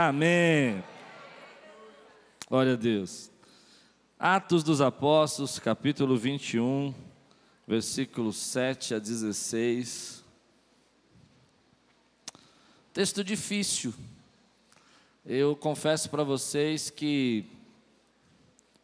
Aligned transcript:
Amém. 0.00 0.84
Glória 2.48 2.74
a 2.74 2.76
Deus. 2.76 3.32
Atos 4.16 4.62
dos 4.62 4.80
Apóstolos, 4.80 5.58
capítulo 5.58 6.16
21, 6.16 6.94
versículos 7.66 8.36
7 8.36 8.94
a 8.94 9.00
16. 9.00 10.24
Texto 12.92 13.24
difícil. 13.24 13.92
Eu 15.26 15.56
confesso 15.56 16.08
para 16.08 16.22
vocês 16.22 16.90
que 16.90 17.44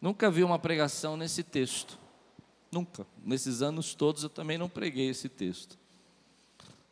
nunca 0.00 0.28
vi 0.28 0.42
uma 0.42 0.58
pregação 0.58 1.16
nesse 1.16 1.44
texto. 1.44 1.96
Nunca. 2.72 3.06
Nesses 3.24 3.62
anos 3.62 3.94
todos 3.94 4.24
eu 4.24 4.28
também 4.28 4.58
não 4.58 4.68
preguei 4.68 5.10
esse 5.10 5.28
texto. 5.28 5.78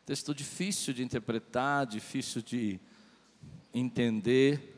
Texto 0.05 0.33
difícil 0.33 0.93
de 0.93 1.03
interpretar, 1.03 1.85
difícil 1.85 2.41
de 2.41 2.79
entender. 3.73 4.69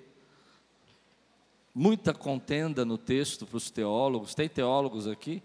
Muita 1.73 2.13
contenda 2.13 2.85
no 2.85 2.98
texto 2.98 3.45
para 3.45 3.58
os 3.58 3.70
teólogos. 3.70 4.34
Tem 4.34 4.48
teólogos 4.48 5.08
aqui? 5.08 5.44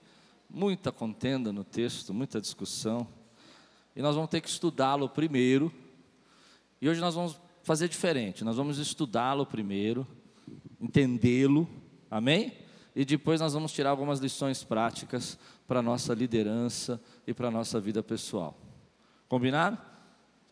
Muita 0.49 0.93
contenda 0.93 1.53
no 1.53 1.65
texto, 1.65 2.15
muita 2.15 2.41
discussão. 2.41 3.07
E 3.95 4.03
nós 4.03 4.15
vamos 4.15 4.31
ter 4.31 4.41
que 4.41 4.49
estudá-lo 4.49 5.09
primeiro. 5.09 5.73
E 6.81 6.89
hoje 6.89 7.01
nós 7.01 7.15
vamos 7.15 7.41
fazer 7.63 7.89
diferente. 7.89 8.45
Nós 8.45 8.57
vamos 8.57 8.79
estudá-lo 8.79 9.45
primeiro, 9.45 10.07
entendê-lo. 10.81 11.69
Amém? 12.11 12.53
E 12.95 13.05
depois 13.05 13.41
nós 13.41 13.53
vamos 13.53 13.73
tirar 13.73 13.91
algumas 13.91 14.21
lições 14.21 14.65
práticas 14.65 15.39
para 15.67 15.81
a 15.81 15.83
nossa 15.83 16.15
liderança 16.15 17.01
e 17.27 17.33
para 17.33 17.49
a 17.49 17.51
nossa 17.51 17.81
vida 17.81 18.03
pessoal. 18.03 18.57
Combinado? 19.29 19.79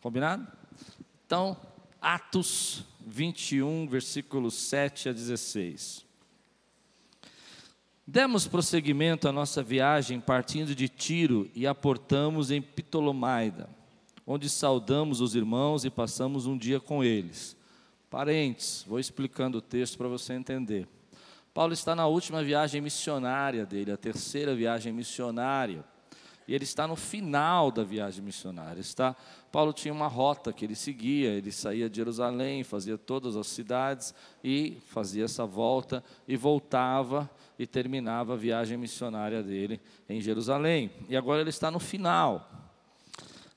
Combinado? 0.01 0.47
Então, 1.25 1.57
Atos 2.01 2.85
21, 3.05 3.87
versículos 3.87 4.53
7 4.55 5.09
a 5.09 5.13
16. 5.13 6.05
Demos 8.05 8.47
prosseguimento 8.47 9.27
à 9.27 9.31
nossa 9.31 9.61
viagem 9.61 10.19
partindo 10.19 10.73
de 10.73 10.89
Tiro 10.89 11.49
e 11.53 11.67
aportamos 11.67 12.49
em 12.49 12.61
Ptolomaida, 12.61 13.69
onde 14.25 14.49
saudamos 14.49 15.21
os 15.21 15.35
irmãos 15.35 15.85
e 15.85 15.89
passamos 15.89 16.47
um 16.47 16.57
dia 16.57 16.79
com 16.79 17.03
eles. 17.03 17.55
Parentes, 18.09 18.83
vou 18.87 18.99
explicando 18.99 19.59
o 19.59 19.61
texto 19.61 19.97
para 19.97 20.07
você 20.07 20.33
entender. 20.33 20.87
Paulo 21.53 21.73
está 21.73 21.95
na 21.95 22.07
última 22.07 22.43
viagem 22.43 22.81
missionária 22.81 23.65
dele, 23.65 23.91
a 23.91 23.97
terceira 23.97 24.55
viagem 24.55 24.91
missionária. 24.91 25.83
E 26.49 26.55
ele 26.55 26.63
está 26.63 26.87
no 26.87 26.95
final 26.95 27.69
da 27.69 27.83
viagem 27.83 28.23
missionária. 28.23 28.81
Está, 28.81 29.15
Paulo 29.51 29.71
tinha 29.71 29.93
uma 29.93 30.07
rota 30.07 30.51
que 30.51 30.65
ele 30.65 30.73
seguia, 30.73 31.29
ele 31.29 31.51
saía 31.51 31.87
de 31.87 31.97
Jerusalém, 31.97 32.63
fazia 32.63 32.97
todas 32.97 33.37
as 33.37 33.45
cidades 33.45 34.15
e 34.43 34.77
fazia 34.87 35.25
essa 35.25 35.45
volta 35.45 36.03
e 36.27 36.35
voltava 36.35 37.29
e 37.59 37.67
terminava 37.67 38.33
a 38.33 38.35
viagem 38.35 38.79
missionária 38.79 39.43
dele 39.43 39.79
em 40.09 40.19
Jerusalém. 40.19 40.89
E 41.07 41.15
agora 41.15 41.41
ele 41.41 41.51
está 41.51 41.69
no 41.69 41.77
final. 41.77 42.49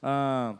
Ah, 0.02 0.54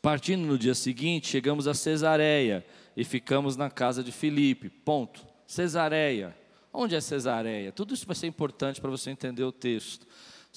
partindo 0.00 0.46
no 0.46 0.56
dia 0.56 0.76
seguinte, 0.76 1.26
chegamos 1.26 1.66
a 1.66 1.74
Cesareia 1.74 2.64
e 2.96 3.02
ficamos 3.02 3.56
na 3.56 3.68
casa 3.68 4.00
de 4.00 4.12
Filipe. 4.12 4.70
Ponto. 4.70 5.26
Cesareia. 5.44 6.36
Onde 6.72 6.94
é 6.94 7.00
Cesareia? 7.00 7.72
Tudo 7.72 7.94
isso 7.94 8.06
vai 8.06 8.14
ser 8.14 8.28
importante 8.28 8.80
para 8.80 8.90
você 8.90 9.10
entender 9.10 9.42
o 9.42 9.50
texto. 9.50 10.06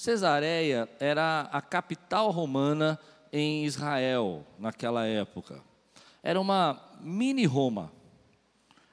Cesareia 0.00 0.88
era 0.98 1.42
a 1.52 1.60
capital 1.60 2.30
romana 2.30 2.98
em 3.30 3.66
Israel 3.66 4.46
naquela 4.58 5.06
época. 5.06 5.62
Era 6.22 6.40
uma 6.40 6.80
mini 7.02 7.44
Roma. 7.44 7.92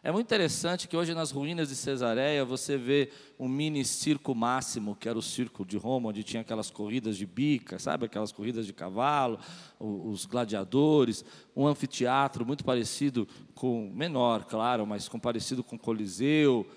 É 0.04 0.12
muito 0.12 0.26
interessante 0.26 0.86
que 0.86 0.98
hoje 0.98 1.14
nas 1.14 1.32
ruínas 1.32 1.70
de 1.70 1.78
Cesareia 1.78 2.44
você 2.44 2.78
vê 2.78 3.10
um 3.40 3.48
mini 3.48 3.86
circo 3.86 4.36
máximo, 4.36 4.98
que 4.98 5.08
era 5.08 5.18
o 5.18 5.22
circo 5.22 5.64
de 5.64 5.78
Roma, 5.78 6.10
onde 6.10 6.26
tinha 6.26 6.42
aquelas 6.42 6.70
corridas 6.70 7.16
de 7.16 7.26
bica, 7.26 7.80
sabe? 7.80 8.06
Aquelas 8.06 8.34
corridas 8.34 8.66
de 8.66 8.74
cavalo, 8.74 9.40
os 9.80 10.26
gladiadores, 10.26 11.24
um 11.56 11.66
anfiteatro 11.66 12.46
muito 12.46 12.66
parecido 12.66 13.26
com, 13.56 13.90
menor, 13.96 14.44
claro, 14.44 14.86
mas 14.86 15.08
com 15.08 15.18
parecido 15.18 15.64
com 15.64 15.78
Coliseu. 15.78 16.68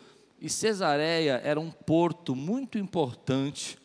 E 0.40 0.48
Cesareia 0.48 1.40
era 1.42 1.58
um 1.58 1.72
porto 1.72 2.36
muito 2.36 2.78
importante 2.78 3.79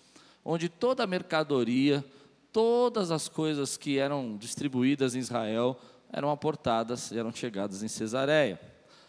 onde 0.46 0.70
toda 0.70 1.04
a 1.04 1.08
mercadoria, 1.08 2.06
todas 2.54 3.10
as 3.10 3.28
coisas 3.28 3.76
que 3.76 3.98
eram 3.98 4.38
distribuídas 4.38 5.16
em 5.16 5.20
Israel 5.20 5.78
eram 6.14 6.30
aportadas, 6.30 7.12
eram 7.12 7.34
chegadas 7.34 7.82
em 7.82 7.88
Cesareia. 7.88 8.62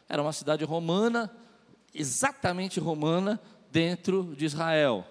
Era 0.09 0.23
uma 0.23 0.33
cidade 0.33 0.65
romana, 0.65 1.31
exatamente 1.95 2.81
romana, 2.81 3.41
dentro 3.71 4.35
de 4.35 4.47
Israel. 4.47 5.07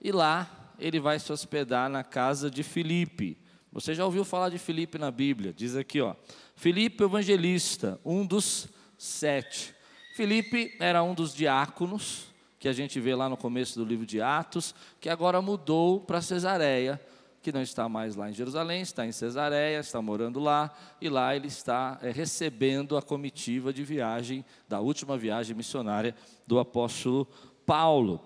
E 0.00 0.10
lá 0.10 0.74
ele 0.78 0.98
vai 0.98 1.20
se 1.20 1.32
hospedar 1.32 1.88
na 1.88 2.02
casa 2.02 2.50
de 2.50 2.64
Filipe. 2.64 3.38
Você 3.70 3.94
já 3.94 4.04
ouviu 4.04 4.24
falar 4.24 4.48
de 4.48 4.58
Filipe 4.58 4.98
na 4.98 5.10
Bíblia? 5.10 5.52
Diz 5.52 5.76
aqui, 5.76 6.00
ó. 6.00 6.16
Filipe 6.56 7.04
evangelista, 7.04 8.00
um 8.04 8.26
dos 8.26 8.68
sete. 8.98 9.74
Filipe 10.14 10.76
era 10.80 11.02
um 11.02 11.14
dos 11.14 11.32
diáconos 11.34 12.31
que 12.62 12.68
a 12.68 12.72
gente 12.72 13.00
vê 13.00 13.12
lá 13.12 13.28
no 13.28 13.36
começo 13.36 13.76
do 13.76 13.84
livro 13.84 14.06
de 14.06 14.22
Atos, 14.22 14.72
que 15.00 15.08
agora 15.08 15.42
mudou 15.42 15.98
para 15.98 16.22
Cesareia, 16.22 17.04
que 17.42 17.50
não 17.50 17.60
está 17.60 17.88
mais 17.88 18.14
lá 18.14 18.30
em 18.30 18.32
Jerusalém, 18.32 18.82
está 18.82 19.04
em 19.04 19.10
Cesareia, 19.10 19.80
está 19.80 20.00
morando 20.00 20.38
lá, 20.38 20.72
e 21.00 21.08
lá 21.08 21.34
ele 21.34 21.48
está 21.48 21.98
é, 22.00 22.12
recebendo 22.12 22.96
a 22.96 23.02
comitiva 23.02 23.72
de 23.72 23.82
viagem, 23.82 24.44
da 24.68 24.78
última 24.78 25.18
viagem 25.18 25.56
missionária 25.56 26.14
do 26.46 26.60
apóstolo 26.60 27.26
Paulo. 27.66 28.24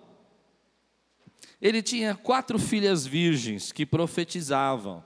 Ele 1.59 1.81
tinha 1.81 2.15
quatro 2.15 2.59
filhas 2.59 3.07
virgens 3.07 3.73
que 3.73 3.87
profetizavam. 3.87 5.03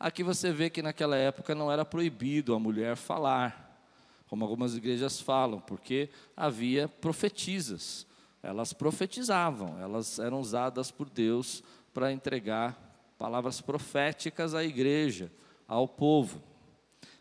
Aqui 0.00 0.22
você 0.22 0.50
vê 0.50 0.70
que 0.70 0.80
naquela 0.80 1.18
época 1.18 1.54
não 1.54 1.70
era 1.70 1.84
proibido 1.84 2.54
a 2.54 2.58
mulher 2.58 2.96
falar, 2.96 3.78
como 4.26 4.42
algumas 4.42 4.74
igrejas 4.74 5.20
falam, 5.20 5.60
porque 5.60 6.08
havia 6.34 6.88
profetisas 6.88 8.07
elas 8.42 8.72
profetizavam, 8.72 9.78
elas 9.80 10.18
eram 10.18 10.40
usadas 10.40 10.90
por 10.90 11.08
Deus 11.08 11.62
para 11.92 12.12
entregar 12.12 12.76
palavras 13.18 13.60
proféticas 13.60 14.54
à 14.54 14.62
igreja, 14.62 15.30
ao 15.66 15.88
povo. 15.88 16.42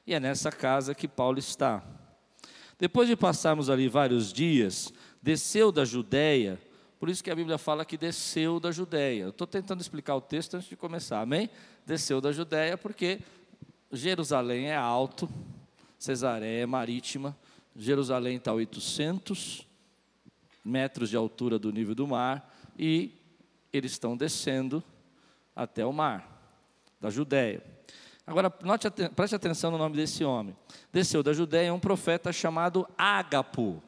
E 0.05 0.13
é 0.13 0.19
nessa 0.19 0.51
casa 0.51 0.93
que 0.93 1.07
Paulo 1.07 1.39
está. 1.39 1.83
Depois 2.79 3.07
de 3.07 3.15
passarmos 3.15 3.69
ali 3.69 3.87
vários 3.87 4.31
dias, 4.31 4.93
desceu 5.21 5.71
da 5.71 5.83
Judéia, 5.83 6.61
por 6.99 7.09
isso 7.09 7.23
que 7.23 7.31
a 7.31 7.35
Bíblia 7.35 7.57
fala 7.57 7.85
que 7.85 7.97
desceu 7.97 8.59
da 8.59 8.71
Judéia. 8.71 9.29
Estou 9.29 9.47
tentando 9.47 9.81
explicar 9.81 10.15
o 10.15 10.21
texto 10.21 10.55
antes 10.55 10.69
de 10.69 10.75
começar, 10.75 11.21
amém? 11.21 11.49
Desceu 11.85 12.21
da 12.21 12.31
Judéia 12.31 12.77
porque 12.77 13.19
Jerusalém 13.91 14.69
é 14.69 14.75
alto, 14.75 15.29
Cesareia 15.97 16.63
é 16.63 16.65
marítima, 16.65 17.37
Jerusalém 17.75 18.37
está 18.37 18.51
a 18.51 18.55
800 18.55 19.67
metros 20.67 21.09
de 21.09 21.15
altura 21.15 21.57
do 21.57 21.71
nível 21.71 21.95
do 21.95 22.05
mar, 22.05 22.53
e 22.77 23.11
eles 23.71 23.93
estão 23.93 24.15
descendo 24.17 24.83
até 25.55 25.85
o 25.85 25.93
mar 25.93 26.37
da 26.99 27.09
Judéia. 27.09 27.63
Agora, 28.25 28.53
note, 28.61 28.89
preste 29.15 29.35
atenção 29.35 29.71
no 29.71 29.77
nome 29.77 29.95
desse 29.95 30.23
homem. 30.23 30.55
Desceu 30.91 31.23
da 31.23 31.31
Judéia 31.31 31.73
um 31.73 31.79
profeta 31.79 32.33
chamado 32.33 32.87
Ágapo. 32.97 33.81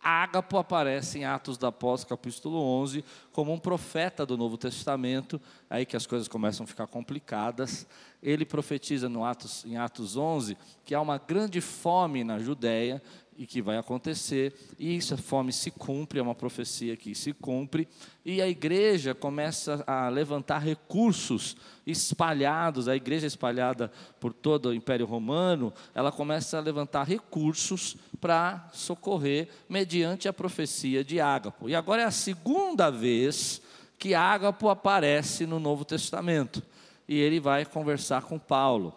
Ágapo 0.00 0.56
aparece 0.56 1.18
em 1.18 1.24
Atos 1.24 1.58
da 1.58 1.68
Apóstolos, 1.68 2.08
capítulo 2.08 2.58
11, 2.58 3.04
como 3.32 3.52
um 3.52 3.58
profeta 3.58 4.24
do 4.24 4.38
Novo 4.38 4.56
Testamento, 4.56 5.40
aí 5.70 5.84
que 5.84 5.96
as 5.96 6.06
coisas 6.06 6.28
começam 6.28 6.64
a 6.64 6.66
ficar 6.66 6.86
complicadas. 6.86 7.86
Ele 8.22 8.44
profetiza 8.44 9.08
no 9.08 9.24
Atos, 9.24 9.64
em 9.64 9.76
Atos 9.76 10.16
11 10.16 10.56
que 10.84 10.94
há 10.94 11.00
uma 11.00 11.18
grande 11.18 11.60
fome 11.60 12.24
na 12.24 12.38
Judéia 12.38 13.02
e 13.38 13.46
que 13.46 13.62
vai 13.62 13.78
acontecer, 13.78 14.52
e 14.76 14.96
essa 14.96 15.16
fome 15.16 15.52
se 15.52 15.70
cumpre, 15.70 16.18
é 16.18 16.22
uma 16.22 16.34
profecia 16.34 16.96
que 16.96 17.14
se 17.14 17.32
cumpre, 17.32 17.86
e 18.24 18.42
a 18.42 18.48
igreja 18.48 19.14
começa 19.14 19.84
a 19.86 20.08
levantar 20.08 20.58
recursos 20.58 21.56
espalhados, 21.86 22.88
a 22.88 22.96
igreja 22.96 23.28
espalhada 23.28 23.92
por 24.18 24.32
todo 24.32 24.70
o 24.70 24.74
Império 24.74 25.06
Romano, 25.06 25.72
ela 25.94 26.10
começa 26.10 26.58
a 26.58 26.60
levantar 26.60 27.04
recursos 27.04 27.96
para 28.20 28.68
socorrer 28.72 29.48
mediante 29.68 30.26
a 30.26 30.32
profecia 30.32 31.04
de 31.04 31.20
Ágapo. 31.20 31.68
E 31.68 31.76
agora 31.76 32.02
é 32.02 32.06
a 32.06 32.10
segunda 32.10 32.90
vez 32.90 33.62
que 33.98 34.14
Ágapo 34.14 34.68
aparece 34.68 35.44
no 35.46 35.58
Novo 35.58 35.84
Testamento, 35.84 36.62
e 37.08 37.18
ele 37.18 37.40
vai 37.40 37.64
conversar 37.64 38.22
com 38.22 38.38
Paulo. 38.38 38.94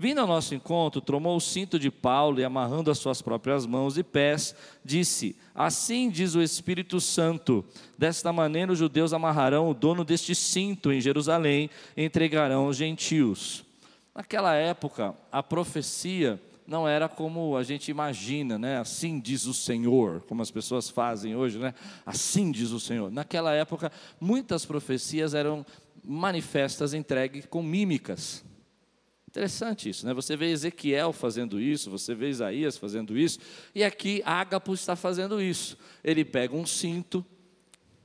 Vindo 0.00 0.20
ao 0.20 0.28
nosso 0.28 0.54
encontro, 0.54 1.00
tomou 1.00 1.36
o 1.36 1.40
cinto 1.40 1.76
de 1.76 1.90
Paulo 1.90 2.38
e, 2.38 2.44
amarrando 2.44 2.88
as 2.88 2.98
suas 2.98 3.20
próprias 3.20 3.66
mãos 3.66 3.98
e 3.98 4.04
pés, 4.04 4.54
disse: 4.84 5.36
Assim 5.52 6.08
diz 6.08 6.36
o 6.36 6.42
Espírito 6.42 7.00
Santo: 7.00 7.64
Desta 7.96 8.32
maneira 8.32 8.70
os 8.70 8.78
judeus 8.78 9.12
amarrarão 9.12 9.68
o 9.68 9.74
dono 9.74 10.04
deste 10.04 10.36
cinto 10.36 10.92
em 10.92 11.00
Jerusalém 11.00 11.68
e 11.96 12.04
entregarão 12.04 12.68
os 12.68 12.76
gentios. 12.76 13.64
Naquela 14.14 14.54
época, 14.54 15.16
a 15.32 15.42
profecia 15.42 16.40
não 16.68 16.86
era 16.86 17.08
como 17.08 17.56
a 17.56 17.62
gente 17.62 17.90
imagina, 17.90 18.58
né? 18.58 18.76
Assim 18.76 19.18
diz 19.18 19.46
o 19.46 19.54
Senhor, 19.54 20.20
como 20.28 20.42
as 20.42 20.50
pessoas 20.50 20.90
fazem 20.90 21.34
hoje, 21.34 21.58
né? 21.58 21.72
Assim 22.04 22.52
diz 22.52 22.72
o 22.72 22.78
Senhor. 22.78 23.10
Naquela 23.10 23.54
época, 23.54 23.90
muitas 24.20 24.66
profecias 24.66 25.32
eram 25.32 25.64
manifestas 26.04 26.92
entregues 26.92 27.46
com 27.46 27.62
mímicas. 27.62 28.44
Interessante 29.26 29.88
isso, 29.88 30.06
né? 30.06 30.12
Você 30.12 30.36
vê 30.36 30.50
Ezequiel 30.50 31.10
fazendo 31.10 31.58
isso, 31.58 31.90
você 31.90 32.14
vê 32.14 32.28
Isaías 32.28 32.76
fazendo 32.76 33.16
isso, 33.16 33.38
e 33.74 33.82
aqui 33.82 34.22
Ágapo 34.26 34.74
está 34.74 34.94
fazendo 34.94 35.40
isso. 35.40 35.78
Ele 36.04 36.22
pega 36.22 36.54
um 36.54 36.66
cinto, 36.66 37.24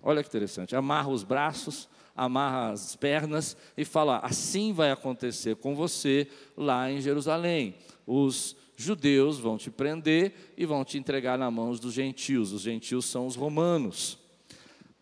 olha 0.01 0.24
que 0.24 0.30
interessante, 0.30 0.74
amarra 0.74 1.10
os 1.10 1.24
braços, 1.24 1.89
amarra 2.15 2.71
as 2.71 2.95
pernas 2.95 3.57
e 3.75 3.83
fala: 3.83 4.19
assim 4.19 4.71
vai 4.71 4.89
acontecer 4.89 5.57
com 5.57 5.75
você 5.75 6.30
lá 6.56 6.89
em 6.89 7.01
Jerusalém. 7.01 7.75
Os 8.05 8.55
judeus 8.75 9.39
vão 9.39 9.57
te 9.57 9.69
prender 9.69 10.53
e 10.57 10.65
vão 10.65 10.83
te 10.83 10.97
entregar 10.97 11.38
nas 11.38 11.53
mãos 11.53 11.79
dos 11.79 11.94
gentios. 11.94 12.51
Os 12.51 12.61
gentios 12.61 13.05
são 13.05 13.27
os 13.27 13.35
romanos. 13.35 14.17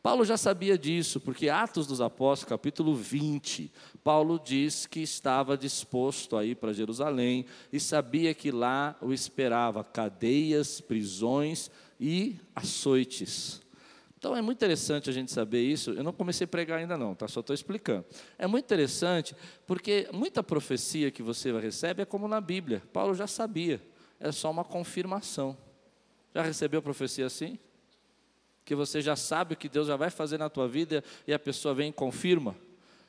Paulo 0.04 0.26
já 0.26 0.36
sabia 0.36 0.78
disso, 0.80 1.20
porque 1.20 1.48
Atos 1.48 1.86
dos 1.86 2.02
Apóstolos, 2.02 2.50
capítulo 2.50 2.96
20, 2.96 3.72
Paulo 4.04 4.42
diz 4.44 4.88
que 4.88 5.00
estava 5.00 5.56
disposto 5.56 6.36
a 6.36 6.44
ir 6.44 6.56
para 6.56 6.74
Jerusalém 6.74 7.46
e 7.72 7.80
sabia 7.80 8.34
que 8.34 8.50
lá 8.50 8.96
o 9.00 9.14
esperava 9.14 9.84
cadeias, 9.84 10.82
prisões 10.82 11.70
e 12.00 12.36
açoites. 12.56 13.62
Então 14.22 14.38
é 14.38 14.42
muito 14.42 14.60
interessante 14.60 15.10
a 15.10 15.14
gente 15.14 15.32
saber 15.32 15.62
isso. 15.62 15.94
Eu 15.94 16.04
não 16.04 16.14
comecei 16.14 16.46
a 16.46 16.48
pregar 16.48 16.78
ainda 16.78 16.96
não, 16.96 17.16
tá? 17.16 17.28
Só 17.28 17.40
estou 17.40 17.56
explicando. 17.56 18.06
É 18.38 18.46
muito 18.46 18.66
interessante 18.66 19.36
porque 19.66 20.08
muita 20.14 20.44
profecia 20.44 21.10
que 21.10 21.24
você 21.24 21.52
recebe 21.60 22.04
é 22.04 22.06
como 22.06 22.28
na 22.28 22.40
Bíblia. 22.40 22.84
Paulo 22.94 23.16
já 23.16 23.26
sabia. 23.26 23.82
É 24.20 24.32
só 24.32 24.52
uma 24.52 24.64
confirmação. 24.64 25.58
Já 26.36 26.44
recebeu 26.44 26.84
profecia 26.84 27.26
assim? 27.26 27.58
Que 28.64 28.76
você 28.76 29.02
já 29.02 29.16
sabe 29.16 29.56
o 29.56 29.58
que 29.58 29.68
Deus 29.68 29.88
já 29.88 29.96
vai 29.96 30.12
fazer 30.12 30.38
na 30.38 30.52
tua 30.52 30.68
vida 30.68 31.04
e 31.26 31.34
a 31.34 31.40
pessoa 31.40 31.74
vem 31.74 31.90
e 31.90 31.92
confirma. 31.92 32.56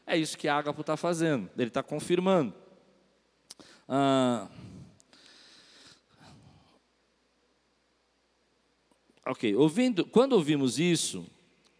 É 0.06 0.16
isso 0.16 0.38
que 0.38 0.48
Ágapo 0.48 0.80
está 0.80 0.96
fazendo. 0.96 1.50
Ele 1.58 1.68
está 1.68 1.82
confirmando. 1.82 2.54
Ah, 3.86 4.48
Ok, 9.24 9.54
ouvindo, 9.54 10.04
quando 10.04 10.32
ouvimos 10.32 10.78
isso, 10.78 11.24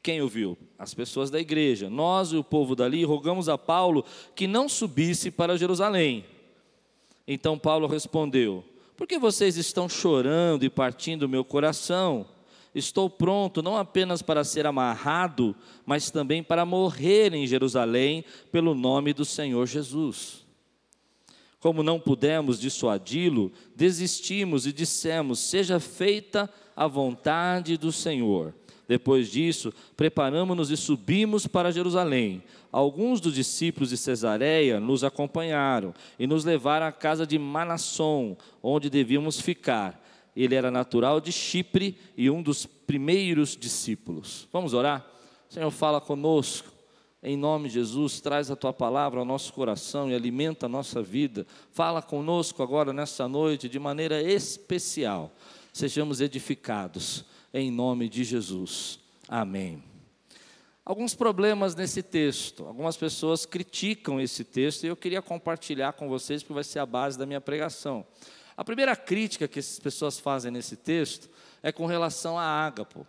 quem 0.03 0.21
ouviu? 0.21 0.59
As 0.79 0.95
pessoas 0.95 1.31
da 1.31 1.41
igreja. 1.41 1.89
Nós 1.89 2.33
e 2.33 2.37
o 2.37 2.45
povo 2.45 2.75
dali 2.75 3.05
rogamos 3.05 3.49
a 3.49 3.57
Paulo 3.57 4.05
que 4.35 4.47
não 4.47 4.69
subisse 4.69 5.31
para 5.31 5.57
Jerusalém. 5.57 6.25
Então 7.27 7.59
Paulo 7.59 7.87
respondeu: 7.87 8.65
Por 8.97 9.07
que 9.07 9.19
vocês 9.19 9.57
estão 9.57 9.89
chorando 9.89 10.65
e 10.65 10.71
partindo 10.71 11.25
o 11.25 11.29
meu 11.29 11.45
coração? 11.45 12.27
Estou 12.75 13.11
pronto 13.11 13.63
não 13.63 13.77
apenas 13.77 14.23
para 14.23 14.45
ser 14.45 14.67
amarrado, 14.67 15.55
mas 15.85 16.11
também 16.11 16.43
para 16.43 16.65
morrer 16.65 17.35
em 17.35 17.47
Jerusalém 17.47 18.25
pelo 18.51 18.75
nome 18.75 19.13
do 19.13 19.25
Senhor 19.25 19.67
Jesus. 19.67 20.43
Como 21.61 21.83
não 21.83 22.01
pudemos 22.01 22.59
dissuadi-lo, 22.59 23.53
desistimos 23.77 24.67
e 24.67 24.73
dissemos: 24.73 25.39
Seja 25.39 25.79
feita 25.79 26.45
a 26.45 26.49
vontade 26.87 27.77
do 27.77 27.93
Senhor. 27.93 28.55
Depois 28.89 29.31
disso, 29.31 29.73
preparamos-nos 29.97 30.71
e 30.71 30.77
subimos 30.77 31.47
para 31.47 31.73
Jerusalém. 31.73 32.43
Alguns 32.71 33.21
dos 33.21 33.35
discípulos 33.35 33.91
de 33.91 33.97
Cesareia 33.97 34.81
nos 34.81 35.05
acompanharam 35.05 35.95
e 36.19 36.27
nos 36.27 36.45
levaram 36.45 36.87
à 36.87 36.93
casa 36.93 37.27
de 37.27 37.39
Manasson, 37.39 38.37
onde 38.63 38.91
devíamos 38.91 39.41
ficar. 39.41 40.03
Ele 40.35 40.55
era 40.55 40.71
natural 40.71 41.21
de 41.21 41.31
Chipre 41.31 41.97
e 42.17 42.29
um 42.29 42.43
dos 42.43 42.67
primeiros 42.67 43.57
discípulos. 43.57 44.49
Vamos 44.53 44.75
orar? 44.75 45.07
Senhor, 45.49 45.71
fala 45.71 46.01
conosco. 46.01 46.73
Em 47.23 47.37
nome 47.37 47.69
de 47.69 47.75
Jesus, 47.75 48.21
traz 48.21 48.51
a 48.51 48.57
tua 48.57 48.73
palavra 48.73 49.21
ao 49.21 49.25
nosso 49.25 49.53
coração 49.53 50.11
e 50.11 50.15
alimenta 50.15 50.67
a 50.67 50.69
nossa 50.69 51.01
vida. 51.01 51.47
Fala 51.71 52.03
conosco 52.03 52.63
agora 52.63 52.93
nessa 52.93 53.29
noite 53.29 53.69
de 53.69 53.79
maneira 53.79 54.21
especial 54.21 55.33
sejamos 55.73 56.21
edificados, 56.21 57.25
em 57.53 57.71
nome 57.71 58.09
de 58.09 58.23
Jesus. 58.23 59.01
Amém. 59.27 59.83
Alguns 60.85 61.15
problemas 61.15 61.75
nesse 61.75 62.03
texto, 62.03 62.67
algumas 62.67 62.97
pessoas 62.97 63.47
criticam 63.47 64.21
esse 64.21 64.43
texto 64.43 64.85
e 64.85 64.89
eu 64.89 64.97
queria 64.97 65.23
compartilhar 65.23 65.93
com 65.93 66.09
vocês, 66.09 66.43
porque 66.43 66.55
vai 66.55 66.65
ser 66.65 66.81
a 66.81 66.87
base 66.87 67.17
da 67.17 67.25
minha 67.25 67.41
pregação. 67.41 68.05
A 68.57 68.65
primeira 68.65 68.95
crítica 68.97 69.49
que 69.49 69.61
essas 69.61 69.79
pessoas 69.79 70.19
fazem 70.19 70.51
nesse 70.51 70.77
texto 70.77 71.31
é 71.63 71.73
com 71.73 71.87
relação 71.87 72.39
a 72.39 72.43
Ágapo, 72.43 73.07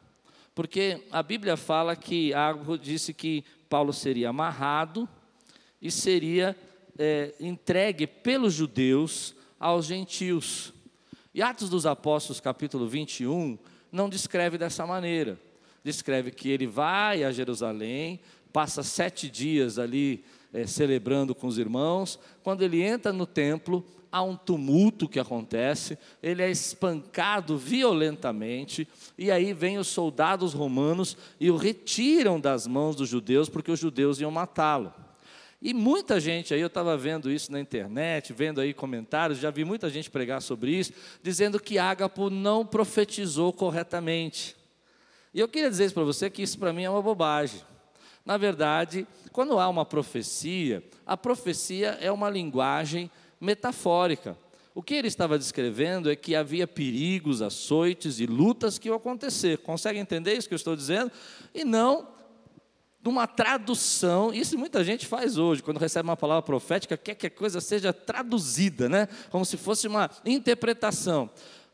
porque 0.53 1.03
a 1.11 1.23
Bíblia 1.23 1.57
fala 1.57 1.95
que 1.95 2.33
Ágapo 2.33 2.77
disse 2.77 3.13
que 3.13 3.43
Paulo 3.67 3.91
seria 3.91 4.29
amarrado 4.29 5.09
e 5.81 5.89
seria 5.89 6.55
é, 6.97 7.33
entregue 7.39 8.05
pelos 8.05 8.53
judeus 8.53 9.35
aos 9.59 9.85
gentios. 9.85 10.72
E 11.33 11.41
Atos 11.41 11.67
dos 11.67 11.87
Apóstolos, 11.87 12.39
capítulo 12.39 12.87
21, 12.87 13.57
não 13.91 14.07
descreve 14.07 14.55
dessa 14.55 14.85
maneira. 14.85 15.39
Descreve 15.83 16.29
que 16.29 16.47
ele 16.49 16.67
vai 16.67 17.23
a 17.23 17.31
Jerusalém, 17.31 18.19
passa 18.51 18.83
sete 18.83 19.27
dias 19.27 19.79
ali 19.79 20.23
é, 20.53 20.67
celebrando 20.67 21.33
com 21.33 21.47
os 21.47 21.57
irmãos. 21.57 22.19
Quando 22.43 22.61
ele 22.61 22.83
entra 22.83 23.11
no 23.11 23.25
templo, 23.25 23.83
há 24.11 24.21
um 24.21 24.35
tumulto 24.35 25.09
que 25.09 25.19
acontece, 25.19 25.97
ele 26.21 26.43
é 26.43 26.51
espancado 26.51 27.57
violentamente, 27.57 28.87
e 29.17 29.31
aí 29.31 29.53
vem 29.53 29.79
os 29.79 29.87
soldados 29.87 30.53
romanos 30.53 31.17
e 31.39 31.49
o 31.49 31.57
retiram 31.57 32.39
das 32.39 32.67
mãos 32.67 32.95
dos 32.95 33.09
judeus, 33.09 33.49
porque 33.49 33.71
os 33.71 33.79
judeus 33.79 34.21
iam 34.21 34.29
matá-lo. 34.29 34.93
E 35.65 35.73
muita 35.73 36.19
gente 36.19 36.53
aí, 36.53 36.59
eu 36.59 36.67
estava 36.67 36.97
vendo 36.97 37.31
isso 37.31 37.49
na 37.49 37.57
internet, 37.57 38.33
vendo 38.33 38.59
aí 38.59 38.73
comentários, 38.73 39.39
já 39.39 39.49
vi 39.49 39.63
muita 39.63 39.89
gente 39.89 40.11
pregar 40.11 40.41
sobre 40.41 40.71
isso, 40.77 40.91
dizendo 41.23 41.57
que 41.57 41.79
Ágapo 41.79 42.29
não 42.29 42.65
profetizou 42.65 43.53
corretamente. 43.53 44.57
E 45.33 45.39
eu 45.39 45.47
queria 45.47 45.69
dizer 45.69 45.85
isso 45.85 45.93
para 45.93 46.03
você 46.03 46.29
que 46.29 46.41
isso 46.41 46.59
para 46.59 46.73
mim 46.73 46.83
é 46.83 46.89
uma 46.89 47.01
bobagem. 47.01 47.61
Na 48.25 48.35
verdade, 48.35 49.07
quando 49.31 49.57
há 49.57 49.69
uma 49.69 49.85
profecia, 49.85 50.83
a 51.05 51.15
profecia 51.15 51.97
é 52.01 52.11
uma 52.11 52.29
linguagem 52.29 53.09
metafórica. 53.39 54.37
O 54.75 54.83
que 54.83 54.95
ele 54.95 55.07
estava 55.07 55.37
descrevendo 55.37 56.11
é 56.11 56.15
que 56.15 56.35
havia 56.35 56.67
perigos, 56.67 57.41
açoites 57.41 58.19
e 58.19 58.25
lutas 58.25 58.77
que 58.77 58.89
iam 58.89 58.97
acontecer. 58.97 59.59
Consegue 59.59 59.97
entender 59.97 60.33
isso 60.33 60.49
que 60.49 60.53
eu 60.53 60.57
estou 60.57 60.75
dizendo? 60.75 61.09
E 61.53 61.63
não 61.63 62.12
de 63.03 63.09
uma 63.09 63.27
tradução, 63.27 64.33
isso 64.33 64.57
muita 64.57 64.81
gente 64.81 65.05
faz 65.05 65.37
hoje, 65.37 65.61
quando 65.61 65.77
recebe 65.77 66.07
uma 66.07 66.15
palavra 66.15 66.41
profética, 66.41 66.95
quer 66.95 67.15
que 67.15 67.27
a 67.27 67.29
coisa 67.29 67.59
seja 67.59 67.91
traduzida, 67.91 68.87
né? 68.87 69.09
como 69.29 69.43
se 69.43 69.57
fosse 69.57 69.89
uma 69.89 70.09
interpretação. 70.25 71.29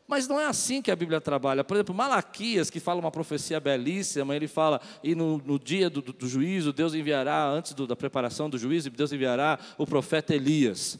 Mas 0.08 0.26
não 0.26 0.40
é 0.40 0.46
assim 0.46 0.82
que 0.82 0.90
a 0.90 0.96
Bíblia 0.96 1.20
trabalha. 1.20 1.62
Por 1.62 1.76
exemplo, 1.76 1.94
Malaquias, 1.94 2.68
que 2.68 2.80
fala 2.80 2.98
uma 2.98 3.12
profecia 3.12 3.60
belíssima, 3.60 4.34
ele 4.34 4.48
fala, 4.48 4.80
e 5.04 5.14
no, 5.14 5.38
no 5.38 5.56
dia 5.56 5.88
do, 5.88 6.02
do, 6.02 6.26
juízo, 6.26 6.72
Deus 6.72 6.94
enviará, 6.94 7.46
antes 7.48 7.74
do, 7.74 7.86
da 7.86 7.94
preparação 7.94 8.50
do 8.50 8.58
juízo, 8.58 8.90
Deus 8.90 9.12
enviará 9.12 9.56
o 9.78 9.86
profeta 9.86 10.34
Elias. 10.34 10.98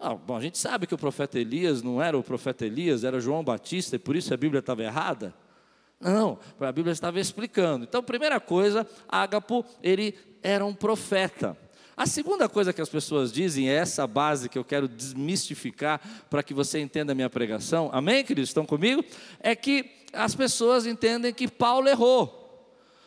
Ah, 0.00 0.14
bom, 0.14 0.38
a 0.38 0.40
gente 0.40 0.56
sabe 0.56 0.86
que 0.86 0.94
o 0.94 0.98
profeta 0.98 1.38
Elias 1.38 1.82
não 1.82 2.00
era 2.00 2.16
o 2.16 2.22
profeta 2.22 2.64
Elias, 2.64 3.04
era 3.04 3.20
João 3.20 3.44
Batista, 3.44 3.96
e 3.96 3.98
por 3.98 4.16
isso 4.16 4.32
a 4.32 4.38
Bíblia 4.38 4.60
estava 4.60 4.82
errada. 4.82 5.34
Não, 6.00 6.38
a 6.60 6.72
Bíblia 6.72 6.92
estava 6.92 7.18
explicando. 7.18 7.84
Então, 7.84 8.02
primeira 8.02 8.38
coisa, 8.38 8.86
Ágapo, 9.08 9.64
ele 9.82 10.14
era 10.42 10.64
um 10.64 10.74
profeta. 10.74 11.56
A 11.96 12.06
segunda 12.06 12.46
coisa 12.46 12.74
que 12.74 12.82
as 12.82 12.90
pessoas 12.90 13.32
dizem, 13.32 13.70
é 13.70 13.74
essa 13.74 14.06
base 14.06 14.50
que 14.50 14.58
eu 14.58 14.64
quero 14.64 14.86
desmistificar 14.86 15.98
para 16.28 16.42
que 16.42 16.52
você 16.52 16.78
entenda 16.78 17.12
a 17.12 17.14
minha 17.14 17.30
pregação, 17.30 17.88
amém, 17.90 18.22
queridos? 18.22 18.50
Estão 18.50 18.66
comigo? 18.66 19.02
É 19.40 19.56
que 19.56 19.90
as 20.12 20.34
pessoas 20.34 20.86
entendem 20.86 21.32
que 21.32 21.48
Paulo 21.48 21.88
errou. 21.88 22.42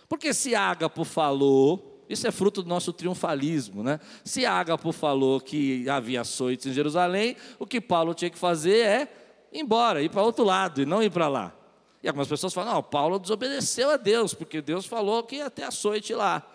Porque 0.08 0.34
se 0.34 0.55
Ágapo 0.55 1.03
falou, 1.03 2.03
isso 2.10 2.25
é 2.25 2.31
fruto 2.31 2.63
do 2.63 2.69
nosso 2.69 2.91
triunfalismo, 2.91 3.84
né? 3.84 4.00
Se 4.25 4.43
Ágapo 4.43 4.91
falou 4.91 5.39
que 5.39 5.88
havia 5.88 6.22
açoites 6.22 6.65
em 6.65 6.74
Jerusalém, 6.74 7.36
o 7.60 7.67
que 7.67 7.79
Paulo 7.79 8.15
tinha 8.15 8.31
que 8.31 8.39
fazer 8.39 8.79
é 8.79 9.13
ir 9.53 9.60
embora, 9.60 10.01
ir 10.01 10.10
para 10.10 10.24
outro 10.24 10.43
lado 10.43 10.81
e 10.81 10.86
não 10.88 11.03
ir 11.03 11.12
para 11.12 11.27
lá. 11.27 11.58
E 12.01 12.08
algumas 12.08 12.27
pessoas 12.27 12.53
falam, 12.53 12.75
não, 12.75 12.84
Paulo 12.84 13.20
desobedeceu 13.20 13.89
a 13.89 13.98
Deus, 13.98 14.34
porque 14.34 14.62
Deus 14.62 14.86
falou 14.86 15.24
que 15.24 15.38
ia 15.38 15.50
ter 15.50 15.63
açoite 15.63 16.13
lá. 16.13 16.46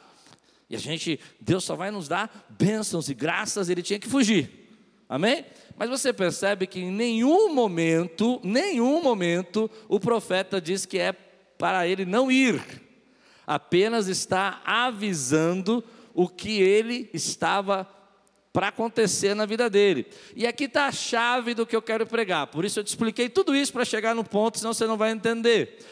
E 0.68 0.76
a 0.76 0.78
gente, 0.78 1.20
Deus 1.40 1.64
só 1.64 1.76
vai 1.76 1.90
nos 1.90 2.08
dar 2.08 2.46
bênçãos 2.48 3.08
e 3.08 3.14
graças, 3.14 3.68
ele 3.68 3.82
tinha 3.82 3.98
que 3.98 4.08
fugir. 4.08 4.50
Amém? 5.08 5.44
Mas 5.76 5.90
você 5.90 6.12
percebe 6.12 6.66
que 6.66 6.80
em 6.80 6.90
nenhum 6.90 7.52
momento, 7.54 8.40
nenhum 8.42 9.02
momento, 9.02 9.70
o 9.88 10.00
profeta 10.00 10.60
diz 10.60 10.86
que 10.86 10.98
é 10.98 11.12
para 11.12 11.86
ele 11.86 12.04
não 12.04 12.30
ir. 12.30 12.62
Apenas 13.46 14.08
está 14.08 14.62
avisando 14.64 15.84
o 16.14 16.28
que 16.28 16.60
ele 16.62 17.10
estava 17.12 17.86
para 18.54 18.68
acontecer 18.68 19.34
na 19.34 19.44
vida 19.44 19.68
dele. 19.68 20.06
E 20.36 20.46
aqui 20.46 20.64
está 20.64 20.86
a 20.86 20.92
chave 20.92 21.54
do 21.54 21.66
que 21.66 21.74
eu 21.74 21.82
quero 21.82 22.06
pregar. 22.06 22.46
Por 22.46 22.64
isso 22.64 22.78
eu 22.78 22.84
te 22.84 22.86
expliquei 22.86 23.28
tudo 23.28 23.52
isso 23.54 23.72
para 23.72 23.84
chegar 23.84 24.14
no 24.14 24.22
ponto, 24.22 24.58
senão 24.58 24.72
você 24.72 24.86
não 24.86 24.96
vai 24.96 25.10
entender. 25.10 25.84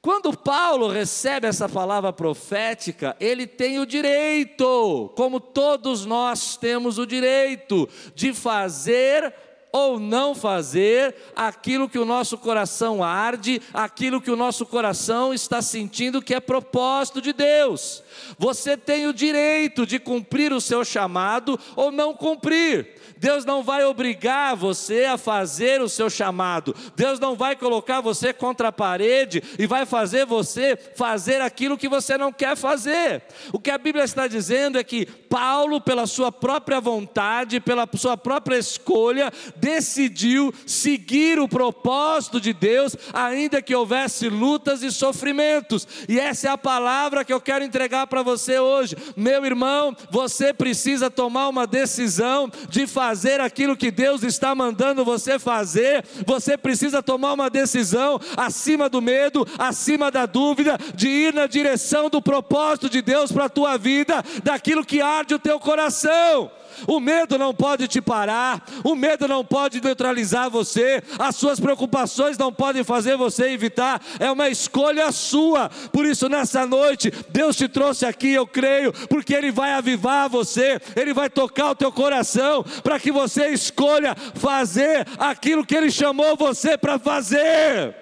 Quando 0.00 0.34
Paulo 0.34 0.88
recebe 0.88 1.46
essa 1.46 1.68
palavra 1.68 2.14
profética, 2.14 3.14
ele 3.20 3.46
tem 3.46 3.78
o 3.78 3.84
direito, 3.84 5.12
como 5.16 5.38
todos 5.38 6.06
nós 6.06 6.56
temos 6.56 6.96
o 6.96 7.04
direito, 7.04 7.86
de 8.14 8.32
fazer 8.32 9.34
ou 9.76 10.00
não 10.00 10.34
fazer 10.34 11.14
aquilo 11.36 11.86
que 11.86 11.98
o 11.98 12.04
nosso 12.06 12.38
coração 12.38 13.04
arde, 13.04 13.60
aquilo 13.74 14.22
que 14.22 14.30
o 14.30 14.36
nosso 14.36 14.64
coração 14.64 15.34
está 15.34 15.60
sentindo 15.60 16.22
que 16.22 16.34
é 16.34 16.40
propósito 16.40 17.20
de 17.20 17.34
Deus. 17.34 18.02
Você 18.38 18.74
tem 18.74 19.06
o 19.06 19.12
direito 19.12 19.84
de 19.84 19.98
cumprir 19.98 20.50
o 20.50 20.62
seu 20.62 20.82
chamado 20.82 21.60
ou 21.76 21.92
não 21.92 22.14
cumprir. 22.14 22.96
Deus 23.18 23.44
não 23.44 23.62
vai 23.62 23.84
obrigar 23.84 24.56
você 24.56 25.04
a 25.04 25.16
fazer 25.16 25.80
o 25.80 25.88
seu 25.88 26.08
chamado. 26.10 26.74
Deus 26.94 27.18
não 27.18 27.34
vai 27.34 27.56
colocar 27.56 28.00
você 28.00 28.32
contra 28.32 28.68
a 28.68 28.72
parede 28.72 29.42
e 29.58 29.66
vai 29.66 29.86
fazer 29.86 30.26
você 30.26 30.76
fazer 30.94 31.40
aquilo 31.40 31.78
que 31.78 31.88
você 31.88 32.18
não 32.18 32.32
quer 32.32 32.56
fazer. 32.56 33.22
O 33.52 33.58
que 33.58 33.70
a 33.70 33.78
Bíblia 33.78 34.04
está 34.04 34.26
dizendo 34.26 34.78
é 34.78 34.84
que 34.84 35.06
Paulo, 35.06 35.80
pela 35.80 36.06
sua 36.06 36.30
própria 36.30 36.80
vontade, 36.80 37.60
pela 37.60 37.88
sua 37.94 38.16
própria 38.16 38.58
escolha, 38.58 39.32
decidiu 39.66 40.54
seguir 40.64 41.40
o 41.40 41.48
propósito 41.48 42.40
de 42.40 42.52
Deus, 42.52 42.96
ainda 43.12 43.60
que 43.60 43.74
houvesse 43.74 44.28
lutas 44.28 44.80
e 44.80 44.92
sofrimentos. 44.92 45.88
E 46.08 46.20
essa 46.20 46.46
é 46.46 46.50
a 46.52 46.56
palavra 46.56 47.24
que 47.24 47.32
eu 47.32 47.40
quero 47.40 47.64
entregar 47.64 48.06
para 48.06 48.22
você 48.22 48.60
hoje. 48.60 48.96
Meu 49.16 49.44
irmão, 49.44 49.96
você 50.08 50.54
precisa 50.54 51.10
tomar 51.10 51.48
uma 51.48 51.66
decisão 51.66 52.48
de 52.68 52.86
fazer 52.86 53.40
aquilo 53.40 53.76
que 53.76 53.90
Deus 53.90 54.22
está 54.22 54.54
mandando 54.54 55.04
você 55.04 55.36
fazer, 55.36 56.04
você 56.24 56.56
precisa 56.56 57.02
tomar 57.02 57.32
uma 57.32 57.50
decisão 57.50 58.20
acima 58.36 58.88
do 58.88 59.02
medo, 59.02 59.44
acima 59.58 60.12
da 60.12 60.26
dúvida, 60.26 60.78
de 60.94 61.08
ir 61.08 61.34
na 61.34 61.48
direção 61.48 62.08
do 62.08 62.22
propósito 62.22 62.88
de 62.88 63.02
Deus 63.02 63.32
para 63.32 63.46
a 63.46 63.48
tua 63.48 63.76
vida, 63.76 64.22
daquilo 64.44 64.86
que 64.86 65.00
arde 65.00 65.34
o 65.34 65.40
teu 65.40 65.58
coração. 65.58 66.52
O 66.86 67.00
medo 67.00 67.38
não 67.38 67.54
pode 67.54 67.88
te 67.88 68.00
parar, 68.00 68.64
o 68.84 68.94
medo 68.94 69.26
não 69.26 69.44
pode 69.44 69.80
neutralizar 69.80 70.50
você, 70.50 71.02
as 71.18 71.36
suas 71.36 71.60
preocupações 71.60 72.38
não 72.38 72.52
podem 72.52 72.84
fazer 72.84 73.16
você 73.16 73.50
evitar, 73.50 74.00
é 74.18 74.30
uma 74.30 74.48
escolha 74.48 75.10
sua. 75.12 75.68
Por 75.92 76.04
isso, 76.04 76.28
nessa 76.28 76.66
noite, 76.66 77.12
Deus 77.28 77.56
te 77.56 77.68
trouxe 77.68 78.04
aqui, 78.04 78.32
eu 78.32 78.46
creio, 78.46 78.92
porque 79.08 79.34
Ele 79.34 79.50
vai 79.50 79.72
avivar 79.72 80.28
você, 80.28 80.80
Ele 80.94 81.12
vai 81.12 81.30
tocar 81.30 81.70
o 81.70 81.74
teu 81.74 81.92
coração, 81.92 82.64
para 82.82 82.98
que 82.98 83.12
você 83.12 83.48
escolha 83.48 84.14
fazer 84.34 85.06
aquilo 85.18 85.64
que 85.64 85.74
Ele 85.74 85.90
chamou 85.90 86.36
você 86.36 86.76
para 86.76 86.98
fazer. 86.98 87.94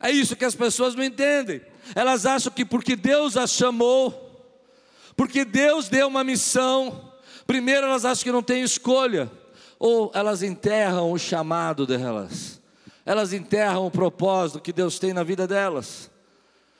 É 0.00 0.10
isso 0.10 0.36
que 0.36 0.44
as 0.44 0.54
pessoas 0.54 0.94
não 0.94 1.02
entendem. 1.02 1.62
Elas 1.94 2.26
acham 2.26 2.52
que 2.52 2.64
porque 2.64 2.94
Deus 2.94 3.36
as 3.36 3.50
chamou, 3.50 4.23
porque 5.16 5.44
Deus 5.44 5.88
deu 5.88 6.08
uma 6.08 6.24
missão. 6.24 7.12
Primeiro 7.46 7.86
elas 7.86 8.04
acham 8.04 8.24
que 8.24 8.32
não 8.32 8.42
tem 8.42 8.62
escolha, 8.62 9.30
ou 9.78 10.10
elas 10.14 10.42
enterram 10.42 11.12
o 11.12 11.18
chamado 11.18 11.86
delas. 11.86 12.60
Elas 13.06 13.32
enterram 13.32 13.86
o 13.86 13.90
propósito 13.90 14.60
que 14.60 14.72
Deus 14.72 14.98
tem 14.98 15.12
na 15.12 15.22
vida 15.22 15.46
delas. 15.46 16.10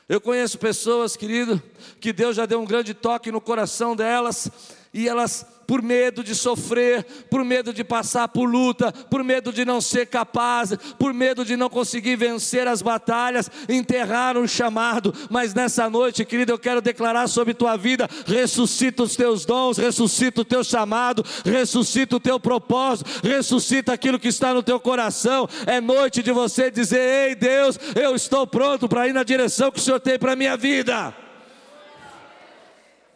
Eu 0.09 0.21
conheço 0.21 0.59
pessoas, 0.59 1.17
querido, 1.17 1.63
que 2.01 2.13
Deus 2.13 2.37
já 2.37 2.47
deu 2.47 2.61
um 2.61 2.65
grande 2.65 2.93
toque 2.93 3.33
no 3.33 3.41
coração 3.41 3.97
delas 3.97 4.51
e 4.95 5.09
elas 5.09 5.45
por 5.67 5.83
medo 5.83 6.23
de 6.23 6.35
sofrer, 6.35 7.05
por 7.31 7.45
medo 7.45 7.73
de 7.73 7.83
passar 7.83 8.29
por 8.29 8.45
luta, 8.47 8.93
por 8.93 9.25
medo 9.25 9.53
de 9.53 9.65
não 9.65 9.81
ser 9.81 10.07
capaz, 10.07 10.75
por 10.99 11.13
medo 11.13 11.45
de 11.45 11.57
não 11.57 11.69
conseguir 11.69 12.17
vencer 12.17 12.69
as 12.69 12.83
batalhas, 12.83 13.51
enterrar 13.69 14.37
um 14.37 14.47
chamado. 14.47 15.13
Mas 15.31 15.55
nessa 15.55 15.89
noite, 15.89 16.25
querido, 16.25 16.53
eu 16.53 16.59
quero 16.59 16.81
declarar 16.81 17.27
sobre 17.29 17.55
tua 17.55 17.77
vida: 17.77 18.09
ressuscita 18.27 19.03
os 19.03 19.17
teus 19.17 19.45
dons, 19.45 19.79
ressuscita 19.79 20.43
o 20.43 20.45
teu 20.45 20.63
chamado, 20.63 21.25
ressuscita 21.45 22.17
o 22.17 22.21
teu 22.21 22.39
propósito, 22.39 23.27
ressuscita 23.27 23.93
aquilo 23.93 24.19
que 24.19 24.29
está 24.29 24.53
no 24.53 24.63
teu 24.63 24.79
coração. 24.79 25.49
É 25.67 25.81
noite 25.81 26.23
de 26.23 26.31
você 26.31 26.71
dizer: 26.71 27.29
Ei 27.29 27.35
Deus, 27.35 27.79
eu 27.95 28.15
estou 28.15 28.47
pronto 28.47 28.89
para 28.89 29.09
ir 29.09 29.13
na 29.13 29.23
direção 29.23 29.71
que 29.71 29.79
o 29.79 29.83
Senhor 29.83 30.01
tem 30.01 30.19
para 30.19 30.33
a 30.33 30.37
minha 30.37 30.57
vida. 30.57 31.24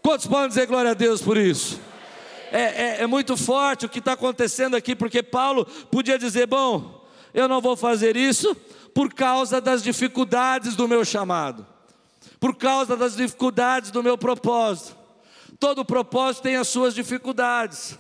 Quantos 0.09 0.27
podem 0.27 0.49
dizer 0.49 0.67
glória 0.67 0.93
a 0.93 0.95
Deus 0.95 1.21
por 1.21 1.37
isso? 1.37 1.79
é, 2.51 2.61
é, 2.61 3.03
é 3.03 3.07
muito 3.07 3.37
forte 3.37 3.85
o 3.85 3.91
que 3.91 3.99
está 3.99 4.15
acontecendo 4.15 4.75
aqui, 4.75 4.97
porque 4.97 5.23
Paulo 5.23 5.67
podia 5.91 6.19
dizer: 6.19 6.47
bom, 6.47 7.07
eu 7.35 7.47
não 7.47 7.61
vou 7.61 7.77
fazer 7.77 8.17
isso 8.17 8.57
por 8.95 9.13
causa 9.13 9.61
das 9.61 9.83
dificuldades 9.83 10.75
do 10.75 10.89
meu 10.89 11.05
chamado, 11.05 11.67
por 12.41 12.57
causa 12.57 12.97
das 12.97 13.17
dificuldades 13.17 13.91
do 13.91 14.03
meu 14.03 14.17
propósito. 14.17 14.97
Todo 15.61 15.85
propósito 15.85 16.45
tem 16.45 16.57
as 16.57 16.69
suas 16.69 16.95
dificuldades. 16.95 17.99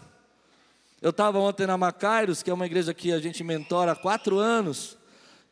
Eu 1.02 1.10
estava 1.10 1.38
ontem 1.38 1.66
na 1.66 1.76
Macairos, 1.76 2.42
que 2.42 2.50
é 2.50 2.54
uma 2.54 2.64
igreja 2.64 2.94
que 2.94 3.12
a 3.12 3.18
gente 3.20 3.44
mentora 3.44 3.92
há 3.92 3.94
quatro 3.94 4.38
anos, 4.38 4.96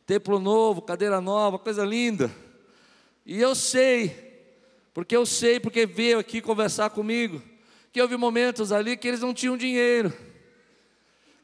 templo 0.07 0.39
novo, 0.39 0.81
cadeira 0.81 1.21
nova, 1.21 1.59
coisa 1.59 1.85
linda. 1.85 2.31
E 3.23 3.39
eu 3.39 3.53
sei, 3.53 4.26
porque 4.97 5.15
eu 5.15 5.27
sei, 5.27 5.59
porque 5.59 5.85
veio 5.85 6.17
aqui 6.17 6.41
conversar 6.41 6.89
comigo 6.89 7.39
que 7.93 8.01
houve 8.01 8.17
momentos 8.17 8.71
ali 8.71 8.97
que 8.97 9.07
eles 9.07 9.19
não 9.19 9.31
tinham 9.31 9.55
dinheiro, 9.55 10.11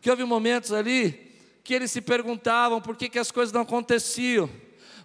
que 0.01 0.09
houve 0.09 0.23
momentos 0.23 0.73
ali 0.73 1.31
que 1.63 1.71
eles 1.71 1.91
se 1.91 2.01
perguntavam 2.01 2.81
por 2.81 2.95
que, 2.97 3.07
que 3.07 3.19
as 3.19 3.29
coisas 3.29 3.53
não 3.53 3.61
aconteciam, 3.61 4.49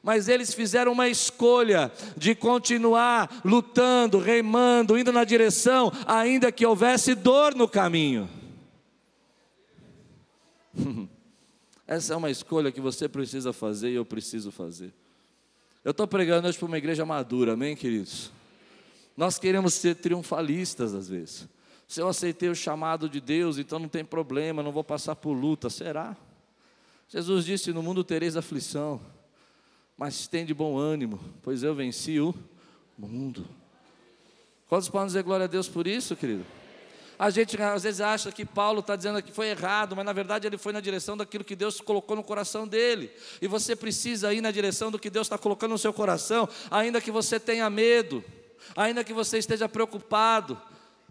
mas 0.02 0.28
eles 0.30 0.54
fizeram 0.54 0.92
uma 0.92 1.10
escolha 1.10 1.92
de 2.16 2.34
continuar 2.34 3.42
lutando, 3.44 4.18
remando, 4.18 4.98
indo 4.98 5.12
na 5.12 5.24
direção, 5.24 5.92
ainda 6.06 6.50
que 6.50 6.64
houvesse 6.64 7.14
dor 7.14 7.54
no 7.54 7.68
caminho. 7.68 8.30
Essa 11.86 12.14
é 12.14 12.16
uma 12.16 12.30
escolha 12.30 12.72
que 12.72 12.80
você 12.80 13.10
precisa 13.10 13.52
fazer 13.52 13.90
e 13.90 13.96
eu 13.96 14.06
preciso 14.06 14.50
fazer. 14.50 14.90
Eu 15.84 15.90
estou 15.90 16.06
pregando 16.08 16.48
hoje 16.48 16.56
para 16.56 16.66
uma 16.66 16.78
igreja 16.78 17.04
madura, 17.04 17.52
amém, 17.52 17.76
queridos? 17.76 18.37
Nós 19.18 19.36
queremos 19.36 19.74
ser 19.74 19.96
triunfalistas 19.96 20.94
às 20.94 21.08
vezes. 21.08 21.48
Se 21.88 22.00
eu 22.00 22.06
aceitei 22.06 22.48
o 22.48 22.54
chamado 22.54 23.08
de 23.08 23.20
Deus, 23.20 23.58
então 23.58 23.80
não 23.80 23.88
tem 23.88 24.04
problema, 24.04 24.62
não 24.62 24.70
vou 24.70 24.84
passar 24.84 25.16
por 25.16 25.32
luta. 25.32 25.68
Será? 25.68 26.16
Jesus 27.08 27.44
disse: 27.44 27.72
No 27.72 27.82
mundo 27.82 28.04
tereis 28.04 28.36
aflição, 28.36 29.00
mas 29.96 30.28
tem 30.28 30.46
de 30.46 30.54
bom 30.54 30.78
ânimo, 30.78 31.18
pois 31.42 31.64
eu 31.64 31.74
venci 31.74 32.20
o 32.20 32.32
mundo. 32.96 33.44
Quantos 34.68 34.88
podem 34.88 35.08
dizer 35.08 35.24
glória 35.24 35.46
a 35.46 35.48
Deus 35.48 35.68
por 35.68 35.88
isso, 35.88 36.14
querido? 36.14 36.46
A 37.18 37.28
gente 37.28 37.60
às 37.60 37.82
vezes 37.82 38.00
acha 38.00 38.30
que 38.30 38.44
Paulo 38.44 38.78
está 38.78 38.94
dizendo 38.94 39.20
que 39.20 39.32
foi 39.32 39.48
errado, 39.48 39.96
mas 39.96 40.04
na 40.04 40.12
verdade 40.12 40.46
ele 40.46 40.56
foi 40.56 40.72
na 40.72 40.78
direção 40.78 41.16
daquilo 41.16 41.42
que 41.42 41.56
Deus 41.56 41.80
colocou 41.80 42.14
no 42.14 42.22
coração 42.22 42.68
dele. 42.68 43.10
E 43.42 43.48
você 43.48 43.74
precisa 43.74 44.32
ir 44.32 44.40
na 44.40 44.52
direção 44.52 44.92
do 44.92 44.98
que 44.98 45.10
Deus 45.10 45.26
está 45.26 45.36
colocando 45.36 45.72
no 45.72 45.78
seu 45.78 45.92
coração, 45.92 46.48
ainda 46.70 47.00
que 47.00 47.10
você 47.10 47.40
tenha 47.40 47.68
medo 47.68 48.22
ainda 48.76 49.04
que 49.04 49.12
você 49.12 49.38
esteja 49.38 49.68
preocupado, 49.68 50.60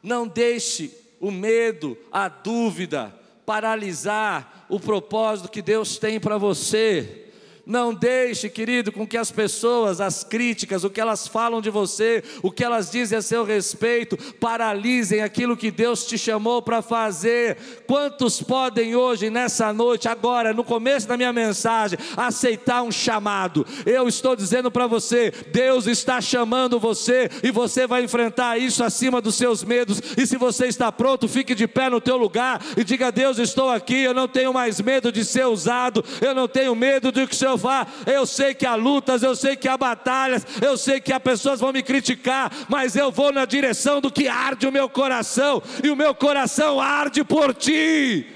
não 0.02 0.28
deixe 0.28 0.92
o 1.20 1.32
medo, 1.32 1.98
a 2.12 2.28
dúvida 2.28 3.14
paralisar 3.46 4.66
o 4.70 4.80
propósito 4.80 5.50
que 5.50 5.62
Deus 5.62 5.98
tem 5.98 6.20
para 6.20 6.38
você. 6.38 7.27
Não 7.68 7.94
deixe, 7.94 8.50
querido, 8.50 8.94
com 8.94 9.06
que 9.06 9.18
as 9.18 9.30
pessoas, 9.30 10.00
as 10.00 10.24
críticas, 10.24 10.86
o 10.86 10.90
que 10.90 11.02
elas 11.02 11.28
falam 11.28 11.60
de 11.60 11.70
você, 11.70 12.24
o 12.42 12.50
que 12.50 12.64
elas 12.64 12.90
dizem 12.90 13.18
a 13.18 13.22
seu 13.22 13.44
respeito, 13.44 14.16
paralisem 14.36 15.22
aquilo 15.22 15.58
que 15.58 15.70
Deus 15.70 16.06
te 16.06 16.18
chamou 16.18 16.62
para 16.62 16.82
fazer. 16.82 17.58
Quantos 17.86 18.42
podem 18.42 18.96
hoje, 18.96 19.30
nessa 19.30 19.74
noite, 19.74 20.08
agora, 20.08 20.54
no 20.54 20.64
começo 20.64 21.10
da 21.10 21.18
minha 21.18 21.34
mensagem, 21.34 22.00
aceitar 22.16 22.84
um 22.84 22.92
chamado? 22.92 23.68
Eu 23.86 24.08
estou 24.08 24.34
dizendo 24.34 24.72
para 24.72 24.88
você: 24.88 25.34
Deus 25.52 25.88
está 25.88 26.22
chamando 26.22 26.80
você 26.80 27.30
e 27.44 27.52
você 27.52 27.86
vai 27.86 28.02
enfrentar 28.02 28.58
isso 28.58 28.82
acima 28.82 29.20
dos 29.20 29.36
seus 29.36 29.62
medos. 29.62 30.02
E 30.16 30.26
se 30.26 30.38
você 30.38 30.68
está 30.68 30.90
pronto, 30.90 31.28
fique 31.28 31.54
de 31.54 31.68
pé 31.68 31.90
no 31.90 32.00
teu 32.00 32.16
lugar 32.16 32.64
e 32.78 32.84
diga: 32.86 33.12
Deus, 33.12 33.38
estou 33.38 33.70
aqui. 33.70 34.04
Eu 34.04 34.14
não 34.14 34.30
tenho 34.30 34.54
mais 34.54 34.80
medo 34.80 35.12
de 35.12 35.26
ser 35.26 35.48
usado, 35.48 36.02
eu 36.22 36.34
não 36.34 36.48
tenho 36.48 36.74
medo 36.74 37.12
de 37.12 37.28
que 37.28 37.34
o 37.34 37.38
Senhor 37.38 37.57
Jeová. 37.58 37.88
Eu 38.06 38.26
sei 38.26 38.54
que 38.54 38.66
há 38.66 38.76
lutas, 38.76 39.24
eu 39.24 39.36
sei 39.36 39.56
que 39.56 39.68
há 39.68 39.76
batalhas, 39.76 40.46
eu 40.62 40.78
sei 40.78 41.02
que 41.02 41.12
há 41.12 41.20
pessoas 41.20 41.60
vão 41.60 41.74
me 41.74 41.82
criticar, 41.82 42.52
mas 42.70 42.96
eu 42.96 43.12
vou 43.12 43.34
na 43.34 43.46
direção 43.46 44.00
do 44.00 44.12
que 44.12 44.28
arde 44.28 44.68
o 44.68 44.72
meu 44.72 44.88
coração, 44.88 45.62
e 45.84 45.90
o 45.90 45.96
meu 45.96 46.14
coração 46.14 46.80
arde 46.80 47.24
por 47.24 47.54
ti. 47.54 48.28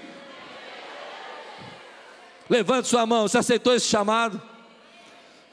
Levante 2.50 2.88
sua 2.88 3.06
mão, 3.06 3.28
você 3.28 3.38
aceitou 3.38 3.74
esse 3.74 3.88
chamado? 3.88 4.42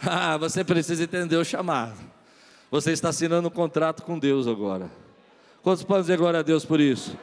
Ah, 0.01 0.37
você 0.37 0.65
precisa 0.65 1.05
entender 1.05 1.37
o 1.37 1.45
chamado. 1.45 1.99
Você 2.71 2.93
está 2.93 3.11
assinando 3.11 3.49
um 3.49 3.51
contrato 3.51 4.03
com 4.03 4.19
Deus 4.19 4.47
agora. 4.47 4.91
Quantos 5.63 5.85
podem 5.85 6.03
dizer 6.03 6.19
glória 6.19 6.41
a 6.41 6.43
Deus 6.43 6.65
por 6.65 6.81
isso? 6.81 7.17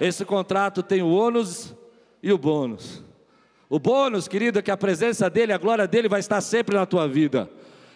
Esse 0.00 0.24
contrato 0.24 0.82
tem 0.82 1.02
o 1.02 1.10
ônus 1.10 1.74
e 2.22 2.32
o 2.32 2.38
bônus. 2.38 3.02
O 3.70 3.78
bônus, 3.78 4.26
querido, 4.26 4.58
é 4.58 4.62
que 4.62 4.70
a 4.72 4.76
presença 4.76 5.30
dEle, 5.30 5.52
a 5.52 5.56
glória 5.56 5.86
dEle 5.86 6.08
vai 6.08 6.18
estar 6.18 6.40
sempre 6.40 6.74
na 6.74 6.84
tua 6.84 7.06
vida. 7.06 7.48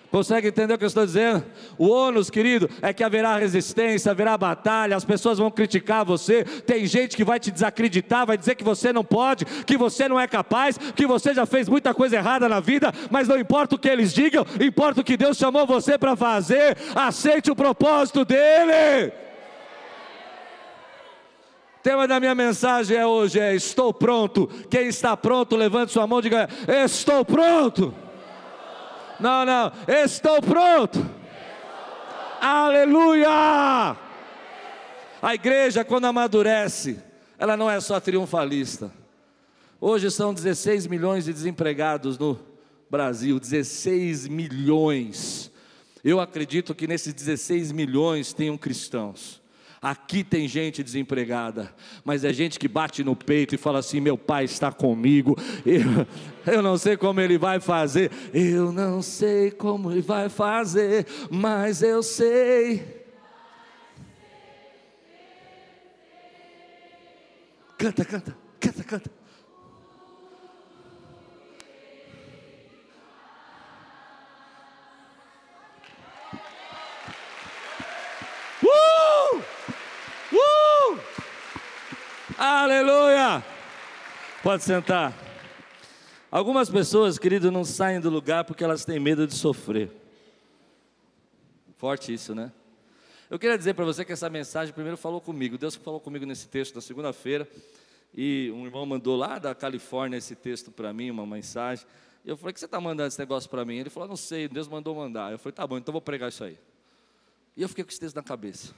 Consegue 0.09 0.47
entender 0.47 0.75
o 0.75 0.79
que 0.79 0.85
eu 0.85 0.89
estou 0.89 1.05
dizendo? 1.05 1.45
O 1.77 1.89
ônus, 1.89 2.31
querido, 2.31 2.71
é 2.81 2.93
que 2.93 3.03
haverá 3.03 3.37
resistência, 3.37 4.13
haverá 4.13 4.39
batalha, 4.39 4.97
as 4.97 5.05
pessoas 5.05 5.39
vão 5.39 5.51
criticar 5.51 6.05
você. 6.05 6.45
Tem 6.45 6.87
gente 6.87 7.17
que 7.17 7.25
vai 7.25 7.41
te 7.41 7.51
desacreditar, 7.51 8.25
vai 8.25 8.39
dizer 8.39 8.55
que 8.55 8.63
você 8.63 8.93
não 8.93 9.03
pode, 9.03 9.45
que 9.45 9.77
você 9.77 10.09
não 10.09 10.21
é 10.21 10.29
capaz, 10.29 10.79
que 10.79 11.09
você 11.09 11.35
já 11.35 11.45
fez 11.45 11.69
muita 11.69 11.93
coisa 11.93 12.15
errada 12.15 12.49
na 12.49 12.61
vida, 12.61 12.93
mas 13.11 13.27
não 13.27 13.37
importa 13.37 13.75
o 13.75 13.79
que 13.79 13.89
eles 13.89 14.15
digam, 14.15 14.47
importa 14.61 15.01
o 15.01 15.05
que 15.05 15.17
Deus 15.17 15.37
chamou 15.37 15.67
você 15.67 15.99
para 15.99 16.15
fazer. 16.15 16.77
Aceite 16.95 17.51
o 17.51 17.57
propósito 17.57 18.25
dEle. 18.25 19.13
Tema 21.85 22.09
da 22.09 22.19
minha 22.19 22.35
mensagem 22.35 22.97
é 22.97 23.07
hoje 23.07 23.39
é 23.39 23.55
estou 23.55 23.93
pronto. 23.93 24.47
Quem 24.71 24.87
está 24.87 25.15
pronto, 25.15 25.55
levante 25.55 25.93
sua 25.93 26.07
mão 26.07 26.21
e 26.21 26.23
diga: 26.23 26.49
Estou 26.83 27.23
pronto. 27.27 27.95
Não, 29.21 29.45
não, 29.45 29.71
estou 29.87 30.41
pronto. 30.41 31.07
Aleluia! 32.41 33.99
A 35.21 35.35
igreja, 35.35 35.85
quando 35.85 36.07
amadurece, 36.07 36.99
ela 37.39 37.55
não 37.55 37.71
é 37.71 37.79
só 37.83 38.01
triunfalista. 38.01 38.91
Hoje 39.79 40.11
são 40.11 40.33
16 40.33 40.87
milhões 40.87 41.27
de 41.27 41.35
desempregados 41.35 42.17
no 42.17 42.41
Brasil 42.91 43.39
16 43.39 44.27
milhões. 44.27 45.53
Eu 46.03 46.19
acredito 46.19 46.75
que 46.75 46.87
nesses 46.87 47.13
16 47.13 47.73
milhões 47.73 48.33
tenham 48.33 48.57
cristãos. 48.57 49.44
Aqui 49.85 50.25
tem 50.25 50.49
gente 50.49 50.83
desempregada, 50.83 51.71
mas 52.03 52.25
é 52.25 52.33
gente 52.33 52.59
que 52.59 52.67
bate 52.67 53.05
no 53.05 53.15
peito 53.15 53.55
e 53.55 53.59
fala 53.59 53.81
assim: 53.81 54.01
meu 54.01 54.17
pai 54.17 54.45
está 54.45 54.73
comigo, 54.73 55.37
eu, 55.67 56.07
eu 56.51 56.63
não 56.63 56.79
sei 56.79 56.97
como 56.97 57.21
ele 57.21 57.37
vai 57.37 57.61
fazer, 57.61 58.11
eu 58.33 58.73
não 58.73 59.03
sei 59.03 59.51
como 59.51 59.93
ele 59.93 60.01
vai 60.01 60.31
fazer, 60.31 61.07
mas 61.31 61.83
eu 61.83 62.03
sei. 62.03 63.05
Canta, 67.77 68.07
canta, 68.07 68.35
canta, 68.59 68.85
canta. 68.85 69.25
Aleluia! 82.37 83.45
Pode 84.43 84.65
sentar. 84.65 85.15
Algumas 86.29 86.69
pessoas, 86.69 87.17
querido, 87.17 87.53
não 87.53 87.65
saem 87.65 88.01
do 88.01 88.11
lugar 88.11 88.43
porque 88.43 88.65
elas 88.65 88.85
têm 88.85 88.99
medo 88.99 89.25
de 89.25 89.35
sofrer. 89.35 89.89
Forte 91.77 92.13
isso, 92.13 92.35
né? 92.35 92.51
Eu 93.31 93.39
queria 93.39 93.57
dizer 93.57 93.75
para 93.75 93.85
você 93.85 94.05
que 94.05 94.13
essa 94.13 94.29
mensagem 94.29 94.75
primeiro 94.75 94.97
falou 94.97 95.21
comigo. 95.21 95.57
Deus 95.57 95.77
falou 95.77 96.01
comigo 96.01 96.27
nesse 96.27 96.49
texto 96.49 96.75
da 96.75 96.81
segunda-feira. 96.81 97.49
E 98.13 98.51
um 98.53 98.65
irmão 98.65 98.85
mandou 98.85 99.17
lá 99.17 99.39
da 99.39 99.55
Califórnia 99.55 100.17
esse 100.17 100.35
texto 100.35 100.73
para 100.73 100.93
mim, 100.93 101.11
uma 101.11 101.25
mensagem. 101.25 101.87
E 102.25 102.29
eu 102.29 102.37
falei: 102.37 102.53
que 102.53 102.59
você 102.59 102.67
está 102.67 102.81
mandando 102.81 103.07
esse 103.07 103.19
negócio 103.19 103.49
para 103.49 103.65
mim? 103.65 103.77
Ele 103.77 103.91
falou: 103.91 104.09
não 104.09 104.17
sei, 104.17 104.49
Deus 104.49 104.67
mandou 104.67 104.93
mandar. 104.97 105.31
Eu 105.31 105.39
falei: 105.39 105.53
tá 105.53 105.65
bom, 105.65 105.79
então 105.79 105.93
vou 105.93 106.03
pregar 106.03 106.31
isso 106.31 106.43
aí. 106.43 106.59
E 107.57 107.63
eu 107.63 107.69
fiquei 107.69 107.85
com 107.85 107.91
esse 107.91 108.01
texto 108.01 108.17
na 108.17 108.25
cabeça. 108.25 108.75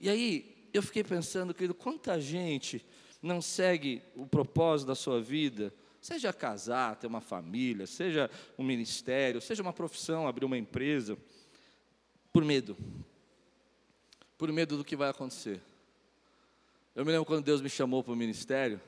E 0.00 0.10
aí, 0.10 0.55
eu 0.72 0.82
fiquei 0.82 1.04
pensando, 1.04 1.54
querido, 1.54 1.74
quanta 1.74 2.20
gente 2.20 2.84
não 3.22 3.40
segue 3.40 4.02
o 4.14 4.26
propósito 4.26 4.88
da 4.88 4.94
sua 4.94 5.20
vida, 5.20 5.72
seja 6.00 6.32
casar, 6.32 6.96
ter 6.96 7.06
uma 7.06 7.20
família, 7.20 7.86
seja 7.86 8.30
um 8.56 8.62
ministério, 8.62 9.40
seja 9.40 9.62
uma 9.62 9.72
profissão, 9.72 10.28
abrir 10.28 10.44
uma 10.44 10.56
empresa, 10.56 11.18
por 12.32 12.44
medo. 12.44 12.76
Por 14.38 14.52
medo 14.52 14.76
do 14.76 14.84
que 14.84 14.94
vai 14.94 15.08
acontecer. 15.08 15.60
Eu 16.94 17.04
me 17.04 17.10
lembro 17.10 17.26
quando 17.26 17.44
Deus 17.44 17.60
me 17.60 17.68
chamou 17.68 18.02
para 18.04 18.12
o 18.12 18.16
ministério, 18.16 18.80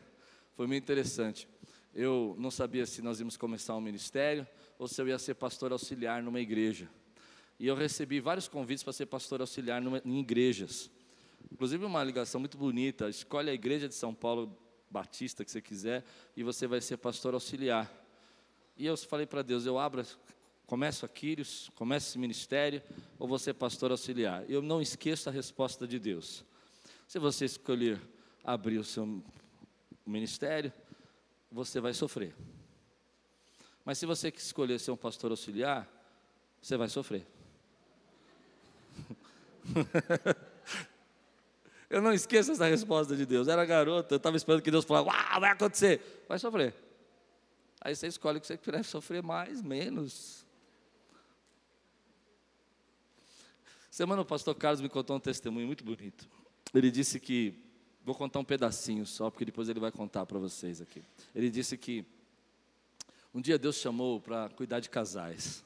foi 0.54 0.66
muito 0.66 0.82
interessante. 0.82 1.48
Eu 1.94 2.36
não 2.38 2.50
sabia 2.50 2.86
se 2.86 3.02
nós 3.02 3.18
íamos 3.18 3.36
começar 3.36 3.74
um 3.74 3.80
ministério 3.80 4.46
ou 4.78 4.86
se 4.86 5.00
eu 5.00 5.08
ia 5.08 5.18
ser 5.18 5.34
pastor 5.34 5.72
auxiliar 5.72 6.22
numa 6.22 6.40
igreja. 6.40 6.88
E 7.58 7.66
eu 7.66 7.74
recebi 7.74 8.20
vários 8.20 8.46
convites 8.46 8.84
para 8.84 8.92
ser 8.92 9.06
pastor 9.06 9.40
auxiliar 9.40 9.82
numa, 9.82 10.00
em 10.04 10.20
igrejas. 10.20 10.90
Inclusive 11.52 11.84
uma 11.84 12.02
ligação 12.04 12.40
muito 12.40 12.58
bonita. 12.58 13.08
Escolhe 13.08 13.50
a 13.50 13.54
igreja 13.54 13.88
de 13.88 13.94
São 13.94 14.14
Paulo 14.14 14.56
Batista 14.90 15.44
que 15.44 15.50
você 15.50 15.60
quiser 15.60 16.04
e 16.36 16.42
você 16.42 16.66
vai 16.66 16.80
ser 16.80 16.96
pastor 16.96 17.34
auxiliar. 17.34 17.92
E 18.76 18.86
eu 18.86 18.96
falei 18.96 19.26
para 19.26 19.42
Deus, 19.42 19.66
eu 19.66 19.78
abro, 19.78 20.04
começo 20.66 21.04
a 21.04 21.08
começo 21.74 22.08
esse 22.08 22.18
ministério, 22.18 22.82
ou 23.18 23.26
vou 23.26 23.38
ser 23.38 23.54
pastor 23.54 23.90
auxiliar. 23.90 24.48
Eu 24.48 24.62
não 24.62 24.80
esqueço 24.80 25.28
a 25.28 25.32
resposta 25.32 25.86
de 25.86 25.98
Deus. 25.98 26.44
Se 27.06 27.18
você 27.18 27.44
escolher 27.44 28.00
abrir 28.44 28.78
o 28.78 28.84
seu 28.84 29.22
ministério, 30.06 30.72
você 31.50 31.80
vai 31.80 31.92
sofrer. 31.92 32.34
Mas 33.84 33.98
se 33.98 34.06
você 34.06 34.28
escolher 34.28 34.78
ser 34.78 34.90
um 34.90 34.96
pastor 34.96 35.30
auxiliar, 35.30 35.88
você 36.60 36.76
vai 36.76 36.88
sofrer. 36.88 37.26
Eu 41.90 42.02
não 42.02 42.12
esqueço 42.12 42.52
essa 42.52 42.66
resposta 42.66 43.16
de 43.16 43.24
Deus. 43.24 43.48
Era 43.48 43.64
garoto, 43.64 44.14
eu 44.14 44.18
estava 44.18 44.36
esperando 44.36 44.62
que 44.62 44.70
Deus 44.70 44.84
falasse, 44.84 45.08
uau, 45.08 45.40
vai 45.40 45.50
acontecer. 45.50 46.24
Vai 46.28 46.38
sofrer. 46.38 46.74
Aí 47.80 47.94
você 47.94 48.06
escolhe 48.06 48.38
o 48.38 48.40
que 48.40 48.46
você 48.46 48.58
quer 48.58 48.84
sofrer 48.84 49.22
mais, 49.22 49.62
menos. 49.62 50.46
Semana 53.90 54.22
o 54.22 54.24
pastor 54.24 54.54
Carlos 54.54 54.80
me 54.80 54.88
contou 54.88 55.16
um 55.16 55.20
testemunho 55.20 55.66
muito 55.66 55.82
bonito. 55.82 56.28
Ele 56.74 56.90
disse 56.90 57.18
que, 57.18 57.54
vou 58.04 58.14
contar 58.14 58.38
um 58.38 58.44
pedacinho 58.44 59.06
só, 59.06 59.30
porque 59.30 59.44
depois 59.44 59.68
ele 59.68 59.80
vai 59.80 59.90
contar 59.90 60.26
para 60.26 60.38
vocês 60.38 60.80
aqui. 60.80 61.02
Ele 61.34 61.48
disse 61.50 61.76
que 61.76 62.04
um 63.32 63.40
dia 63.40 63.58
Deus 63.58 63.76
chamou 63.76 64.20
para 64.20 64.50
cuidar 64.50 64.80
de 64.80 64.90
casais. 64.90 65.64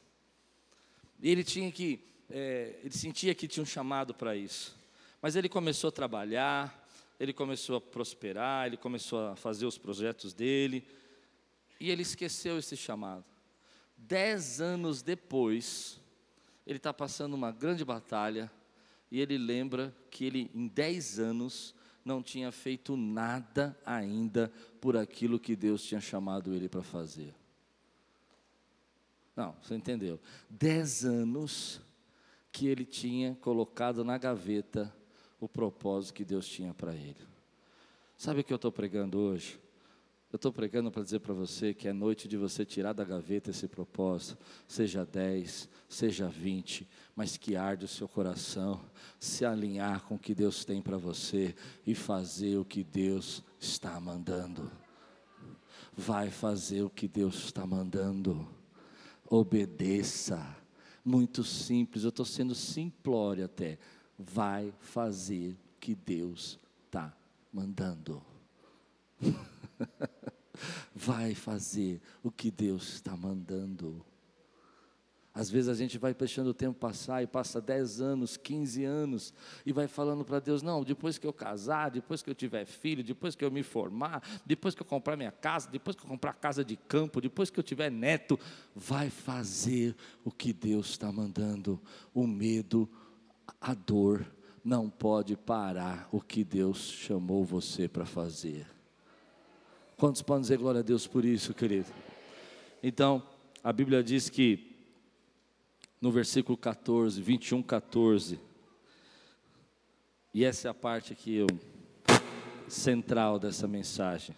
E 1.20 1.30
ele 1.30 1.42
tinha 1.42 1.70
que, 1.72 2.00
é, 2.30 2.78
ele 2.82 2.94
sentia 2.94 3.34
que 3.34 3.48
tinha 3.48 3.62
um 3.62 3.66
chamado 3.66 4.14
para 4.14 4.36
isso. 4.36 4.81
Mas 5.22 5.36
ele 5.36 5.48
começou 5.48 5.88
a 5.88 5.92
trabalhar, 5.92 6.84
ele 7.18 7.32
começou 7.32 7.76
a 7.76 7.80
prosperar, 7.80 8.66
ele 8.66 8.76
começou 8.76 9.28
a 9.28 9.36
fazer 9.36 9.64
os 9.64 9.78
projetos 9.78 10.34
dele, 10.34 10.84
e 11.78 11.90
ele 11.90 12.02
esqueceu 12.02 12.58
esse 12.58 12.76
chamado. 12.76 13.24
Dez 13.96 14.60
anos 14.60 15.00
depois, 15.00 16.00
ele 16.66 16.78
está 16.78 16.92
passando 16.92 17.34
uma 17.34 17.52
grande 17.52 17.84
batalha, 17.84 18.50
e 19.12 19.20
ele 19.20 19.38
lembra 19.38 19.94
que 20.10 20.24
ele, 20.24 20.50
em 20.52 20.66
dez 20.66 21.20
anos, 21.20 21.72
não 22.04 22.20
tinha 22.20 22.50
feito 22.50 22.96
nada 22.96 23.78
ainda 23.86 24.52
por 24.80 24.96
aquilo 24.96 25.38
que 25.38 25.54
Deus 25.54 25.84
tinha 25.84 26.00
chamado 26.00 26.52
ele 26.52 26.68
para 26.68 26.82
fazer. 26.82 27.32
Não, 29.36 29.54
você 29.62 29.76
entendeu? 29.76 30.18
Dez 30.50 31.04
anos 31.04 31.80
que 32.50 32.66
ele 32.66 32.84
tinha 32.84 33.36
colocado 33.36 34.02
na 34.02 34.18
gaveta 34.18 34.92
o 35.44 35.48
propósito 35.48 36.14
que 36.14 36.24
Deus 36.24 36.46
tinha 36.46 36.72
para 36.72 36.94
ele. 36.94 37.16
Sabe 38.16 38.40
o 38.40 38.44
que 38.44 38.52
eu 38.52 38.56
estou 38.56 38.70
pregando 38.70 39.18
hoje? 39.18 39.58
Eu 40.32 40.36
estou 40.36 40.52
pregando 40.52 40.90
para 40.90 41.02
dizer 41.02 41.18
para 41.18 41.34
você 41.34 41.74
que 41.74 41.88
é 41.88 41.92
noite 41.92 42.28
de 42.28 42.36
você 42.36 42.64
tirar 42.64 42.92
da 42.92 43.04
gaveta 43.04 43.50
esse 43.50 43.66
propósito, 43.66 44.38
seja 44.68 45.04
10, 45.04 45.68
seja 45.88 46.28
20, 46.28 46.88
mas 47.16 47.36
que 47.36 47.56
arde 47.56 47.84
o 47.84 47.88
seu 47.88 48.06
coração, 48.06 48.80
se 49.18 49.44
alinhar 49.44 50.04
com 50.04 50.14
o 50.14 50.18
que 50.18 50.32
Deus 50.32 50.64
tem 50.64 50.80
para 50.80 50.96
você 50.96 51.54
e 51.84 51.92
fazer 51.92 52.56
o 52.56 52.64
que 52.64 52.84
Deus 52.84 53.42
está 53.58 54.00
mandando. 54.00 54.70
Vai 55.94 56.30
fazer 56.30 56.82
o 56.82 56.88
que 56.88 57.08
Deus 57.08 57.34
está 57.34 57.66
mandando, 57.66 58.48
obedeça. 59.28 60.56
Muito 61.04 61.42
simples, 61.42 62.04
eu 62.04 62.10
estou 62.10 62.24
sendo 62.24 62.54
simplório 62.54 63.44
até 63.44 63.76
vai 64.18 64.72
fazer 64.80 65.52
o 65.52 65.80
que 65.80 65.94
Deus 65.94 66.58
está 66.86 67.14
mandando. 67.52 68.22
vai 70.94 71.34
fazer 71.34 72.00
o 72.22 72.30
que 72.30 72.50
Deus 72.50 72.94
está 72.94 73.16
mandando. 73.16 74.04
Às 75.34 75.48
vezes 75.50 75.68
a 75.70 75.74
gente 75.74 75.96
vai 75.96 76.12
deixando 76.12 76.48
o 76.48 76.54
tempo 76.54 76.78
passar 76.78 77.22
e 77.22 77.26
passa 77.26 77.58
10 77.58 78.02
anos, 78.02 78.36
15 78.36 78.84
anos 78.84 79.32
e 79.64 79.72
vai 79.72 79.88
falando 79.88 80.24
para 80.26 80.38
Deus: 80.38 80.60
não, 80.60 80.84
depois 80.84 81.16
que 81.16 81.26
eu 81.26 81.32
casar, 81.32 81.90
depois 81.90 82.22
que 82.22 82.28
eu 82.28 82.34
tiver 82.34 82.66
filho, 82.66 83.02
depois 83.02 83.34
que 83.34 83.42
eu 83.42 83.50
me 83.50 83.62
formar, 83.62 84.22
depois 84.44 84.74
que 84.74 84.82
eu 84.82 84.86
comprar 84.86 85.16
minha 85.16 85.32
casa, 85.32 85.70
depois 85.70 85.96
que 85.96 86.04
eu 86.04 86.08
comprar 86.08 86.34
casa 86.34 86.62
de 86.62 86.76
campo, 86.76 87.18
depois 87.18 87.48
que 87.48 87.58
eu 87.58 87.64
tiver 87.64 87.90
neto, 87.90 88.38
vai 88.74 89.08
fazer 89.08 89.96
o 90.22 90.30
que 90.30 90.52
Deus 90.52 90.90
está 90.90 91.10
mandando. 91.10 91.80
O 92.12 92.26
medo 92.26 92.86
a 93.60 93.74
dor 93.74 94.26
não 94.64 94.88
pode 94.88 95.36
parar 95.36 96.08
o 96.12 96.20
que 96.20 96.44
Deus 96.44 96.78
chamou 96.78 97.44
você 97.44 97.88
para 97.88 98.04
fazer. 98.04 98.66
Quantos 99.96 100.22
podem 100.22 100.42
dizer 100.42 100.58
glória 100.58 100.80
a 100.80 100.82
Deus 100.82 101.06
por 101.06 101.24
isso, 101.24 101.54
querido? 101.54 101.92
Então, 102.82 103.22
a 103.62 103.72
Bíblia 103.72 104.02
diz 104.02 104.28
que, 104.28 104.76
no 106.00 106.10
versículo 106.10 106.56
14, 106.56 107.20
21, 107.20 107.62
14, 107.62 108.40
e 110.34 110.44
essa 110.44 110.68
é 110.68 110.70
a 110.70 110.74
parte 110.74 111.12
aqui 111.12 111.34
eu, 111.34 111.46
central 112.66 113.38
dessa 113.38 113.68
mensagem. 113.68 114.34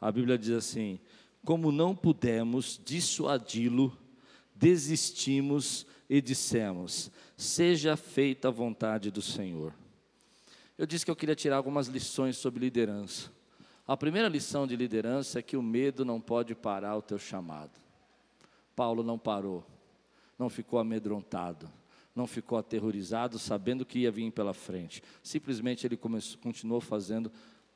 A 0.00 0.12
Bíblia 0.12 0.36
diz 0.36 0.50
assim: 0.50 1.00
Como 1.44 1.72
não 1.72 1.96
pudemos 1.96 2.80
dissuadi-lo, 2.84 3.96
desistimos 4.54 5.86
e 6.12 6.20
dissemos: 6.20 7.10
Seja 7.38 7.96
feita 7.96 8.48
a 8.48 8.50
vontade 8.50 9.10
do 9.10 9.22
Senhor. 9.22 9.72
Eu 10.76 10.84
disse 10.84 11.06
que 11.06 11.10
eu 11.10 11.16
queria 11.16 11.34
tirar 11.34 11.56
algumas 11.56 11.86
lições 11.86 12.36
sobre 12.36 12.60
liderança. 12.60 13.32
A 13.88 13.96
primeira 13.96 14.28
lição 14.28 14.66
de 14.66 14.76
liderança 14.76 15.38
é 15.38 15.42
que 15.42 15.56
o 15.56 15.62
medo 15.62 16.04
não 16.04 16.20
pode 16.20 16.54
parar 16.54 16.98
o 16.98 17.02
teu 17.02 17.18
chamado. 17.18 17.80
Paulo 18.76 19.02
não 19.02 19.18
parou, 19.18 19.64
não 20.38 20.50
ficou 20.50 20.78
amedrontado, 20.78 21.66
não 22.14 22.26
ficou 22.26 22.58
aterrorizado, 22.58 23.38
sabendo 23.38 23.86
que 23.86 24.00
ia 24.00 24.12
vir 24.12 24.30
pela 24.32 24.52
frente. 24.52 25.02
Simplesmente 25.22 25.86
ele 25.86 25.96
começou, 25.96 26.38
continuou 26.42 26.82
fazendo 26.82 27.32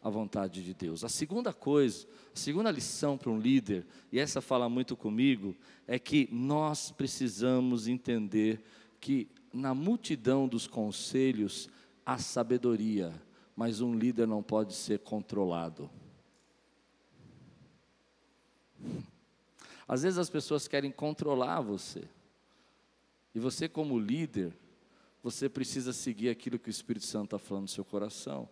a 0.07 0.09
vontade 0.09 0.63
de 0.63 0.73
Deus. 0.73 1.03
A 1.03 1.09
segunda 1.09 1.53
coisa, 1.53 2.07
a 2.33 2.39
segunda 2.39 2.71
lição 2.71 3.19
para 3.19 3.29
um 3.29 3.41
líder, 3.41 3.85
e 4.13 4.21
essa 4.21 4.41
fala 4.41 4.69
muito 4.69 4.97
comigo, 4.97 5.53
é 5.85 5.99
que 5.99 6.29
nós 6.31 6.93
precisamos 6.93 7.89
entender 7.89 8.63
que 9.01 9.29
na 9.53 9.75
multidão 9.75 10.47
dos 10.47 10.69
conselhos 10.69 11.69
há 12.05 12.19
sabedoria, 12.19 13.13
mas 13.57 13.81
um 13.81 13.99
líder 13.99 14.29
não 14.29 14.45
pode 14.45 14.75
ser 14.75 15.01
controlado. 15.01 15.91
Às 19.89 20.05
vezes 20.05 20.21
as 20.21 20.31
pessoas 20.31 20.69
querem 20.69 20.93
controlar 20.93 21.61
você. 21.63 22.05
E 23.35 23.41
você, 23.41 23.69
como 23.69 23.99
líder, 23.99 24.57
você 25.21 25.49
precisa 25.49 25.93
seguir 25.93 26.29
aquilo 26.29 26.61
que 26.61 26.69
o 26.69 26.71
Espírito 26.71 27.07
Santo 27.07 27.35
está 27.35 27.39
falando 27.41 27.63
no 27.63 27.69
seu 27.69 27.85
coração. 27.85 28.49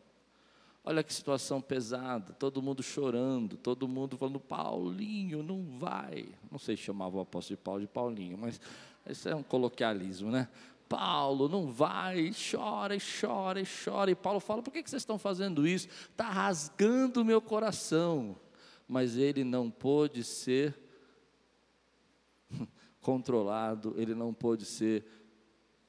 Olha 0.87 1.03
que 1.03 1.14
situação 1.14 1.62
pesada, 1.62 2.35
todo 2.35 2.61
mundo 2.61 2.83
chorando, 2.83 3.57
todo 3.57 3.88
mundo 3.88 4.18
falando, 4.18 4.38
Paulinho, 4.38 5.42
não 5.42 5.79
vai. 5.79 6.29
Não 6.53 6.59
sei 6.59 6.77
se 6.77 6.83
chamava 6.83 7.16
o 7.16 7.20
apóstolo 7.20 7.57
de 7.57 7.62
Paulo 7.62 7.81
de 7.81 7.87
Paulinho, 7.87 8.37
mas 8.37 8.61
isso 9.09 9.27
é 9.27 9.35
um 9.35 9.42
coloquialismo, 9.42 10.31
né? 10.31 10.47
Paulo, 10.87 11.49
não 11.49 11.73
vai, 11.73 12.31
chora 12.33 12.97
chora 12.99 13.62
chora. 13.64 14.11
E 14.11 14.14
Paulo 14.14 14.40
fala: 14.40 14.62
por 14.62 14.70
que 14.70 14.83
vocês 14.83 15.01
estão 15.01 15.18
fazendo 15.18 15.66
isso? 15.66 15.88
Está 16.11 16.29
rasgando 16.29 17.23
o 17.23 17.25
meu 17.25 17.40
coração. 17.40 18.37
Mas 18.87 19.16
ele 19.16 19.42
não 19.42 19.70
pôde 19.70 20.23
ser 20.23 20.79
controlado, 23.01 23.94
ele 23.97 24.14
não 24.14 24.35
pôde 24.35 24.66
ser 24.66 25.07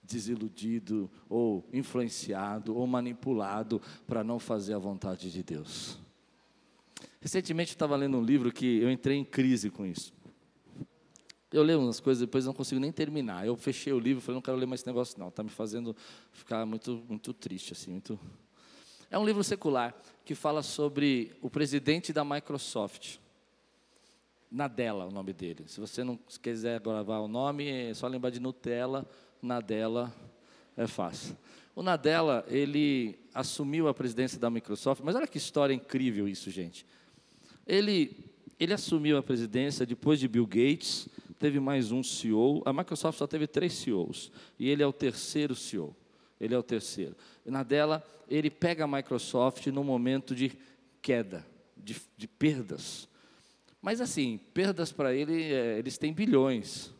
desiludido 0.07 1.09
ou 1.27 1.67
influenciado 1.73 2.75
ou 2.75 2.85
manipulado 2.85 3.81
para 4.07 4.23
não 4.23 4.39
fazer 4.39 4.73
a 4.73 4.79
vontade 4.79 5.31
de 5.31 5.43
Deus. 5.43 5.97
Recentemente 7.19 7.71
eu 7.71 7.75
estava 7.75 7.95
lendo 7.95 8.17
um 8.17 8.23
livro 8.23 8.51
que 8.51 8.79
eu 8.79 8.91
entrei 8.91 9.17
em 9.17 9.25
crise 9.25 9.69
com 9.69 9.85
isso. 9.85 10.13
Eu 11.51 11.63
leio 11.63 11.79
umas 11.79 11.99
coisas, 11.99 12.21
depois 12.21 12.45
não 12.45 12.53
consigo 12.53 12.81
nem 12.81 12.91
terminar. 12.91 13.47
Eu 13.47 13.55
fechei 13.55 13.93
o 13.93 13.99
livro, 13.99 14.21
falei, 14.21 14.35
não 14.35 14.41
quero 14.41 14.57
ler 14.57 14.65
mais 14.65 14.81
esse 14.81 14.87
negócio 14.87 15.17
não, 15.17 15.29
está 15.29 15.41
me 15.41 15.49
fazendo 15.49 15.95
ficar 16.31 16.65
muito, 16.65 17.03
muito 17.07 17.33
triste, 17.33 17.73
assim, 17.73 17.91
muito... 17.91 18.19
É 19.09 19.17
um 19.17 19.25
livro 19.25 19.43
secular 19.43 19.95
que 20.25 20.35
fala 20.35 20.61
sobre 20.61 21.31
o 21.41 21.49
presidente 21.49 22.11
da 22.11 22.25
Microsoft. 22.25 23.17
Nadella, 24.51 25.05
o 25.05 25.11
nome 25.11 25.33
dele. 25.33 25.63
Se 25.67 25.79
você 25.79 26.03
não 26.03 26.17
quiser 26.41 26.79
gravar 26.79 27.19
o 27.19 27.27
nome, 27.27 27.67
é 27.67 27.93
só 27.93 28.07
lembrar 28.07 28.29
de 28.29 28.39
Nutella, 28.39 29.07
Nadella 29.41 30.13
é 30.75 30.87
fácil. 30.87 31.37
O 31.75 31.83
Nadella, 31.83 32.45
ele 32.47 33.19
assumiu 33.33 33.87
a 33.87 33.93
presidência 33.93 34.39
da 34.39 34.49
Microsoft, 34.49 35.01
mas 35.03 35.15
olha 35.15 35.27
que 35.27 35.37
história 35.37 35.73
incrível 35.73 36.27
isso, 36.27 36.49
gente. 36.49 36.85
Ele, 37.67 38.15
ele 38.59 38.73
assumiu 38.73 39.17
a 39.17 39.23
presidência 39.23 39.85
depois 39.85 40.19
de 40.19 40.27
Bill 40.27 40.45
Gates, 40.45 41.09
teve 41.37 41.59
mais 41.59 41.91
um 41.91 42.01
CEO. 42.01 42.63
A 42.65 42.71
Microsoft 42.71 43.17
só 43.17 43.27
teve 43.27 43.45
três 43.45 43.73
CEOs, 43.73 44.31
e 44.57 44.69
ele 44.69 44.81
é 44.81 44.87
o 44.87 44.93
terceiro 44.93 45.53
CEO. 45.53 45.95
Ele 46.39 46.53
é 46.53 46.57
o 46.57 46.63
terceiro. 46.63 47.15
Nadella, 47.45 48.03
ele 48.29 48.49
pega 48.49 48.85
a 48.85 48.87
Microsoft 48.87 49.67
no 49.67 49.83
momento 49.83 50.33
de 50.33 50.51
queda, 51.01 51.45
de, 51.75 51.95
de 52.17 52.27
perdas. 52.27 53.07
Mas 53.81 54.01
assim, 54.01 54.39
perdas 54.53 54.91
para 54.91 55.13
ele, 55.13 55.43
é, 55.53 55.77
eles 55.77 55.97
têm 55.97 56.13
bilhões. 56.13 56.91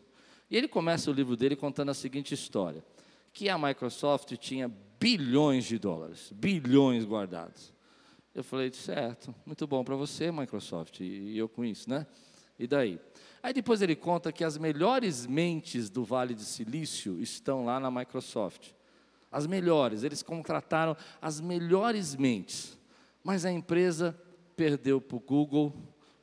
E 0.49 0.55
ele 0.58 0.67
começa 0.67 1.10
o 1.10 1.13
livro 1.13 1.36
dele 1.36 1.55
contando 1.55 1.89
a 1.89 1.93
seguinte 1.93 2.34
história: 2.34 2.84
que 3.34 3.49
a 3.49 3.58
Microsoft 3.58 4.36
tinha 4.38 4.71
bilhões 4.99 5.65
de 5.65 5.77
dólares, 5.77 6.31
bilhões 6.34 7.05
guardados. 7.05 7.73
Eu 8.34 8.43
falei, 8.43 8.71
certo, 8.73 9.34
muito 9.45 9.65
bom 9.65 9.84
para 9.84 9.95
você, 9.95 10.31
Microsoft, 10.31 10.99
e 10.99 11.38
eu 11.38 11.47
com 11.47 11.63
isso, 11.63 11.89
né? 11.89 12.05
E 12.60 12.67
daí? 12.67 12.99
Aí 13.41 13.53
depois 13.53 13.81
ele 13.81 13.95
conta 13.95 14.31
que 14.31 14.43
as 14.43 14.58
melhores 14.58 15.25
mentes 15.25 15.89
do 15.89 16.03
Vale 16.03 16.34
de 16.34 16.43
Silício 16.43 17.21
estão 17.21 17.63
lá 17.63 17.79
na 17.79 17.91
Microsoft. 17.91 18.71
As 19.31 19.45
melhores, 19.45 20.03
eles 20.03 20.23
contrataram 20.23 20.97
as 21.21 21.39
melhores 21.39 22.15
mentes. 22.15 22.77
Mas 23.23 23.45
a 23.45 23.51
empresa 23.51 24.17
perdeu 24.55 24.99
para 24.99 25.17
o 25.17 25.19
Google, 25.19 25.73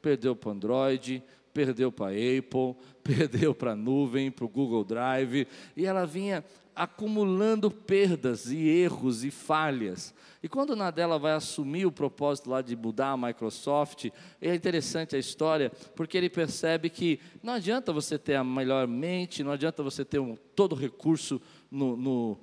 perdeu 0.00 0.34
para 0.34 0.48
o 0.48 0.52
Android, 0.52 1.22
perdeu 1.52 1.92
para 1.92 2.06
a 2.06 2.38
Apple, 2.38 2.76
perdeu 3.02 3.54
para 3.54 3.72
a 3.72 3.76
nuvem, 3.76 4.30
para 4.30 4.44
o 4.44 4.48
Google 4.48 4.84
Drive, 4.84 5.46
e 5.76 5.86
ela 5.86 6.06
vinha 6.06 6.44
acumulando 6.74 7.70
perdas 7.70 8.50
e 8.50 8.66
erros 8.66 9.24
e 9.24 9.30
falhas. 9.30 10.14
E 10.42 10.48
quando 10.48 10.74
Nadella 10.74 11.18
vai 11.18 11.32
assumir 11.32 11.86
o 11.86 11.92
propósito 11.92 12.50
lá 12.50 12.62
de 12.62 12.74
mudar 12.74 13.10
a 13.10 13.16
Microsoft, 13.16 14.10
é 14.40 14.54
interessante 14.54 15.14
a 15.14 15.18
história, 15.18 15.70
porque 15.94 16.16
ele 16.16 16.28
percebe 16.28 16.90
que 16.90 17.20
não 17.42 17.54
adianta 17.54 17.92
você 17.92 18.18
ter 18.18 18.34
a 18.34 18.42
melhor 18.42 18.88
mente, 18.88 19.44
não 19.44 19.52
adianta 19.52 19.82
você 19.82 20.04
ter 20.04 20.18
um, 20.18 20.34
todo 20.56 20.72
o 20.72 20.76
recurso 20.76 21.40
no, 21.70 21.96
no 21.96 22.38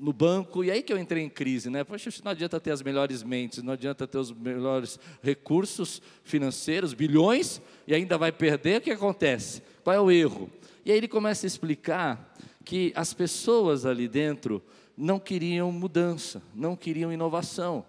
no 0.00 0.14
banco, 0.14 0.64
e 0.64 0.70
aí 0.70 0.82
que 0.82 0.90
eu 0.90 0.98
entrei 0.98 1.22
em 1.22 1.28
crise, 1.28 1.68
né? 1.68 1.84
Poxa, 1.84 2.10
não 2.24 2.32
adianta 2.32 2.58
ter 2.58 2.70
as 2.70 2.82
melhores 2.82 3.22
mentes, 3.22 3.62
não 3.62 3.74
adianta 3.74 4.06
ter 4.06 4.16
os 4.16 4.32
melhores 4.32 4.98
recursos 5.22 6.00
financeiros, 6.24 6.94
bilhões, 6.94 7.60
e 7.86 7.94
ainda 7.94 8.16
vai 8.16 8.32
perder, 8.32 8.78
o 8.78 8.80
que 8.80 8.90
acontece? 8.90 9.62
Qual 9.84 9.94
é 9.94 10.00
o 10.00 10.10
erro? 10.10 10.50
E 10.86 10.90
aí 10.90 10.96
ele 10.96 11.06
começa 11.06 11.44
a 11.44 11.48
explicar 11.48 12.34
que 12.64 12.92
as 12.96 13.12
pessoas 13.12 13.84
ali 13.84 14.08
dentro 14.08 14.62
não 14.96 15.20
queriam 15.20 15.70
mudança, 15.70 16.42
não 16.54 16.74
queriam 16.74 17.12
inovação. 17.12 17.84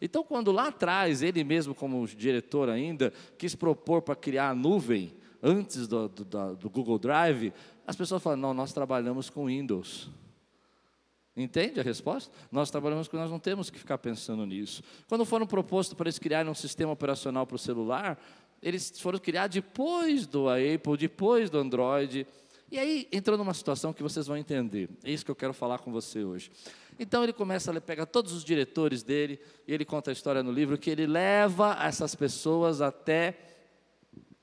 Então, 0.00 0.22
quando 0.22 0.52
lá 0.52 0.68
atrás, 0.68 1.22
ele 1.22 1.42
mesmo, 1.42 1.74
como 1.74 2.06
diretor 2.06 2.68
ainda, 2.68 3.12
quis 3.36 3.56
propor 3.56 4.00
para 4.02 4.14
criar 4.14 4.50
a 4.50 4.54
nuvem, 4.54 5.12
antes 5.42 5.88
do, 5.88 6.08
do, 6.08 6.54
do 6.54 6.70
Google 6.70 6.98
Drive, 6.98 7.52
as 7.84 7.96
pessoas 7.96 8.22
falam: 8.22 8.38
não, 8.38 8.54
nós 8.54 8.72
trabalhamos 8.72 9.28
com 9.28 9.46
Windows. 9.46 10.08
Entende 11.38 11.78
a 11.78 11.82
resposta? 11.84 12.34
Nós 12.50 12.68
trabalhamos 12.68 13.06
com 13.06 13.16
nós 13.16 13.30
não 13.30 13.38
temos 13.38 13.70
que 13.70 13.78
ficar 13.78 13.96
pensando 13.98 14.44
nisso. 14.44 14.82
Quando 15.08 15.24
foram 15.24 15.46
propostos 15.46 15.94
para 15.94 16.08
eles 16.08 16.18
criarem 16.18 16.50
um 16.50 16.54
sistema 16.54 16.90
operacional 16.90 17.46
para 17.46 17.54
o 17.54 17.58
celular, 17.58 18.20
eles 18.60 19.00
foram 19.00 19.20
criar 19.20 19.46
depois 19.46 20.26
do 20.26 20.48
Apple, 20.48 20.96
depois 20.96 21.48
do 21.48 21.58
Android. 21.58 22.26
E 22.70 22.78
aí 22.78 23.08
entrou 23.12 23.38
numa 23.38 23.54
situação 23.54 23.92
que 23.92 24.02
vocês 24.02 24.26
vão 24.26 24.36
entender. 24.36 24.90
É 25.04 25.12
isso 25.12 25.24
que 25.24 25.30
eu 25.30 25.36
quero 25.36 25.54
falar 25.54 25.78
com 25.78 25.92
você 25.92 26.24
hoje. 26.24 26.50
Então 26.98 27.22
ele 27.22 27.32
começa 27.32 27.70
a 27.70 27.80
pegar 27.80 28.06
todos 28.06 28.32
os 28.32 28.44
diretores 28.44 29.04
dele, 29.04 29.40
e 29.66 29.72
ele 29.72 29.84
conta 29.84 30.10
a 30.10 30.12
história 30.12 30.42
no 30.42 30.50
livro 30.50 30.76
que 30.76 30.90
ele 30.90 31.06
leva 31.06 31.78
essas 31.80 32.16
pessoas 32.16 32.80
até 32.80 33.38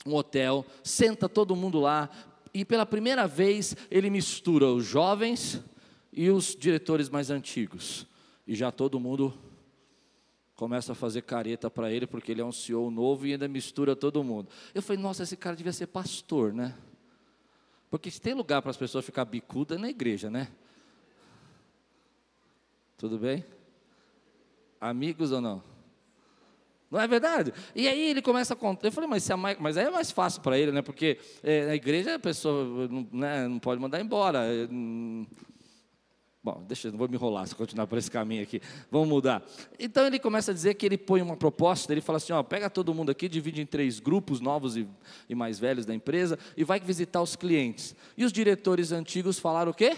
um 0.05 0.13
hotel, 0.13 0.65
senta 0.81 1.27
todo 1.27 1.55
mundo 1.55 1.79
lá, 1.79 2.09
e 2.53 2.63
pela 2.63 2.85
primeira 2.85 3.27
vez 3.27 3.75
ele 3.91 4.09
mistura 4.09 4.67
os 4.67 4.85
jovens 4.85 5.61
e 6.15 6.29
os 6.29 6.55
diretores 6.55 7.09
mais 7.09 7.29
antigos. 7.29 8.07
E 8.47 8.55
já 8.55 8.71
todo 8.71 8.99
mundo 8.99 9.33
começa 10.55 10.93
a 10.93 10.95
fazer 10.95 11.21
careta 11.23 11.69
para 11.69 11.91
ele, 11.91 12.07
porque 12.07 12.31
ele 12.31 12.41
é 12.41 12.45
um 12.45 12.51
CEO 12.51 12.89
novo 12.89 13.27
e 13.27 13.33
ainda 13.33 13.47
mistura 13.47 13.95
todo 13.95 14.23
mundo. 14.23 14.47
Eu 14.73 14.81
falei, 14.81 15.01
nossa, 15.01 15.23
esse 15.23 15.35
cara 15.35 15.55
devia 15.55 15.73
ser 15.73 15.87
pastor, 15.87 16.53
né? 16.53 16.73
Porque 17.89 18.09
se 18.09 18.21
tem 18.21 18.33
lugar 18.33 18.61
para 18.61 18.71
as 18.71 18.77
pessoas 18.77 19.05
ficar 19.05 19.25
bicuda 19.25 19.75
é 19.75 19.77
na 19.77 19.89
igreja, 19.89 20.29
né? 20.29 20.47
Tudo 22.97 23.17
bem? 23.17 23.43
Amigos 24.79 25.31
ou 25.31 25.41
não? 25.41 25.61
Não 26.89 27.01
é 27.01 27.07
verdade? 27.07 27.53
E 27.75 27.87
aí 27.87 28.09
ele 28.09 28.21
começa 28.21 28.53
a 28.53 28.57
contar. 28.57 28.87
Eu 28.87 28.91
falei, 28.91 29.09
mas, 29.09 29.29
é 29.29 29.35
mais, 29.35 29.59
mas 29.59 29.77
aí 29.77 29.85
é 29.85 29.89
mais 29.89 30.11
fácil 30.11 30.41
para 30.41 30.57
ele, 30.57 30.71
né? 30.71 30.81
Porque 30.81 31.19
é, 31.43 31.65
na 31.67 31.75
igreja 31.75 32.15
a 32.15 32.19
pessoa 32.19 32.87
não, 32.87 33.07
né, 33.11 33.47
não 33.47 33.59
pode 33.59 33.81
mandar 33.81 33.99
embora. 33.99 34.45
É, 34.45 34.67
Bom, 36.45 36.63
deixa, 36.67 36.91
não 36.91 36.97
vou 36.99 37.09
me 37.09 37.15
enrolar 37.15 37.47
se 37.47 37.55
continuar 37.55 37.87
por 37.87 37.97
esse 37.97 38.11
caminho 38.11 38.43
aqui. 38.43 38.61
Vamos 38.91 39.07
mudar. 39.07 39.43
Então 39.79 40.05
ele 40.05 40.19
começa 40.19 40.51
a 40.51 40.53
dizer 40.53 40.75
que 40.75 40.85
ele 40.85 40.95
põe 40.95 41.19
uma 41.19 41.35
proposta, 41.35 41.91
ele 41.91 42.01
fala 42.01 42.17
assim: 42.17 42.33
ó, 42.33 42.43
pega 42.43 42.69
todo 42.69 42.93
mundo 42.93 43.09
aqui, 43.09 43.27
divide 43.27 43.61
em 43.61 43.65
três 43.65 43.99
grupos, 43.99 44.39
novos 44.39 44.77
e, 44.77 44.87
e 45.27 45.33
mais 45.33 45.57
velhos 45.57 45.87
da 45.87 45.95
empresa, 45.95 46.37
e 46.55 46.63
vai 46.63 46.79
visitar 46.79 47.19
os 47.19 47.35
clientes. 47.35 47.95
E 48.15 48.23
os 48.23 48.31
diretores 48.31 48.91
antigos 48.91 49.39
falaram 49.39 49.71
o 49.71 49.73
quê? 49.73 49.97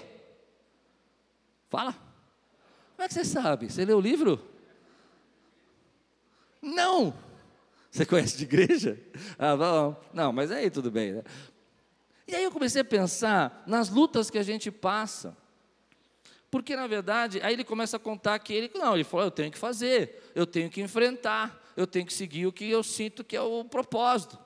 Fala. 1.68 1.92
Como 1.92 3.04
é 3.04 3.10
que 3.10 3.14
você 3.14 3.26
sabe? 3.26 3.70
Você 3.70 3.84
leu 3.84 3.98
o 3.98 4.02
livro? 4.02 4.40
Não! 6.62 7.14
Você 7.92 8.06
conhece 8.06 8.38
de 8.38 8.46
igreja? 8.46 8.98
Ah, 9.38 9.54
bom. 9.54 10.02
Não, 10.14 10.32
mas 10.32 10.50
aí 10.50 10.70
tudo 10.70 10.90
bem. 10.90 11.12
Né? 11.12 11.24
E 12.26 12.34
aí 12.34 12.46
eu 12.46 12.52
comecei 12.52 12.84
a 12.84 12.86
pensar 12.86 13.66
nas 13.68 13.90
lutas 13.90 14.30
que 14.30 14.38
a 14.38 14.44
gente 14.44 14.72
passa. 14.72 15.36
Porque, 16.50 16.76
na 16.76 16.88
verdade, 16.88 17.42
aí 17.42 17.54
ele 17.54 17.64
começa 17.64 17.98
a 17.98 18.00
contar 18.00 18.40
que 18.40 18.54
ele, 18.54 18.72
não, 18.74 18.96
ele 18.96 19.04
falou, 19.04 19.26
eu 19.26 19.32
tenho 19.32 19.52
que 19.52 19.58
fazer, 19.58 20.32
eu 20.34 20.46
tenho 20.46 20.70
que 20.70 20.82
enfrentar, 20.82 21.62
eu 21.76 21.86
tenho 21.86 22.06
que 22.06 22.14
seguir 22.14 22.48
o 22.48 22.54
que 22.54 22.70
eu 22.70 22.82
sinto 22.84 23.24
que 23.24 23.36
é 23.36 23.42
o 23.42 23.66
propósito. 23.66 24.40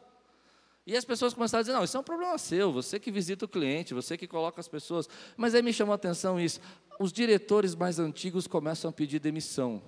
E 0.85 0.97
as 0.97 1.05
pessoas 1.05 1.33
começaram 1.33 1.59
a 1.59 1.63
dizer, 1.63 1.73
não, 1.73 1.83
isso 1.83 1.95
é 1.95 1.99
um 1.99 2.03
problema 2.03 2.37
seu, 2.39 2.71
você 2.71 2.99
que 2.99 3.11
visita 3.11 3.45
o 3.45 3.47
cliente, 3.47 3.93
você 3.93 4.17
que 4.17 4.27
coloca 4.27 4.59
as 4.59 4.67
pessoas. 4.67 5.07
Mas 5.37 5.53
aí 5.53 5.61
me 5.61 5.71
chamou 5.71 5.93
a 5.93 5.95
atenção 5.95 6.39
isso, 6.39 6.59
os 6.99 7.13
diretores 7.13 7.75
mais 7.75 7.99
antigos 7.99 8.47
começam 8.47 8.89
a 8.89 8.93
pedir 8.93 9.19
demissão. 9.19 9.81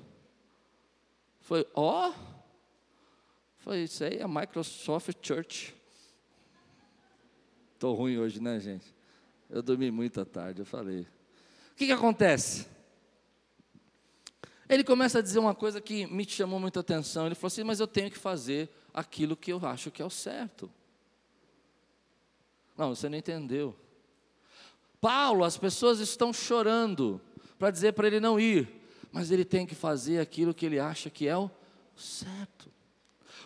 Foi, 1.41 1.67
ó, 1.73 2.09
oh, 2.09 2.13
foi 3.57 3.79
isso 3.79 4.03
aí, 4.03 4.21
a 4.21 4.27
Microsoft 4.27 5.17
Church. 5.21 5.73
Estou 7.73 7.95
ruim 7.95 8.17
hoje, 8.17 8.39
né, 8.39 8.59
gente? 8.59 8.93
Eu 9.49 9.61
dormi 9.61 9.91
muito 9.91 10.21
à 10.21 10.25
tarde, 10.25 10.61
eu 10.61 10.65
falei. 10.65 11.07
O 11.73 11.75
que, 11.75 11.87
que 11.87 11.91
acontece? 11.91 12.67
Ele 14.69 14.83
começa 14.83 15.19
a 15.19 15.21
dizer 15.21 15.39
uma 15.39 15.53
coisa 15.53 15.81
que 15.81 16.05
me 16.07 16.23
chamou 16.23 16.59
muita 16.59 16.79
atenção. 16.79 17.25
Ele 17.25 17.35
falou 17.35 17.47
assim: 17.47 17.63
Mas 17.63 17.79
eu 17.79 17.87
tenho 17.87 18.09
que 18.09 18.17
fazer 18.17 18.69
aquilo 18.93 19.35
que 19.35 19.51
eu 19.51 19.63
acho 19.65 19.91
que 19.91 20.01
é 20.01 20.05
o 20.05 20.09
certo. 20.09 20.69
Não, 22.77 22.95
você 22.95 23.09
não 23.09 23.17
entendeu. 23.17 23.75
Paulo, 25.01 25.43
as 25.43 25.57
pessoas 25.57 25.99
estão 25.99 26.31
chorando 26.31 27.19
para 27.59 27.69
dizer 27.69 27.93
para 27.93 28.07
ele 28.07 28.19
não 28.19 28.39
ir, 28.39 28.69
mas 29.11 29.31
ele 29.31 29.43
tem 29.43 29.65
que 29.65 29.75
fazer 29.75 30.19
aquilo 30.19 30.53
que 30.53 30.65
ele 30.65 30.79
acha 30.79 31.09
que 31.09 31.27
é 31.27 31.37
o 31.37 31.51
certo. 31.95 32.71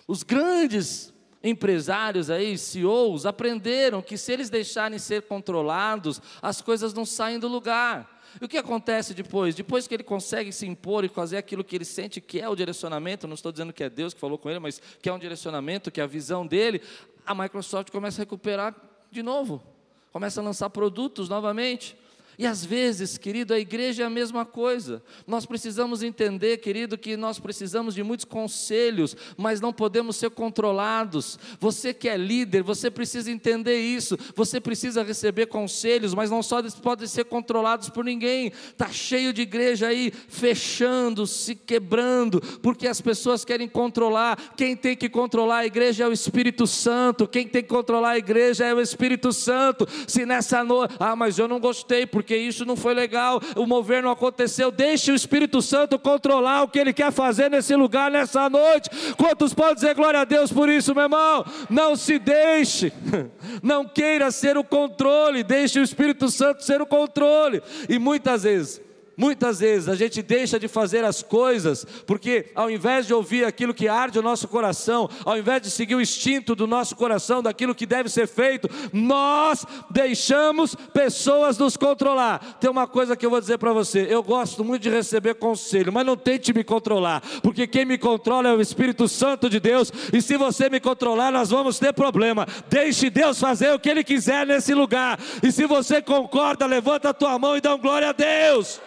Os 0.08 0.24
grandes 0.24 1.14
empresários 1.44 2.30
aí, 2.30 2.58
CEOs, 2.58 3.26
aprenderam 3.26 4.02
que 4.02 4.18
se 4.18 4.32
eles 4.32 4.50
deixarem 4.50 5.00
ser 5.00 5.24
controlados, 5.24 6.22
as 6.42 6.62
coisas 6.62 6.94
não 6.94 7.06
saem 7.06 7.40
do 7.40 7.48
lugar. 7.48 8.17
E 8.42 8.46
o 8.46 8.48
que 8.48 8.58
acontece 8.58 9.14
depois? 9.14 9.56
Depois 9.56 9.88
que 9.88 9.94
ele 9.94 10.04
consegue 10.04 10.52
se 10.52 10.66
impor 10.66 11.04
e 11.04 11.10
fazer 11.10 11.38
aquilo 11.38 11.64
que 11.64 11.76
ele 11.76 11.86
sente 11.86 12.22
que 12.22 12.40
é 12.40 12.48
o 12.48 12.56
direcionamento, 12.56 13.28
não 13.28 13.36
estou 13.36 13.52
dizendo 13.52 13.74
que 13.74 13.84
é 13.84 13.90
Deus 13.90 14.14
que 14.14 14.20
falou 14.20 14.38
com 14.38 14.50
ele, 14.50 14.60
mas 14.60 14.82
que 15.02 15.10
é 15.10 15.14
um 15.14 15.20
direcionamento, 15.20 15.92
que 15.92 16.02
é 16.02 16.04
a 16.04 16.08
visão 16.08 16.46
dele, 16.46 16.82
a 17.26 17.34
Microsoft 17.34 17.92
começa 17.92 18.22
a 18.22 18.24
recuperar 18.24 18.76
de 19.12 19.24
novo, 19.24 19.64
começa 20.12 20.42
a 20.42 20.44
lançar 20.44 20.70
produtos 20.70 21.30
novamente. 21.30 21.98
E 22.38 22.46
às 22.46 22.64
vezes, 22.64 23.18
querido, 23.18 23.52
a 23.52 23.60
igreja 23.60 24.04
é 24.04 24.06
a 24.06 24.10
mesma 24.12 24.46
coisa. 24.46 25.02
Nós 25.26 25.44
precisamos 25.44 26.04
entender, 26.04 26.58
querido, 26.58 26.96
que 26.96 27.18
nós 27.18 27.40
precisamos 27.40 27.96
de 27.96 28.04
muitos 28.04 28.26
conselhos, 28.26 29.18
mas 29.36 29.60
não 29.60 29.74
podemos 29.74 30.18
ser 30.18 30.30
controlados. 30.30 31.40
Você 31.60 31.96
que 31.96 32.08
é 32.08 32.16
líder, 32.16 32.62
você 32.62 32.92
precisa 32.92 33.32
entender 33.32 33.80
isso. 33.80 34.16
Você 34.36 34.62
precisa 34.62 35.02
receber 35.02 35.48
conselhos, 35.48 36.14
mas 36.14 36.30
não 36.30 36.44
só 36.44 36.62
podem 36.80 37.08
ser 37.08 37.26
controlados 37.26 37.90
por 37.90 38.06
ninguém. 38.06 38.52
Está 38.70 38.90
cheio 38.90 39.34
de 39.34 39.42
igreja 39.42 39.88
aí 39.88 40.12
fechando, 40.12 41.26
se 41.26 41.56
quebrando, 41.56 42.40
porque 42.62 42.88
as 42.88 43.02
pessoas 43.02 43.44
querem 43.44 43.68
controlar. 43.68 44.54
Quem 44.56 44.76
tem 44.76 44.96
que 44.96 45.10
controlar 45.10 45.60
a 45.60 45.66
igreja 45.66 46.04
é 46.04 46.08
o 46.08 46.14
Espírito 46.14 46.68
Santo. 46.68 47.28
Quem 47.28 47.48
tem 47.48 47.64
que 47.64 47.70
controlar 47.70 48.12
a 48.12 48.18
igreja 48.20 48.64
é 48.64 48.76
o 48.76 48.80
Espírito 48.80 49.34
Santo. 49.34 49.88
Se 50.08 50.24
nessa 50.24 50.64
noite, 50.64 50.96
ah, 51.00 51.16
mas 51.16 51.40
eu 51.40 51.48
não 51.48 51.60
gostei, 51.60 52.06
porque 52.06 52.27
porque 52.28 52.36
isso 52.36 52.66
não 52.66 52.76
foi 52.76 52.94
legal, 52.94 53.42
o 53.56 53.66
mover 53.66 54.04
não 54.04 54.12
aconteceu. 54.12 54.70
Deixe 54.70 55.10
o 55.14 55.16
Espírito 55.16 55.62
Santo 55.62 55.98
controlar 55.98 56.64
o 56.64 56.68
que 56.68 56.78
ele 56.78 56.92
quer 56.92 57.10
fazer 57.10 57.50
nesse 57.50 57.74
lugar, 57.74 58.12
nessa 58.12 58.50
noite. 58.50 58.90
Quantos 59.16 59.54
podem 59.54 59.76
dizer 59.76 59.96
glória 59.96 60.20
a 60.20 60.26
Deus 60.26 60.52
por 60.52 60.68
isso, 60.68 60.94
meu 60.94 61.04
irmão? 61.04 61.46
Não 61.70 61.96
se 61.96 62.20
deixe, 62.20 62.92
não 63.64 63.86
queira 63.86 64.30
ser 64.30 64.58
o 64.58 64.64
controle, 64.64 65.42
deixe 65.42 65.80
o 65.80 65.84
Espírito 65.84 66.30
Santo 66.30 66.66
ser 66.66 66.82
o 66.82 66.86
controle. 66.86 67.64
E 67.88 67.98
muitas 67.98 68.44
vezes, 68.44 68.82
Muitas 69.20 69.62
vezes 69.62 69.90
a 69.90 69.96
gente 69.96 70.22
deixa 70.22 70.60
de 70.60 70.68
fazer 70.68 71.04
as 71.04 71.24
coisas, 71.24 71.84
porque 72.06 72.52
ao 72.54 72.70
invés 72.70 73.08
de 73.08 73.16
ouvir 73.16 73.46
aquilo 73.46 73.74
que 73.74 73.88
arde 73.88 74.20
o 74.20 74.22
nosso 74.22 74.48
coração, 74.48 75.10
ao 75.26 75.36
invés 75.36 75.60
de 75.60 75.72
seguir 75.72 75.96
o 75.96 76.02
instinto 76.02 76.54
do 76.54 76.68
nosso 76.68 76.96
coração, 76.96 77.42
daquilo 77.42 77.74
que 77.74 77.88
deve 77.88 78.10
ser 78.10 78.28
feito, 78.28 78.70
nós 78.94 79.66
deixamos 79.90 80.76
pessoas 80.94 81.58
nos 81.58 81.76
controlar. 81.76 82.60
Tem 82.60 82.70
uma 82.70 82.86
coisa 82.88 83.16
que 83.16 83.26
eu 83.26 83.32
vou 83.32 83.42
dizer 83.42 83.58
para 83.58 83.74
você: 83.74 84.06
eu 84.08 84.22
gosto 84.22 84.64
muito 84.64 84.84
de 84.84 84.92
receber 84.92 85.34
conselho, 85.34 85.92
mas 85.92 86.06
não 86.06 86.16
tente 86.16 86.54
me 86.54 86.64
controlar, 86.64 87.24
porque 87.42 87.66
quem 87.66 87.86
me 87.86 87.98
controla 87.98 88.50
é 88.50 88.54
o 88.54 88.62
Espírito 88.62 89.08
Santo 89.08 89.50
de 89.50 89.60
Deus, 89.60 89.92
e 90.14 90.22
se 90.22 90.38
você 90.38 90.70
me 90.70 90.80
controlar, 90.80 91.32
nós 91.32 91.50
vamos 91.50 91.80
ter 91.80 91.92
problema. 91.92 92.46
Deixe 92.70 93.10
Deus 93.10 93.40
fazer 93.40 93.74
o 93.74 93.80
que 93.80 93.90
Ele 93.90 94.04
quiser 94.04 94.46
nesse 94.46 94.76
lugar, 94.76 95.20
e 95.42 95.52
se 95.52 95.66
você 95.66 96.04
concorda, 96.04 96.68
levanta 96.68 97.10
a 97.10 97.14
tua 97.16 97.40
mão 97.40 97.58
e 97.58 97.62
dá 97.62 97.74
um 97.74 97.80
glória 97.80 98.10
a 98.10 98.14
Deus. 98.14 98.80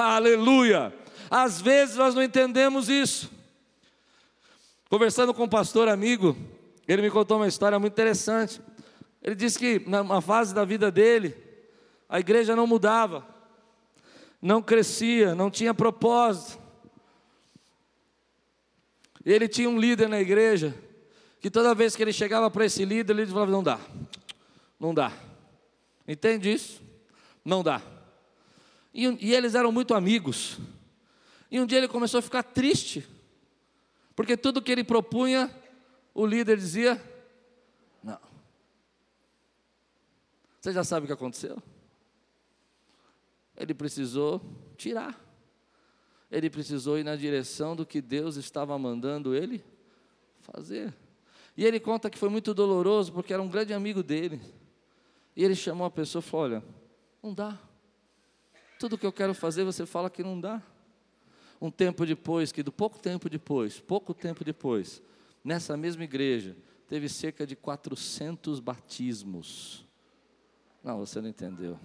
Aleluia! 0.00 0.94
Às 1.28 1.60
vezes 1.60 1.96
nós 1.96 2.14
não 2.14 2.22
entendemos 2.22 2.88
isso. 2.88 3.30
Conversando 4.88 5.34
com 5.34 5.44
um 5.44 5.48
pastor 5.48 5.88
amigo, 5.88 6.36
ele 6.86 7.02
me 7.02 7.10
contou 7.10 7.36
uma 7.36 7.48
história 7.48 7.78
muito 7.78 7.92
interessante. 7.92 8.60
Ele 9.22 9.34
disse 9.34 9.58
que 9.58 9.80
numa 9.80 10.22
fase 10.22 10.54
da 10.54 10.64
vida 10.64 10.90
dele, 10.90 11.36
a 12.08 12.20
igreja 12.20 12.54
não 12.54 12.66
mudava, 12.66 13.26
não 14.40 14.62
crescia, 14.62 15.34
não 15.34 15.50
tinha 15.50 15.74
propósito. 15.74 16.58
Ele 19.26 19.48
tinha 19.48 19.68
um 19.68 19.78
líder 19.78 20.08
na 20.08 20.20
igreja, 20.20 20.74
que 21.40 21.50
toda 21.50 21.74
vez 21.74 21.94
que 21.94 22.02
ele 22.02 22.12
chegava 22.12 22.50
para 22.50 22.64
esse 22.64 22.84
líder, 22.84 23.18
ele 23.18 23.26
falava: 23.26 23.50
Não 23.50 23.62
dá, 23.62 23.78
não 24.78 24.94
dá. 24.94 25.12
Entende 26.06 26.50
isso? 26.50 26.80
Não 27.44 27.62
dá. 27.62 27.97
E, 28.98 29.26
e 29.26 29.32
eles 29.32 29.54
eram 29.54 29.70
muito 29.70 29.94
amigos. 29.94 30.58
E 31.48 31.60
um 31.60 31.66
dia 31.66 31.78
ele 31.78 31.86
começou 31.86 32.18
a 32.18 32.22
ficar 32.22 32.42
triste, 32.42 33.06
porque 34.16 34.36
tudo 34.36 34.60
que 34.60 34.72
ele 34.72 34.82
propunha, 34.82 35.48
o 36.12 36.26
líder 36.26 36.56
dizia: 36.56 37.00
Não. 38.02 38.18
Você 40.60 40.72
já 40.72 40.82
sabe 40.82 41.04
o 41.04 41.06
que 41.06 41.12
aconteceu? 41.12 41.62
Ele 43.56 43.72
precisou 43.72 44.42
tirar. 44.76 45.16
Ele 46.28 46.50
precisou 46.50 46.98
ir 46.98 47.04
na 47.04 47.14
direção 47.14 47.76
do 47.76 47.86
que 47.86 48.02
Deus 48.02 48.34
estava 48.34 48.76
mandando 48.76 49.32
ele 49.32 49.64
fazer. 50.40 50.92
E 51.56 51.64
ele 51.64 51.78
conta 51.78 52.10
que 52.10 52.18
foi 52.18 52.28
muito 52.28 52.52
doloroso, 52.52 53.12
porque 53.12 53.32
era 53.32 53.40
um 53.40 53.48
grande 53.48 53.72
amigo 53.72 54.02
dele. 54.02 54.40
E 55.36 55.44
ele 55.44 55.54
chamou 55.54 55.86
a 55.86 55.90
pessoa 55.90 56.18
e 56.18 56.24
falou: 56.24 56.46
Olha, 56.46 56.64
não 57.22 57.32
dá. 57.32 57.67
Tudo 58.78 58.96
que 58.96 59.04
eu 59.04 59.12
quero 59.12 59.34
fazer, 59.34 59.64
você 59.64 59.84
fala 59.84 60.08
que 60.08 60.22
não 60.22 60.40
dá. 60.40 60.62
Um 61.60 61.70
tempo 61.70 62.06
depois, 62.06 62.52
que 62.52 62.62
do 62.62 62.70
pouco 62.70 62.98
tempo 62.98 63.28
depois, 63.28 63.80
pouco 63.80 64.14
tempo 64.14 64.44
depois, 64.44 65.02
nessa 65.42 65.76
mesma 65.76 66.04
igreja, 66.04 66.56
teve 66.86 67.08
cerca 67.08 67.44
de 67.44 67.56
400 67.56 68.60
batismos. 68.60 69.84
Não, 70.82 70.98
você 70.98 71.20
não 71.20 71.28
entendeu. 71.28 71.78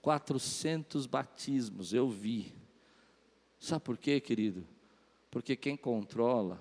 400 0.00 1.06
batismos, 1.06 1.92
eu 1.92 2.08
vi. 2.08 2.54
Sabe 3.58 3.84
por 3.84 3.98
quê, 3.98 4.20
querido? 4.20 4.66
Porque 5.30 5.54
quem 5.54 5.76
controla 5.76 6.60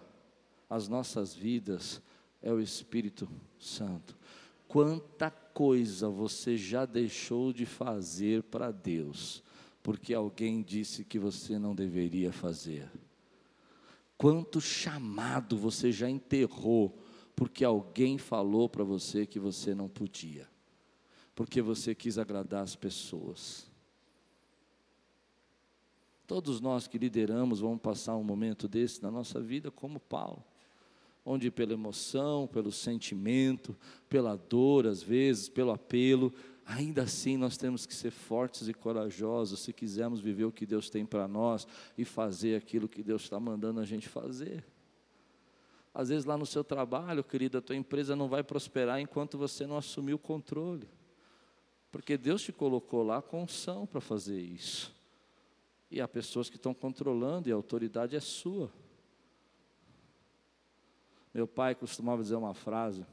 as 0.69 0.87
nossas 0.87 1.33
vidas 1.33 2.01
é 2.41 2.51
o 2.51 2.59
Espírito 2.59 3.29
Santo. 3.57 4.17
Quanta 4.73 5.29
coisa 5.29 6.09
você 6.09 6.57
já 6.57 6.83
deixou 6.83 7.53
de 7.53 7.63
fazer 7.63 8.41
para 8.41 8.71
Deus, 8.71 9.43
porque 9.83 10.15
alguém 10.15 10.63
disse 10.63 11.05
que 11.05 11.19
você 11.19 11.59
não 11.59 11.75
deveria 11.75 12.31
fazer? 12.31 12.89
Quanto 14.17 14.59
chamado 14.59 15.55
você 15.55 15.91
já 15.91 16.09
enterrou, 16.09 16.97
porque 17.35 17.63
alguém 17.63 18.17
falou 18.17 18.67
para 18.67 18.83
você 18.83 19.27
que 19.27 19.37
você 19.37 19.75
não 19.75 19.87
podia, 19.87 20.49
porque 21.35 21.61
você 21.61 21.93
quis 21.93 22.17
agradar 22.17 22.63
as 22.63 22.75
pessoas? 22.75 23.69
Todos 26.25 26.59
nós 26.59 26.87
que 26.87 26.97
lideramos 26.97 27.59
vamos 27.59 27.79
passar 27.79 28.15
um 28.15 28.23
momento 28.23 28.67
desse 28.67 29.03
na 29.03 29.11
nossa 29.11 29.39
vida, 29.39 29.69
como 29.69 29.99
Paulo 29.99 30.43
onde 31.25 31.49
pela 31.49 31.73
emoção, 31.73 32.47
pelo 32.47 32.71
sentimento, 32.71 33.75
pela 34.09 34.35
dor, 34.35 34.85
às 34.85 35.01
vezes, 35.01 35.47
pelo 35.47 35.71
apelo, 35.71 36.33
ainda 36.65 37.03
assim 37.03 37.37
nós 37.37 37.57
temos 37.57 37.85
que 37.85 37.93
ser 37.93 38.11
fortes 38.11 38.67
e 38.67 38.73
corajosos 38.73 39.61
se 39.61 39.73
quisermos 39.73 40.19
viver 40.19 40.45
o 40.45 40.51
que 40.51 40.65
Deus 40.65 40.89
tem 40.89 41.05
para 41.05 41.27
nós 41.27 41.67
e 41.97 42.03
fazer 42.03 42.55
aquilo 42.55 42.87
que 42.87 43.03
Deus 43.03 43.23
está 43.23 43.39
mandando 43.39 43.79
a 43.79 43.85
gente 43.85 44.09
fazer. 44.09 44.63
Às 45.93 46.09
vezes 46.09 46.25
lá 46.25 46.37
no 46.37 46.45
seu 46.45 46.63
trabalho, 46.63 47.23
querido, 47.23 47.57
a 47.57 47.61
tua 47.61 47.75
empresa 47.75 48.15
não 48.15 48.27
vai 48.27 48.43
prosperar 48.43 48.99
enquanto 48.99 49.37
você 49.37 49.67
não 49.67 49.77
assumir 49.77 50.13
o 50.13 50.19
controle. 50.19 50.89
Porque 51.91 52.17
Deus 52.17 52.41
te 52.41 52.51
colocou 52.51 53.03
lá 53.03 53.21
com 53.21 53.43
unção 53.43 53.85
para 53.85 54.01
fazer 54.01 54.39
isso. 54.39 54.91
E 55.91 56.01
há 56.01 56.07
pessoas 56.07 56.49
que 56.49 56.55
estão 56.55 56.73
controlando 56.73 57.47
e 57.47 57.51
a 57.51 57.55
autoridade 57.55 58.15
é 58.15 58.19
sua. 58.19 58.71
Meu 61.33 61.47
pai 61.47 61.73
costumava 61.73 62.21
dizer 62.21 62.35
uma 62.35 62.53
frase, 62.53 63.05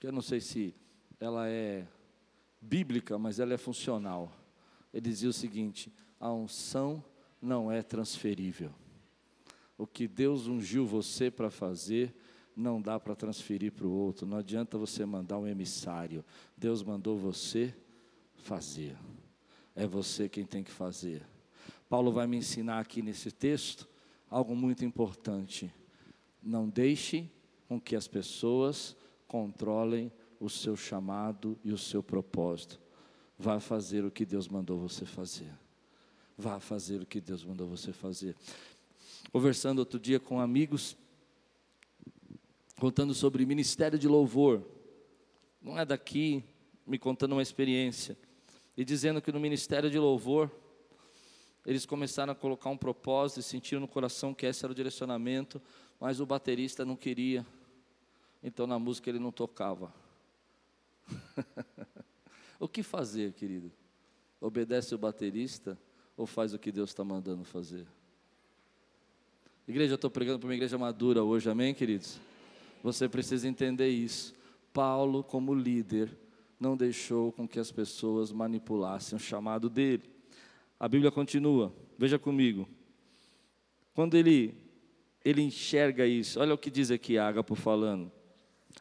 que 0.00 0.06
eu 0.06 0.12
não 0.12 0.22
sei 0.22 0.40
se 0.40 0.74
ela 1.20 1.48
é 1.48 1.86
bíblica, 2.60 3.18
mas 3.18 3.38
ela 3.38 3.52
é 3.52 3.58
funcional. 3.58 4.32
Ele 4.92 5.08
dizia 5.08 5.28
o 5.28 5.32
seguinte: 5.32 5.92
a 6.18 6.32
unção 6.32 7.04
não 7.40 7.70
é 7.70 7.82
transferível. 7.82 8.72
O 9.76 9.86
que 9.86 10.06
Deus 10.06 10.46
ungiu 10.46 10.86
você 10.86 11.30
para 11.30 11.50
fazer, 11.50 12.14
não 12.56 12.80
dá 12.80 13.00
para 13.00 13.14
transferir 13.14 13.72
para 13.72 13.86
o 13.86 13.90
outro. 13.90 14.26
Não 14.26 14.38
adianta 14.38 14.78
você 14.78 15.04
mandar 15.04 15.38
um 15.38 15.46
emissário. 15.46 16.24
Deus 16.56 16.82
mandou 16.82 17.18
você 17.18 17.74
fazer. 18.36 18.96
É 19.74 19.86
você 19.86 20.28
quem 20.28 20.44
tem 20.44 20.62
que 20.62 20.70
fazer. 20.70 21.26
Paulo 21.88 22.12
vai 22.12 22.26
me 22.26 22.36
ensinar 22.36 22.78
aqui 22.78 23.02
nesse 23.02 23.30
texto 23.30 23.88
algo 24.30 24.54
muito 24.54 24.84
importante. 24.84 25.72
Não 26.42 26.68
deixe 26.68 27.30
com 27.68 27.80
que 27.80 27.94
as 27.94 28.08
pessoas 28.08 28.96
controlem 29.26 30.12
o 30.38 30.50
seu 30.50 30.76
chamado 30.76 31.58
e 31.64 31.72
o 31.72 31.78
seu 31.78 32.02
propósito. 32.02 32.80
Vá 33.38 33.60
fazer 33.60 34.04
o 34.04 34.10
que 34.10 34.24
Deus 34.24 34.48
mandou 34.48 34.78
você 34.78 35.06
fazer. 35.06 35.52
Vá 36.36 36.58
fazer 36.58 37.00
o 37.00 37.06
que 37.06 37.20
Deus 37.20 37.44
mandou 37.44 37.68
você 37.68 37.92
fazer. 37.92 38.36
Conversando 39.30 39.78
outro 39.78 39.98
dia 39.98 40.18
com 40.18 40.40
amigos, 40.40 40.96
contando 42.78 43.14
sobre 43.14 43.46
ministério 43.46 43.98
de 43.98 44.08
louvor. 44.08 44.62
Não 45.60 45.78
é 45.78 45.84
daqui, 45.84 46.44
me 46.86 46.98
contando 46.98 47.32
uma 47.32 47.42
experiência. 47.42 48.18
E 48.76 48.84
dizendo 48.84 49.22
que 49.22 49.30
no 49.30 49.38
ministério 49.38 49.88
de 49.88 49.98
louvor, 49.98 50.50
eles 51.64 51.86
começaram 51.86 52.32
a 52.32 52.36
colocar 52.36 52.70
um 52.70 52.76
propósito 52.76 53.40
e 53.40 53.42
sentiram 53.42 53.80
no 53.80 53.88
coração 53.88 54.34
que 54.34 54.46
esse 54.46 54.64
era 54.64 54.72
o 54.72 54.74
direcionamento, 54.74 55.62
mas 56.02 56.18
o 56.18 56.26
baterista 56.26 56.84
não 56.84 56.96
queria. 56.96 57.46
Então 58.42 58.66
na 58.66 58.76
música 58.76 59.08
ele 59.08 59.20
não 59.20 59.30
tocava. 59.30 59.94
o 62.58 62.66
que 62.66 62.82
fazer, 62.82 63.32
querido? 63.34 63.70
Obedece 64.40 64.96
o 64.96 64.98
baterista 64.98 65.78
ou 66.16 66.26
faz 66.26 66.52
o 66.52 66.58
que 66.58 66.72
Deus 66.72 66.90
está 66.90 67.04
mandando 67.04 67.44
fazer? 67.44 67.86
Igreja, 69.68 69.92
eu 69.92 69.94
estou 69.94 70.10
pregando 70.10 70.40
para 70.40 70.48
uma 70.48 70.54
igreja 70.56 70.76
madura 70.76 71.22
hoje, 71.22 71.48
amém, 71.48 71.72
queridos? 71.72 72.18
Você 72.82 73.08
precisa 73.08 73.46
entender 73.46 73.88
isso. 73.88 74.34
Paulo, 74.72 75.22
como 75.22 75.54
líder, 75.54 76.18
não 76.58 76.76
deixou 76.76 77.30
com 77.30 77.46
que 77.46 77.60
as 77.60 77.70
pessoas 77.70 78.32
manipulassem 78.32 79.14
o 79.14 79.20
chamado 79.20 79.70
dele. 79.70 80.10
A 80.80 80.88
Bíblia 80.88 81.12
continua, 81.12 81.72
veja 81.96 82.18
comigo. 82.18 82.68
Quando 83.94 84.16
ele, 84.16 84.52
ele 85.24 85.42
enxerga 85.42 86.06
isso, 86.06 86.40
olha 86.40 86.54
o 86.54 86.58
que 86.58 86.70
diz 86.70 86.90
aqui 86.90 87.18
Ágapo 87.18 87.54
falando. 87.54 88.10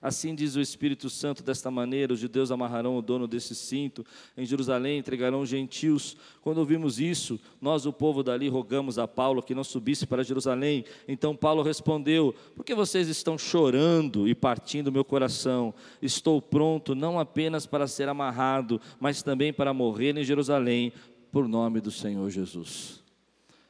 Assim 0.01 0.34
diz 0.34 0.56
o 0.56 0.62
Espírito 0.62 1.12
Santo, 1.12 1.43
desta 1.43 1.69
maneira, 1.69 2.12
os 2.12 2.19
judeus 2.19 2.51
amarrarão 2.51 2.97
o 2.97 3.04
dono 3.04 3.27
desse 3.27 3.54
cinto, 3.54 4.04
em 4.36 4.43
Jerusalém 4.45 4.97
entregarão 4.97 5.41
os 5.41 5.49
gentios. 5.49 6.17
Quando 6.41 6.58
ouvimos 6.58 6.99
isso, 6.99 7.39
nós, 7.62 7.86
o 7.86 7.93
povo 7.93 8.23
dali, 8.23 8.49
rogamos 8.49 8.97
a 8.97 9.08
Paulo 9.08 9.43
que 9.43 9.54
não 9.54 9.63
subisse 9.63 10.08
para 10.08 10.23
Jerusalém. 10.23 10.86
Então 11.08 11.36
Paulo 11.36 11.62
respondeu: 11.62 12.34
Por 12.56 12.65
que 12.65 12.73
vocês 12.73 13.08
estão 13.10 13.38
chorando 13.38 14.27
e 14.27 14.34
partindo 14.34 14.91
meu 14.91 15.06
coração? 15.06 15.71
Estou 16.01 16.41
pronto 16.41 16.95
não 16.95 17.19
apenas 17.19 17.67
para 17.67 17.86
ser 17.86 18.10
amarrado, 18.10 18.82
mas 18.99 19.21
também 19.21 19.54
para 19.54 19.71
morrer 19.71 20.17
em 20.17 20.23
Jerusalém, 20.23 20.91
por 21.32 21.47
nome 21.47 21.80
do 21.80 21.91
Senhor 21.91 22.27
Jesus. 22.32 23.04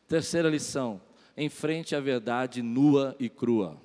Terceira 0.07 0.49
lição: 0.49 1.01
enfrente 1.41 1.95
a 1.95 1.99
verdade 1.99 2.61
nua 2.61 3.15
e 3.19 3.29
crua. 3.29 3.81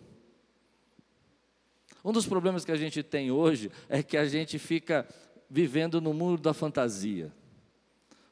Um 2.05 2.13
dos 2.13 2.27
problemas 2.27 2.65
que 2.65 2.71
a 2.71 2.77
gente 2.77 3.03
tem 3.03 3.31
hoje 3.31 3.71
é 3.89 4.03
que 4.03 4.17
a 4.17 4.27
gente 4.27 4.59
fica 4.59 5.07
vivendo 5.51 6.01
no 6.01 6.13
mundo 6.13 6.41
da 6.41 6.55
fantasia. 6.55 7.33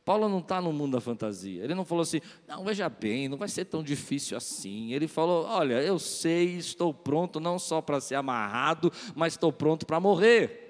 Paulo 0.04 0.28
não 0.28 0.38
está 0.38 0.60
no 0.60 0.72
mundo 0.72 0.92
da 0.92 1.00
fantasia. 1.00 1.64
Ele 1.64 1.74
não 1.74 1.84
falou 1.84 2.02
assim, 2.02 2.20
não, 2.46 2.62
veja 2.64 2.88
bem, 2.88 3.26
não 3.26 3.38
vai 3.38 3.48
ser 3.48 3.64
tão 3.64 3.82
difícil 3.82 4.36
assim. 4.36 4.92
Ele 4.92 5.08
falou, 5.08 5.44
olha, 5.46 5.82
eu 5.82 5.98
sei, 5.98 6.56
estou 6.56 6.92
pronto 6.92 7.40
não 7.40 7.58
só 7.58 7.80
para 7.80 8.00
ser 8.00 8.16
amarrado, 8.16 8.92
mas 9.14 9.32
estou 9.32 9.50
pronto 9.50 9.86
para 9.86 9.98
morrer. 9.98 10.63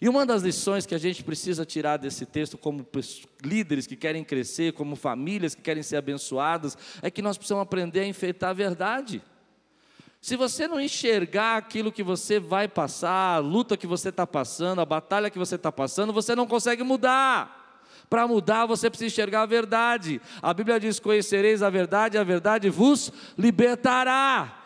E 0.00 0.08
uma 0.08 0.24
das 0.24 0.42
lições 0.42 0.86
que 0.86 0.94
a 0.94 0.98
gente 0.98 1.22
precisa 1.22 1.66
tirar 1.66 1.98
desse 1.98 2.24
texto, 2.24 2.56
como 2.56 2.86
líderes 3.44 3.86
que 3.86 3.94
querem 3.94 4.24
crescer, 4.24 4.72
como 4.72 4.96
famílias 4.96 5.54
que 5.54 5.60
querem 5.60 5.82
ser 5.82 5.96
abençoadas, 5.96 6.78
é 7.02 7.10
que 7.10 7.20
nós 7.20 7.36
precisamos 7.36 7.62
aprender 7.62 8.00
a 8.00 8.06
enfeitar 8.06 8.50
a 8.50 8.54
verdade. 8.54 9.22
Se 10.20 10.36
você 10.36 10.66
não 10.66 10.80
enxergar 10.80 11.58
aquilo 11.58 11.92
que 11.92 12.02
você 12.02 12.40
vai 12.40 12.66
passar, 12.66 13.36
a 13.36 13.38
luta 13.38 13.76
que 13.76 13.86
você 13.86 14.08
está 14.08 14.26
passando, 14.26 14.80
a 14.80 14.86
batalha 14.86 15.30
que 15.30 15.38
você 15.38 15.56
está 15.56 15.70
passando, 15.70 16.12
você 16.12 16.34
não 16.34 16.46
consegue 16.46 16.82
mudar. 16.82 17.58
Para 18.08 18.26
mudar, 18.26 18.66
você 18.66 18.90
precisa 18.90 19.06
enxergar 19.06 19.42
a 19.42 19.46
verdade. 19.46 20.20
A 20.42 20.52
Bíblia 20.52 20.80
diz: 20.80 20.98
Conhecereis 20.98 21.62
a 21.62 21.70
verdade, 21.70 22.18
a 22.18 22.24
verdade 22.24 22.68
vos 22.68 23.12
libertará. 23.38 24.59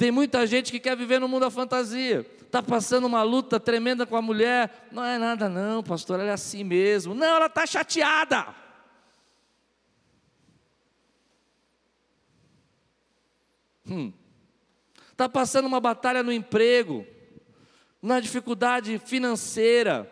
Tem 0.00 0.10
muita 0.10 0.46
gente 0.46 0.72
que 0.72 0.80
quer 0.80 0.96
viver 0.96 1.18
no 1.18 1.28
mundo 1.28 1.42
da 1.42 1.50
fantasia. 1.50 2.24
Está 2.40 2.62
passando 2.62 3.06
uma 3.06 3.22
luta 3.22 3.60
tremenda 3.60 4.06
com 4.06 4.16
a 4.16 4.22
mulher. 4.22 4.88
Não 4.90 5.04
é 5.04 5.18
nada, 5.18 5.46
não, 5.46 5.82
pastor, 5.82 6.18
ela 6.18 6.30
é 6.30 6.32
assim 6.32 6.64
mesmo. 6.64 7.14
Não, 7.14 7.36
ela 7.36 7.44
está 7.44 7.66
chateada. 7.66 8.46
Hum 13.86 14.10
está 15.20 15.28
passando 15.28 15.66
uma 15.66 15.80
batalha 15.80 16.22
no 16.22 16.32
emprego, 16.32 17.06
na 18.00 18.20
dificuldade 18.20 18.98
financeira, 18.98 20.10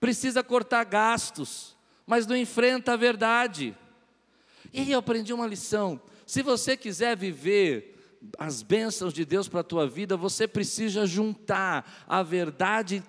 precisa 0.00 0.42
cortar 0.42 0.82
gastos, 0.82 1.76
mas 2.04 2.26
não 2.26 2.36
enfrenta 2.36 2.94
a 2.94 2.96
verdade. 2.96 3.72
E 4.72 4.80
aí 4.80 4.90
eu 4.90 4.98
aprendi 4.98 5.32
uma 5.32 5.46
lição: 5.46 6.00
se 6.26 6.42
você 6.42 6.76
quiser 6.76 7.16
viver 7.16 7.95
as 8.38 8.62
bênçãos 8.62 9.12
de 9.12 9.24
Deus 9.24 9.48
para 9.48 9.60
a 9.60 9.64
tua 9.64 9.86
vida, 9.86 10.16
você 10.16 10.46
precisa 10.46 11.06
juntar 11.06 12.04
a 12.06 12.22
verdade 12.22 13.02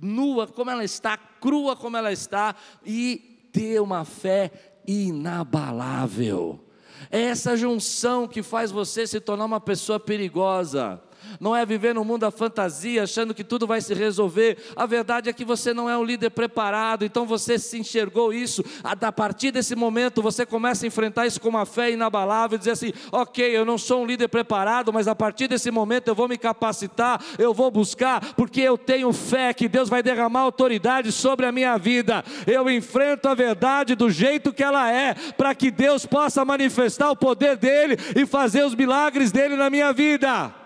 nua 0.00 0.46
como 0.46 0.70
ela 0.70 0.84
está, 0.84 1.16
crua 1.16 1.76
como 1.76 1.96
ela 1.96 2.12
está, 2.12 2.54
e 2.84 3.48
ter 3.52 3.80
uma 3.80 4.04
fé 4.04 4.50
inabalável. 4.86 6.64
É 7.10 7.20
essa 7.20 7.56
junção 7.56 8.26
que 8.26 8.42
faz 8.42 8.70
você 8.70 9.06
se 9.06 9.20
tornar 9.20 9.44
uma 9.44 9.60
pessoa 9.60 9.98
perigosa 9.98 11.02
não 11.38 11.54
é 11.54 11.64
viver 11.64 11.94
no 11.94 12.04
mundo 12.04 12.22
da 12.22 12.30
fantasia, 12.30 13.02
achando 13.02 13.34
que 13.34 13.44
tudo 13.44 13.66
vai 13.66 13.80
se 13.80 13.94
resolver. 13.94 14.58
A 14.74 14.86
verdade 14.86 15.28
é 15.28 15.32
que 15.32 15.44
você 15.44 15.72
não 15.74 15.88
é 15.88 15.96
um 15.96 16.04
líder 16.04 16.30
preparado, 16.30 17.04
então 17.04 17.26
você 17.26 17.58
se 17.58 17.78
enxergou 17.78 18.32
isso. 18.32 18.64
A 18.82 19.12
partir 19.12 19.50
desse 19.50 19.74
momento, 19.76 20.22
você 20.22 20.44
começa 20.46 20.84
a 20.84 20.88
enfrentar 20.88 21.26
isso 21.26 21.40
com 21.40 21.48
uma 21.48 21.66
fé 21.66 21.90
inabalável, 21.90 22.58
dizer 22.58 22.72
assim: 22.72 22.92
ok, 23.12 23.44
eu 23.44 23.64
não 23.64 23.78
sou 23.78 24.02
um 24.02 24.06
líder 24.06 24.28
preparado, 24.28 24.92
mas 24.92 25.08
a 25.08 25.14
partir 25.14 25.48
desse 25.48 25.70
momento 25.70 26.08
eu 26.08 26.14
vou 26.14 26.28
me 26.28 26.38
capacitar, 26.38 27.22
eu 27.38 27.52
vou 27.52 27.70
buscar, 27.70 28.34
porque 28.34 28.60
eu 28.60 28.78
tenho 28.78 29.12
fé 29.12 29.52
que 29.52 29.68
Deus 29.68 29.88
vai 29.88 30.02
derramar 30.02 30.40
autoridade 30.40 31.12
sobre 31.12 31.46
a 31.46 31.52
minha 31.52 31.76
vida. 31.76 32.24
Eu 32.46 32.70
enfrento 32.70 33.28
a 33.28 33.34
verdade 33.34 33.94
do 33.94 34.10
jeito 34.10 34.52
que 34.52 34.62
ela 34.62 34.90
é, 34.90 35.14
para 35.36 35.54
que 35.54 35.70
Deus 35.70 36.06
possa 36.06 36.44
manifestar 36.44 37.10
o 37.10 37.16
poder 37.16 37.56
dele 37.56 37.96
e 38.16 38.26
fazer 38.26 38.64
os 38.64 38.74
milagres 38.74 39.32
dele 39.32 39.56
na 39.56 39.70
minha 39.70 39.92
vida. 39.92 40.59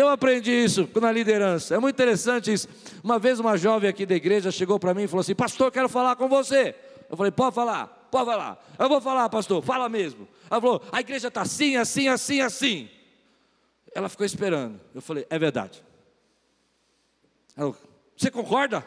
Eu 0.00 0.08
aprendi 0.08 0.50
isso 0.50 0.88
na 0.98 1.12
liderança. 1.12 1.74
É 1.74 1.78
muito 1.78 1.94
interessante 1.94 2.50
isso. 2.50 2.66
Uma 3.04 3.18
vez 3.18 3.38
uma 3.38 3.58
jovem 3.58 3.90
aqui 3.90 4.06
da 4.06 4.14
igreja 4.14 4.50
chegou 4.50 4.80
para 4.80 4.94
mim 4.94 5.02
e 5.02 5.06
falou 5.06 5.20
assim: 5.20 5.34
Pastor, 5.34 5.70
quero 5.70 5.90
falar 5.90 6.16
com 6.16 6.26
você. 6.26 6.74
Eu 7.10 7.18
falei: 7.18 7.30
Pode 7.30 7.54
falar, 7.54 7.86
pode 8.10 8.24
falar. 8.24 8.66
Eu 8.78 8.88
vou 8.88 8.98
falar, 8.98 9.28
pastor, 9.28 9.62
fala 9.62 9.90
mesmo. 9.90 10.26
Ela 10.50 10.58
falou: 10.58 10.82
A 10.90 11.00
igreja 11.00 11.28
está 11.28 11.42
assim, 11.42 11.76
assim, 11.76 12.08
assim, 12.08 12.40
assim. 12.40 12.88
Ela 13.94 14.08
ficou 14.08 14.24
esperando. 14.24 14.80
Eu 14.94 15.02
falei: 15.02 15.26
É 15.28 15.38
verdade. 15.38 15.84
Ela, 17.54 17.76
Você 18.16 18.30
concorda? 18.30 18.78
Eu 18.78 18.84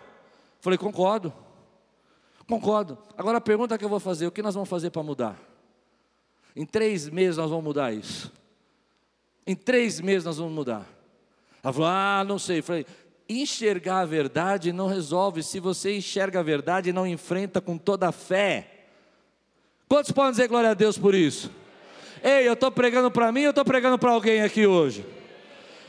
falei: 0.61 0.79
Concordo. 0.79 1.31
Concordo. 2.47 2.97
Agora 3.15 3.37
a 3.37 3.41
pergunta 3.41 3.77
que 3.77 3.85
eu 3.85 3.89
vou 3.89 3.99
fazer: 3.99 4.25
O 4.25 4.31
que 4.31 4.41
nós 4.41 4.55
vamos 4.55 4.67
fazer 4.67 4.89
para 4.89 5.03
mudar? 5.03 5.39
Em 6.55 6.65
três 6.65 7.07
meses 7.07 7.37
nós 7.37 7.51
vamos 7.51 7.65
mudar 7.65 7.93
isso. 7.93 8.33
Em 9.45 9.55
três 9.55 10.01
meses 10.01 10.25
nós 10.25 10.37
vamos 10.39 10.53
mudar. 10.53 10.92
Ela 11.63 11.73
falou: 11.73 11.87
Ah, 11.87 12.25
não 12.27 12.37
sei. 12.37 12.59
Eu 12.59 12.63
falei: 12.63 12.85
enxergar 13.27 14.01
a 14.01 14.05
verdade 14.05 14.73
não 14.73 14.87
resolve 14.87 15.41
se 15.41 15.59
você 15.59 15.95
enxerga 15.95 16.41
a 16.41 16.43
verdade 16.43 16.91
não 16.91 17.07
enfrenta 17.07 17.61
com 17.61 17.77
toda 17.77 18.09
a 18.09 18.11
fé. 18.11 18.69
Quantos 19.87 20.11
podem 20.11 20.31
dizer 20.31 20.47
glória 20.47 20.71
a 20.71 20.73
Deus 20.73 20.97
por 20.97 21.15
isso? 21.15 21.51
Ei, 22.23 22.47
eu 22.47 22.53
estou 22.53 22.71
pregando 22.71 23.09
para 23.09 23.31
mim 23.31 23.43
ou 23.43 23.49
estou 23.49 23.65
pregando 23.65 23.97
para 23.97 24.11
alguém 24.11 24.41
aqui 24.41 24.65
hoje? 24.65 25.05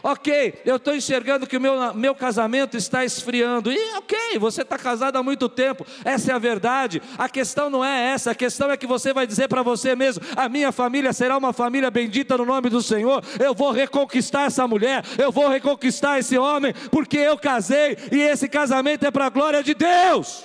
Ok, 0.06 0.60
eu 0.66 0.76
estou 0.76 0.94
enxergando 0.94 1.46
que 1.46 1.56
o 1.56 1.60
meu, 1.60 1.94
meu 1.94 2.14
casamento 2.14 2.76
está 2.76 3.06
esfriando. 3.06 3.72
E 3.72 3.78
ok, 3.96 4.38
você 4.38 4.60
está 4.60 4.76
casado 4.76 5.16
há 5.16 5.22
muito 5.22 5.48
tempo, 5.48 5.86
essa 6.04 6.30
é 6.30 6.34
a 6.34 6.38
verdade. 6.38 7.00
A 7.16 7.26
questão 7.26 7.70
não 7.70 7.82
é 7.82 8.12
essa, 8.12 8.32
a 8.32 8.34
questão 8.34 8.70
é 8.70 8.76
que 8.76 8.86
você 8.86 9.14
vai 9.14 9.26
dizer 9.26 9.48
para 9.48 9.62
você 9.62 9.96
mesmo: 9.96 10.22
a 10.36 10.46
minha 10.46 10.70
família 10.72 11.10
será 11.14 11.38
uma 11.38 11.54
família 11.54 11.90
bendita 11.90 12.36
no 12.36 12.44
nome 12.44 12.68
do 12.68 12.82
Senhor. 12.82 13.24
Eu 13.40 13.54
vou 13.54 13.70
reconquistar 13.70 14.44
essa 14.44 14.68
mulher, 14.68 15.02
eu 15.16 15.32
vou 15.32 15.48
reconquistar 15.48 16.18
esse 16.18 16.36
homem, 16.36 16.74
porque 16.90 17.16
eu 17.16 17.38
casei 17.38 17.96
e 18.12 18.20
esse 18.20 18.46
casamento 18.46 19.06
é 19.06 19.10
para 19.10 19.24
a 19.24 19.30
glória 19.30 19.62
de 19.62 19.72
Deus. 19.72 20.44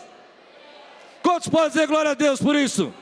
Quantos 1.22 1.50
podem 1.50 1.68
dizer 1.68 1.86
glória 1.86 2.12
a 2.12 2.14
Deus 2.14 2.42
por 2.42 2.56
isso? 2.56 2.94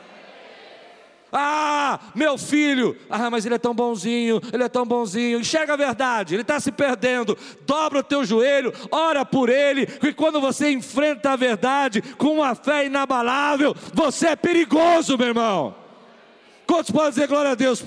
Ah, 1.32 1.99
meu 2.15 2.38
filho, 2.38 2.95
ah, 3.09 3.30
mas 3.30 3.45
ele 3.45 3.55
é 3.55 3.57
tão 3.57 3.73
bonzinho, 3.73 4.41
ele 4.53 4.63
é 4.63 4.69
tão 4.69 4.86
bonzinho. 4.86 5.39
Enxerga 5.39 5.73
a 5.73 5.78
verdade, 5.78 6.36
ele 6.36 6.41
está 6.41 6.59
se 6.59 6.71
perdendo. 6.71 7.38
Dobra 7.65 7.99
o 7.99 8.03
teu 8.03 8.23
joelho, 8.23 8.73
ora 8.91 9.25
por 9.25 9.49
ele, 9.49 9.88
e 10.01 10.13
quando 10.13 10.39
você 10.39 10.71
enfrenta 10.71 11.32
a 11.32 11.36
verdade 11.36 12.01
com 12.17 12.36
uma 12.36 12.55
fé 12.55 12.86
inabalável, 12.86 13.75
você 13.93 14.28
é 14.28 14.36
perigoso, 14.36 15.17
meu 15.17 15.28
irmão. 15.28 15.75
Quantos 16.65 16.91
podem 16.91 17.09
dizer 17.09 17.28
glória 17.28 17.51
a 17.51 17.55
Deus? 17.55 17.84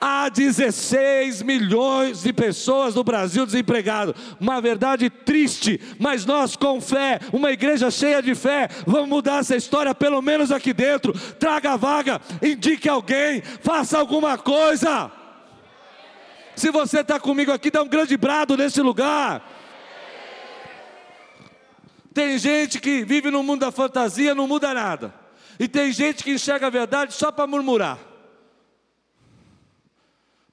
Há 0.00 0.28
16 0.28 1.42
milhões 1.42 2.22
de 2.22 2.32
pessoas 2.32 2.94
no 2.94 3.04
Brasil 3.04 3.46
desempregadas. 3.46 4.14
Uma 4.40 4.60
verdade 4.60 5.08
triste, 5.08 5.80
mas 5.98 6.26
nós, 6.26 6.56
com 6.56 6.80
fé, 6.80 7.20
uma 7.32 7.52
igreja 7.52 7.90
cheia 7.90 8.22
de 8.22 8.34
fé, 8.34 8.68
vamos 8.86 9.08
mudar 9.08 9.40
essa 9.40 9.56
história, 9.56 9.94
pelo 9.94 10.20
menos 10.20 10.50
aqui 10.50 10.72
dentro. 10.72 11.12
Traga 11.38 11.72
a 11.72 11.76
vaga, 11.76 12.20
indique 12.42 12.88
alguém, 12.88 13.42
faça 13.60 13.98
alguma 13.98 14.36
coisa. 14.36 15.10
Se 16.56 16.70
você 16.70 17.00
está 17.00 17.18
comigo 17.18 17.52
aqui, 17.52 17.70
dá 17.70 17.82
um 17.82 17.88
grande 17.88 18.16
brado 18.16 18.56
nesse 18.56 18.80
lugar. 18.80 19.42
Tem 22.12 22.38
gente 22.38 22.80
que 22.80 23.04
vive 23.04 23.30
no 23.30 23.42
mundo 23.42 23.60
da 23.60 23.72
fantasia, 23.72 24.34
não 24.34 24.46
muda 24.46 24.72
nada. 24.72 25.12
E 25.58 25.66
tem 25.66 25.92
gente 25.92 26.22
que 26.22 26.32
enxerga 26.32 26.68
a 26.68 26.70
verdade 26.70 27.12
só 27.12 27.32
para 27.32 27.46
murmurar. 27.46 27.98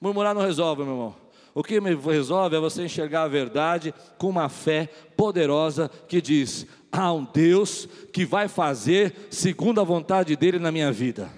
Murmurar 0.02 0.34
não 0.34 0.42
resolve, 0.42 0.82
meu 0.82 0.94
irmão. 0.94 1.14
O 1.54 1.62
que 1.62 1.80
me 1.80 1.94
resolve 1.94 2.56
é 2.56 2.58
você 2.58 2.82
enxergar 2.82 3.22
a 3.22 3.28
verdade 3.28 3.94
com 4.18 4.28
uma 4.30 4.48
fé 4.48 4.88
poderosa 5.16 5.88
que 6.08 6.20
diz: 6.20 6.66
há 6.90 7.12
um 7.12 7.24
Deus 7.24 7.88
que 8.12 8.26
vai 8.26 8.48
fazer 8.48 9.28
segundo 9.30 9.80
a 9.80 9.84
vontade 9.84 10.34
dele 10.34 10.58
na 10.58 10.72
minha 10.72 10.90
vida. 10.90 11.30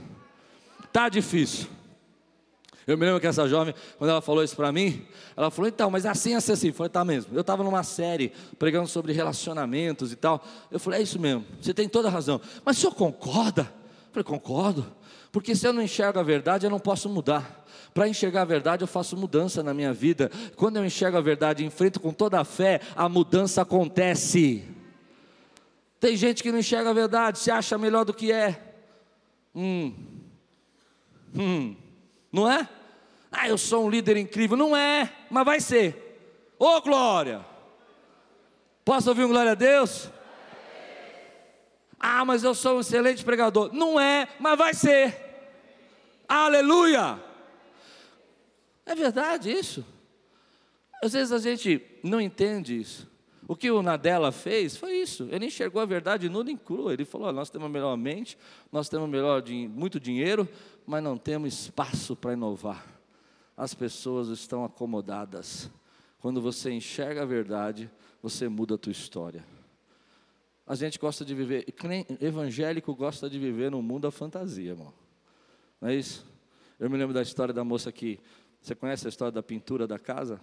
Tá 0.91 1.11
difícil. 1.11 1.69
Eu 2.87 2.97
me 2.97 3.05
lembro 3.05 3.21
que 3.21 3.27
essa 3.27 3.47
jovem, 3.47 3.75
quando 3.99 4.11
ela 4.11 4.23
falou 4.23 4.43
isso 4.43 4.57
para 4.57 4.73
mim, 4.73 5.07
ela 5.37 5.51
falou: 5.51 5.69
então, 5.69 5.91
mas 5.91 6.07
assim, 6.07 6.33
assim, 6.33 6.53
assim. 6.53 6.73
Falei: 6.73 6.89
tá 6.89 7.05
mesmo. 7.05 7.35
Eu 7.35 7.43
estava 7.43 7.63
numa 7.63 7.83
série 7.83 8.33
pregando 8.59 8.89
sobre 8.89 9.13
relacionamentos 9.13 10.11
e 10.11 10.17
tal. 10.17 10.43
Eu 10.71 10.81
falei: 10.81 11.01
é 11.01 11.03
isso 11.03 11.21
mesmo, 11.21 11.45
você 11.61 11.75
tem 11.75 11.87
toda 11.87 12.09
a 12.09 12.11
razão. 12.11 12.41
Mas 12.65 12.79
o 12.79 12.81
senhor 12.81 12.95
concorda? 12.95 13.71
Eu 14.07 14.13
falei: 14.13 14.25
concordo. 14.25 14.87
Porque 15.31 15.55
se 15.55 15.67
eu 15.67 15.73
não 15.73 15.83
enxergo 15.83 16.19
a 16.19 16.23
verdade, 16.23 16.65
eu 16.65 16.71
não 16.71 16.79
posso 16.79 17.11
mudar. 17.11 17.64
Para 17.95 18.09
enxergar 18.09 18.43
a 18.43 18.45
verdade, 18.45 18.83
eu 18.83 18.89
faço 18.89 19.17
mudança 19.17 19.63
na 19.63 19.73
minha 19.73 19.93
vida. 19.93 20.29
Quando 20.57 20.79
eu 20.79 20.85
enxergo 20.85 21.17
a 21.17 21.21
verdade 21.21 21.65
enfrento 21.65 22.01
com 22.01 22.13
toda 22.13 22.41
a 22.41 22.45
fé, 22.45 22.81
a 22.97 23.09
mudança 23.09 23.63
acontece. 23.63 24.65
Tem 26.01 26.17
gente 26.17 26.43
que 26.43 26.51
não 26.51 26.59
enxerga 26.59 26.91
a 26.91 26.93
verdade, 26.93 27.39
se 27.39 27.53
acha 27.53 27.79
melhor 27.79 28.05
do 28.05 28.13
que 28.13 28.33
é. 28.33 28.61
Hum. 29.55 29.95
Hum. 31.33 31.77
Não 32.33 32.51
é? 32.51 32.69
Ah, 33.31 33.49
eu 33.49 33.57
sou 33.57 33.87
um 33.87 33.91
líder 33.91 34.17
incrível. 34.17 34.57
Não 34.57 34.77
é, 34.77 35.13
mas 35.31 35.45
vai 35.45 35.61
ser. 35.61 36.55
Ô 36.59 36.67
oh, 36.67 36.81
glória! 36.83 37.47
Posso 38.85 39.09
ouvir 39.09 39.25
um 39.25 39.29
glória 39.29 39.53
a 39.53 39.55
Deus? 39.55 40.11
Ah, 41.99 42.25
mas 42.25 42.43
eu 42.43 42.57
sou 42.57 42.79
um 42.79 42.81
excelente 42.81 43.25
pregador. 43.25 43.73
Não 43.73 44.01
é, 44.01 44.27
mas 44.41 44.59
vai 44.59 44.75
ser. 44.75 45.17
Aleluia! 46.29 47.34
É 48.87 48.95
verdade 48.95 49.51
isso. 49.51 49.85
Às 51.03 51.13
vezes 51.13 51.33
a 51.33 51.39
gente 51.39 51.83
não 52.03 52.21
entende 52.21 52.79
isso. 52.79 53.09
O 53.47 53.55
que 53.55 53.71
o 53.71 53.83
Nadella 53.83 54.33
fez 54.33 54.77
foi 54.77 54.95
isso. 54.97 55.29
Ele 55.31 55.47
enxergou 55.47 55.81
a 55.83 55.85
verdade 55.85 56.29
nua 56.29 56.51
e 56.51 56.57
crua. 56.57 56.93
Ele 56.93 57.05
falou: 57.05 57.31
nós 57.33 57.51
temos 57.51 57.67
a 57.67 57.69
melhor 57.69 57.97
mente, 57.97 58.39
nós 58.73 58.89
temos 58.89 59.09
melhor, 59.09 59.43
muito 59.69 60.01
dinheiro, 60.01 60.49
mas 60.87 61.03
não 61.03 61.19
temos 61.19 61.53
espaço 61.53 62.17
para 62.17 62.33
inovar. 62.33 62.87
As 63.57 63.75
pessoas 63.75 64.29
estão 64.29 64.65
acomodadas. 64.65 65.71
Quando 66.21 66.41
você 66.41 66.71
enxerga 66.71 67.23
a 67.23 67.27
verdade, 67.27 67.91
você 68.23 68.49
muda 68.49 68.77
a 68.77 68.79
tua 68.79 68.93
história. 68.93 69.45
A 70.67 70.75
gente 70.75 70.99
gosta 70.99 71.23
de 71.23 71.35
viver, 71.35 71.67
evangélico 72.19 72.95
gosta 72.95 73.29
de 73.29 73.39
viver 73.39 73.71
no 73.71 73.83
mundo 73.83 74.03
da 74.03 74.11
fantasia, 74.11 74.71
irmão. 74.71 74.95
Não 75.79 75.91
é 75.91 75.95
isso? 75.95 76.27
Eu 76.81 76.89
me 76.89 76.97
lembro 76.97 77.13
da 77.13 77.21
história 77.21 77.53
da 77.53 77.63
moça 77.63 77.93
que 77.93 78.19
você 78.65 78.75
conhece 78.75 79.07
a 79.07 79.11
história 79.11 79.31
da 79.31 79.43
pintura 79.43 79.87
da 79.87 79.99
casa? 79.99 80.41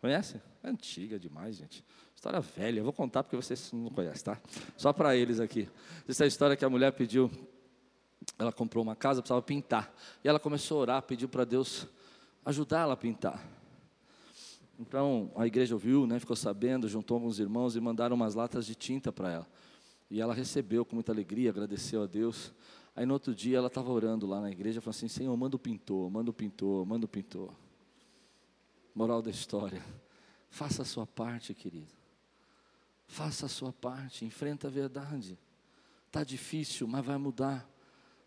Conhece? 0.00 0.40
É 0.62 0.70
antiga 0.70 1.18
demais, 1.18 1.56
gente. 1.56 1.84
História 2.16 2.40
velha. 2.40 2.80
Eu 2.80 2.84
vou 2.84 2.92
contar 2.92 3.22
porque 3.22 3.36
vocês 3.36 3.70
não 3.70 3.90
conhecem, 3.90 4.24
tá? 4.24 4.40
Só 4.78 4.94
para 4.94 5.14
eles 5.14 5.38
aqui. 5.38 5.68
Essa 6.08 6.24
é 6.24 6.26
a 6.26 6.26
história 6.26 6.56
que 6.56 6.64
a 6.64 6.70
mulher 6.70 6.90
pediu. 6.92 7.30
Ela 8.38 8.50
comprou 8.50 8.82
uma 8.82 8.96
casa, 8.96 9.20
precisava 9.20 9.42
pintar. 9.42 9.94
E 10.24 10.28
ela 10.28 10.40
começou 10.40 10.78
a 10.78 10.80
orar, 10.80 11.02
pediu 11.02 11.28
para 11.28 11.44
Deus 11.44 11.86
ajudar 12.46 12.80
ela 12.80 12.94
a 12.94 12.96
pintar. 12.96 13.46
Então 14.78 15.30
a 15.36 15.46
igreja 15.46 15.74
ouviu, 15.74 16.06
né, 16.06 16.18
ficou 16.18 16.34
sabendo, 16.34 16.88
juntou 16.88 17.16
alguns 17.16 17.38
irmãos 17.38 17.76
e 17.76 17.80
mandaram 17.80 18.16
umas 18.16 18.34
latas 18.34 18.64
de 18.64 18.74
tinta 18.74 19.12
para 19.12 19.30
ela. 19.30 19.46
E 20.10 20.18
ela 20.18 20.32
recebeu 20.32 20.82
com 20.82 20.94
muita 20.94 21.12
alegria, 21.12 21.50
agradeceu 21.50 22.02
a 22.02 22.06
Deus. 22.06 22.54
Aí 22.98 23.06
no 23.06 23.14
outro 23.14 23.32
dia 23.32 23.58
ela 23.58 23.68
estava 23.68 23.92
orando 23.92 24.26
lá 24.26 24.40
na 24.40 24.50
igreja, 24.50 24.80
falou 24.80 24.90
assim: 24.90 25.06
Senhor, 25.06 25.36
manda 25.36 25.54
o 25.54 25.58
pintor, 25.58 26.10
manda 26.10 26.32
o 26.32 26.34
pintor, 26.34 26.84
manda 26.84 27.06
o 27.06 27.08
pintor. 27.08 27.54
Moral 28.92 29.22
da 29.22 29.30
história: 29.30 29.80
faça 30.50 30.82
a 30.82 30.84
sua 30.84 31.06
parte, 31.06 31.54
querido. 31.54 31.94
Faça 33.06 33.46
a 33.46 33.48
sua 33.48 33.72
parte, 33.72 34.24
enfrenta 34.24 34.66
a 34.66 34.70
verdade. 34.70 35.38
Está 36.08 36.24
difícil, 36.24 36.88
mas 36.88 37.04
vai 37.04 37.16
mudar 37.18 37.70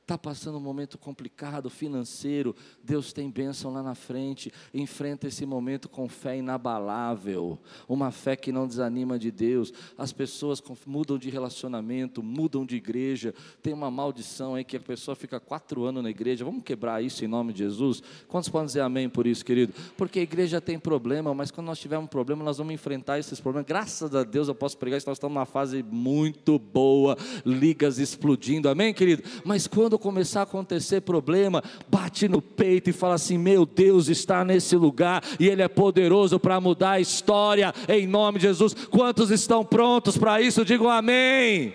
está 0.01 0.17
passando 0.17 0.57
um 0.57 0.61
momento 0.61 0.97
complicado 0.97 1.69
financeiro, 1.69 2.55
Deus 2.83 3.13
tem 3.13 3.29
bênção 3.29 3.71
lá 3.71 3.81
na 3.81 3.95
frente, 3.95 4.51
enfrenta 4.73 5.27
esse 5.27 5.45
momento 5.45 5.87
com 5.87 6.09
fé 6.09 6.37
inabalável, 6.37 7.57
uma 7.87 8.11
fé 8.11 8.35
que 8.35 8.51
não 8.51 8.67
desanima 8.67 9.17
de 9.17 9.31
Deus. 9.31 9.71
As 9.97 10.11
pessoas 10.11 10.61
mudam 10.85 11.17
de 11.17 11.29
relacionamento, 11.29 12.21
mudam 12.21 12.65
de 12.65 12.75
igreja, 12.75 13.33
tem 13.61 13.73
uma 13.73 13.89
maldição 13.89 14.55
aí 14.55 14.63
que 14.63 14.75
a 14.75 14.81
pessoa 14.81 15.15
fica 15.15 15.39
quatro 15.39 15.85
anos 15.85 16.03
na 16.03 16.09
igreja. 16.09 16.43
Vamos 16.43 16.63
quebrar 16.63 17.01
isso 17.01 17.23
em 17.23 17.27
nome 17.27 17.53
de 17.53 17.59
Jesus? 17.59 18.03
Quantos 18.27 18.49
podem 18.49 18.65
dizer 18.65 18.81
amém 18.81 19.07
por 19.07 19.25
isso, 19.25 19.45
querido? 19.45 19.73
Porque 19.95 20.19
a 20.19 20.23
igreja 20.23 20.59
tem 20.59 20.77
problema, 20.77 21.33
mas 21.33 21.51
quando 21.51 21.67
nós 21.67 21.79
tivermos 21.79 22.05
um 22.05 22.09
problema, 22.09 22.43
nós 22.43 22.57
vamos 22.57 22.73
enfrentar 22.73 23.19
esses 23.19 23.39
problemas. 23.39 23.67
Graças 23.67 24.13
a 24.13 24.23
Deus 24.23 24.47
eu 24.47 24.55
posso 24.55 24.77
pregar 24.77 24.97
isso, 24.97 25.07
nós 25.07 25.17
estamos 25.17 25.33
numa 25.33 25.45
fase 25.45 25.83
muito 25.83 26.59
boa, 26.59 27.17
ligas 27.45 27.97
explodindo, 27.97 28.67
amém, 28.67 28.93
querido? 28.93 29.23
Mas 29.45 29.67
quando 29.67 29.90
começar 29.99 30.41
a 30.41 30.43
acontecer 30.43 31.01
problema, 31.01 31.63
bate 31.87 32.27
no 32.27 32.41
peito 32.41 32.89
e 32.89 32.93
fala 32.93 33.15
assim: 33.15 33.37
Meu 33.37 33.65
Deus 33.65 34.07
está 34.07 34.43
nesse 34.43 34.75
lugar 34.75 35.23
e 35.39 35.47
Ele 35.47 35.61
é 35.61 35.67
poderoso 35.67 36.39
para 36.39 36.59
mudar 36.59 36.91
a 36.91 36.99
história, 36.99 37.73
em 37.87 38.07
nome 38.07 38.39
de 38.39 38.47
Jesus. 38.47 38.73
Quantos 38.73 39.31
estão 39.31 39.63
prontos 39.65 40.17
para 40.17 40.41
isso? 40.41 40.65
Digam 40.65 40.89
amém. 40.89 41.73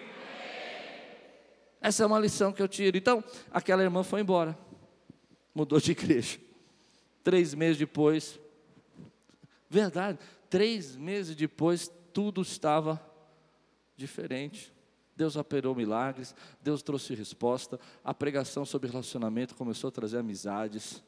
Essa 1.81 2.03
é 2.03 2.07
uma 2.07 2.19
lição 2.19 2.53
que 2.53 2.61
eu 2.61 2.69
tiro. 2.69 2.97
Então, 2.97 3.23
aquela 3.51 3.83
irmã 3.83 4.03
foi 4.03 4.21
embora, 4.21 4.59
mudou 5.55 5.79
de 5.79 5.93
igreja. 5.93 6.39
Três 7.23 7.55
meses 7.55 7.79
depois, 7.79 8.39
verdade, 9.69 10.19
três 10.49 10.97
meses 10.97 11.35
depois, 11.35 11.91
tudo 12.12 12.43
estava 12.43 13.01
diferente. 13.97 14.73
Deus 15.17 15.35
operou 15.35 15.75
milagres, 15.75 16.35
Deus 16.61 16.83
trouxe 16.83 17.14
resposta, 17.14 17.81
a 18.05 18.12
pregação 18.12 18.64
sobre 18.64 18.91
relacionamento 18.91 19.55
começou 19.55 19.89
a 19.89 19.91
trazer 19.91 20.19
amizades, 20.19 21.03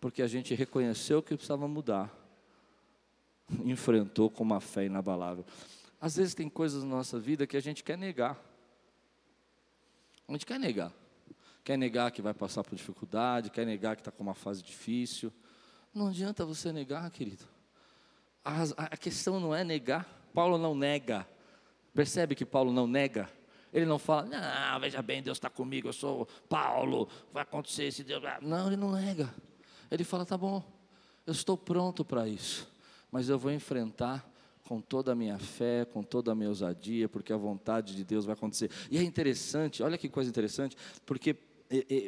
porque 0.00 0.22
a 0.22 0.26
gente 0.26 0.54
reconheceu 0.54 1.22
que 1.22 1.34
precisava 1.34 1.68
mudar, 1.68 2.10
enfrentou 3.64 4.30
com 4.30 4.42
uma 4.42 4.60
fé 4.60 4.86
inabalável. 4.86 5.44
Às 6.00 6.16
vezes 6.16 6.34
tem 6.34 6.48
coisas 6.48 6.82
na 6.82 6.96
nossa 6.96 7.20
vida 7.20 7.46
que 7.46 7.56
a 7.56 7.60
gente 7.60 7.84
quer 7.84 7.98
negar, 7.98 8.40
a 10.26 10.32
gente 10.32 10.46
quer 10.46 10.58
negar, 10.58 10.92
quer 11.62 11.76
negar 11.76 12.10
que 12.10 12.22
vai 12.22 12.32
passar 12.32 12.64
por 12.64 12.74
dificuldade, 12.74 13.50
quer 13.50 13.66
negar 13.66 13.96
que 13.96 14.00
está 14.00 14.10
com 14.10 14.22
uma 14.22 14.34
fase 14.34 14.62
difícil, 14.62 15.30
não 15.92 16.06
adianta 16.06 16.44
você 16.44 16.72
negar, 16.72 17.10
querido. 17.10 17.44
A, 18.44 18.62
a 18.76 18.96
questão 18.96 19.40
não 19.40 19.54
é 19.54 19.64
negar. 19.64 20.06
Paulo 20.32 20.56
não 20.56 20.74
nega. 20.74 21.26
Percebe 21.94 22.34
que 22.34 22.44
Paulo 22.44 22.72
não 22.72 22.86
nega? 22.86 23.28
Ele 23.72 23.86
não 23.86 23.98
fala, 23.98 24.26
não, 24.26 24.80
veja 24.80 25.00
bem, 25.00 25.22
Deus 25.22 25.36
está 25.36 25.48
comigo, 25.48 25.88
eu 25.88 25.92
sou 25.92 26.26
Paulo, 26.48 27.08
vai 27.32 27.44
acontecer 27.44 27.84
esse 27.84 28.02
Deus. 28.02 28.22
Não, 28.42 28.66
ele 28.66 28.76
não 28.76 28.90
nega. 28.92 29.32
Ele 29.90 30.02
fala, 30.02 30.26
tá 30.26 30.36
bom, 30.36 30.62
eu 31.26 31.32
estou 31.32 31.56
pronto 31.56 32.04
para 32.04 32.26
isso, 32.26 32.68
mas 33.12 33.28
eu 33.28 33.38
vou 33.38 33.52
enfrentar 33.52 34.28
com 34.64 34.80
toda 34.80 35.12
a 35.12 35.14
minha 35.14 35.38
fé, 35.38 35.84
com 35.84 36.02
toda 36.02 36.32
a 36.32 36.34
minha 36.34 36.48
ousadia, 36.48 37.08
porque 37.08 37.32
a 37.32 37.36
vontade 37.36 37.94
de 37.94 38.04
Deus 38.04 38.24
vai 38.24 38.34
acontecer. 38.34 38.70
E 38.90 38.98
é 38.98 39.02
interessante, 39.02 39.82
olha 39.82 39.98
que 39.98 40.08
coisa 40.08 40.28
interessante, 40.28 40.76
porque 41.06 41.36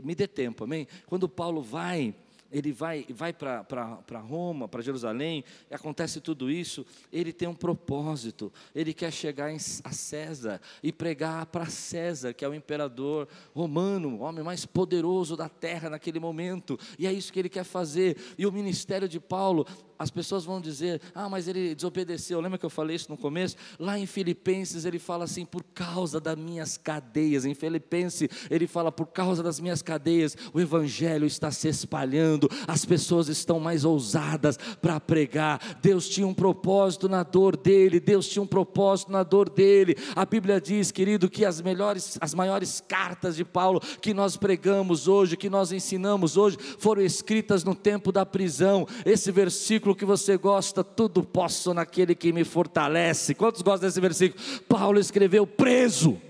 me 0.02 0.14
dê 0.14 0.26
tempo, 0.26 0.64
amém? 0.64 0.88
Quando 1.06 1.28
Paulo 1.28 1.62
vai 1.62 2.14
ele 2.52 2.70
vai, 2.70 3.06
vai 3.08 3.32
para 3.32 4.18
Roma, 4.20 4.68
para 4.68 4.82
Jerusalém, 4.82 5.44
acontece 5.70 6.20
tudo 6.20 6.50
isso, 6.50 6.84
ele 7.12 7.32
tem 7.32 7.48
um 7.48 7.54
propósito, 7.54 8.52
ele 8.74 8.92
quer 8.92 9.10
chegar 9.12 9.50
em, 9.50 9.56
a 9.56 9.92
César 9.92 10.60
e 10.82 10.92
pregar 10.92 11.46
para 11.46 11.66
César, 11.66 12.34
que 12.34 12.44
é 12.44 12.48
o 12.48 12.54
imperador 12.54 13.26
romano, 13.54 14.16
o 14.16 14.20
homem 14.20 14.44
mais 14.44 14.66
poderoso 14.66 15.36
da 15.36 15.48
terra 15.48 15.88
naquele 15.88 16.20
momento, 16.20 16.78
e 16.98 17.06
é 17.06 17.12
isso 17.12 17.32
que 17.32 17.38
ele 17.38 17.48
quer 17.48 17.64
fazer, 17.64 18.16
e 18.36 18.46
o 18.46 18.52
ministério 18.52 19.08
de 19.08 19.18
Paulo 19.18 19.66
as 20.02 20.10
pessoas 20.10 20.44
vão 20.44 20.60
dizer: 20.60 21.00
ah, 21.14 21.28
mas 21.28 21.48
ele 21.48 21.74
desobedeceu. 21.74 22.40
Lembra 22.40 22.58
que 22.58 22.66
eu 22.66 22.70
falei 22.70 22.96
isso 22.96 23.10
no 23.10 23.16
começo? 23.16 23.56
Lá 23.78 23.98
em 23.98 24.06
Filipenses 24.06 24.84
ele 24.84 24.98
fala 24.98 25.24
assim: 25.24 25.44
por 25.44 25.62
causa 25.74 26.20
das 26.20 26.36
minhas 26.36 26.76
cadeias. 26.76 27.44
Em 27.44 27.54
Filipenses 27.54 28.28
ele 28.50 28.66
fala: 28.66 28.90
por 28.90 29.06
causa 29.06 29.42
das 29.42 29.60
minhas 29.60 29.80
cadeias, 29.82 30.36
o 30.52 30.60
evangelho 30.60 31.26
está 31.26 31.50
se 31.50 31.68
espalhando, 31.68 32.48
as 32.66 32.84
pessoas 32.84 33.28
estão 33.28 33.60
mais 33.60 33.84
ousadas 33.84 34.58
para 34.80 34.98
pregar. 34.98 35.78
Deus 35.80 36.08
tinha 36.08 36.26
um 36.26 36.34
propósito 36.34 37.08
na 37.08 37.22
dor 37.22 37.56
dele, 37.56 38.00
Deus 38.00 38.28
tinha 38.28 38.42
um 38.42 38.46
propósito 38.46 39.12
na 39.12 39.22
dor 39.22 39.48
dele. 39.48 39.96
A 40.16 40.24
Bíblia 40.24 40.60
diz, 40.60 40.90
querido, 40.90 41.30
que 41.30 41.44
as 41.44 41.60
melhores, 41.60 42.18
as 42.20 42.34
maiores 42.34 42.82
cartas 42.86 43.36
de 43.36 43.44
Paulo 43.44 43.80
que 44.00 44.12
nós 44.12 44.36
pregamos 44.36 45.06
hoje, 45.06 45.36
que 45.36 45.48
nós 45.48 45.70
ensinamos 45.72 46.36
hoje, 46.36 46.58
foram 46.78 47.02
escritas 47.02 47.64
no 47.64 47.74
tempo 47.74 48.10
da 48.10 48.26
prisão. 48.26 48.86
Esse 49.04 49.30
versículo 49.30 49.91
versículo 49.92 49.94
que 49.94 50.04
você 50.04 50.36
gosta, 50.36 50.82
tudo 50.82 51.22
posso 51.22 51.72
naquele 51.74 52.14
que 52.14 52.32
me 52.32 52.44
fortalece. 52.44 53.34
Quantos 53.34 53.62
gostam 53.62 53.88
desse 53.88 54.00
versículo? 54.00 54.42
Paulo 54.68 54.98
escreveu 54.98 55.46
preso 55.46 56.20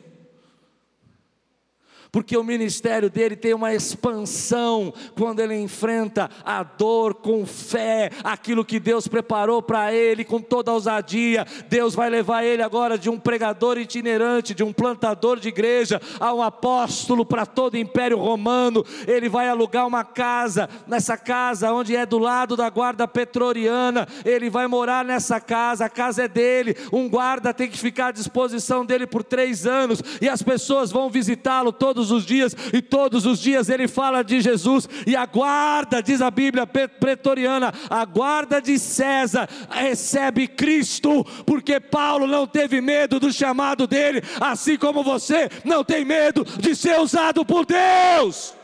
porque 2.12 2.36
o 2.36 2.44
ministério 2.44 3.08
dele 3.08 3.34
tem 3.34 3.54
uma 3.54 3.72
expansão 3.72 4.92
quando 5.16 5.40
ele 5.40 5.58
enfrenta 5.58 6.28
a 6.44 6.62
dor 6.62 7.14
com 7.14 7.46
fé, 7.46 8.10
aquilo 8.22 8.66
que 8.66 8.78
Deus 8.78 9.08
preparou 9.08 9.62
para 9.62 9.94
ele 9.94 10.22
com 10.22 10.38
toda 10.38 10.70
a 10.70 10.74
ousadia. 10.74 11.46
Deus 11.70 11.94
vai 11.94 12.10
levar 12.10 12.44
ele 12.44 12.62
agora 12.62 12.98
de 12.98 13.08
um 13.08 13.18
pregador 13.18 13.78
itinerante, 13.78 14.54
de 14.54 14.62
um 14.62 14.74
plantador 14.74 15.40
de 15.40 15.48
igreja, 15.48 15.98
a 16.20 16.34
um 16.34 16.42
apóstolo 16.42 17.24
para 17.24 17.46
todo 17.46 17.74
o 17.74 17.78
império 17.78 18.18
romano. 18.18 18.84
Ele 19.06 19.30
vai 19.30 19.48
alugar 19.48 19.86
uma 19.86 20.04
casa, 20.04 20.68
nessa 20.86 21.16
casa 21.16 21.72
onde 21.72 21.96
é 21.96 22.04
do 22.04 22.18
lado 22.18 22.56
da 22.56 22.68
guarda 22.68 23.08
petroriana. 23.08 24.06
Ele 24.22 24.50
vai 24.50 24.66
morar 24.66 25.02
nessa 25.02 25.40
casa, 25.40 25.86
a 25.86 25.88
casa 25.88 26.24
é 26.24 26.28
dele. 26.28 26.76
Um 26.92 27.08
guarda 27.08 27.54
tem 27.54 27.70
que 27.70 27.78
ficar 27.78 28.08
à 28.08 28.12
disposição 28.12 28.84
dele 28.84 29.06
por 29.06 29.24
três 29.24 29.66
anos 29.66 30.02
e 30.20 30.28
as 30.28 30.42
pessoas 30.42 30.92
vão 30.92 31.08
visitá-lo 31.08 31.72
todos 31.72 32.01
todos 32.02 32.10
os 32.10 32.26
dias, 32.26 32.56
e 32.72 32.82
todos 32.82 33.26
os 33.26 33.38
dias 33.38 33.68
ele 33.68 33.86
fala 33.86 34.22
de 34.22 34.40
Jesus, 34.40 34.88
e 35.06 35.14
a 35.14 35.24
guarda, 35.24 36.02
diz 36.02 36.20
a 36.20 36.30
Bíblia 36.30 36.66
pretoriana, 36.66 37.72
a 37.88 38.04
guarda 38.04 38.60
de 38.60 38.78
César 38.78 39.48
recebe 39.70 40.48
Cristo, 40.48 41.24
porque 41.46 41.78
Paulo 41.78 42.26
não 42.26 42.46
teve 42.46 42.80
medo 42.80 43.20
do 43.20 43.32
chamado 43.32 43.86
dele, 43.86 44.22
assim 44.40 44.76
como 44.76 45.04
você 45.04 45.48
não 45.64 45.84
tem 45.84 46.04
medo 46.04 46.44
de 46.44 46.74
ser 46.74 46.98
usado 46.98 47.44
por 47.44 47.64
Deus. 47.64 48.54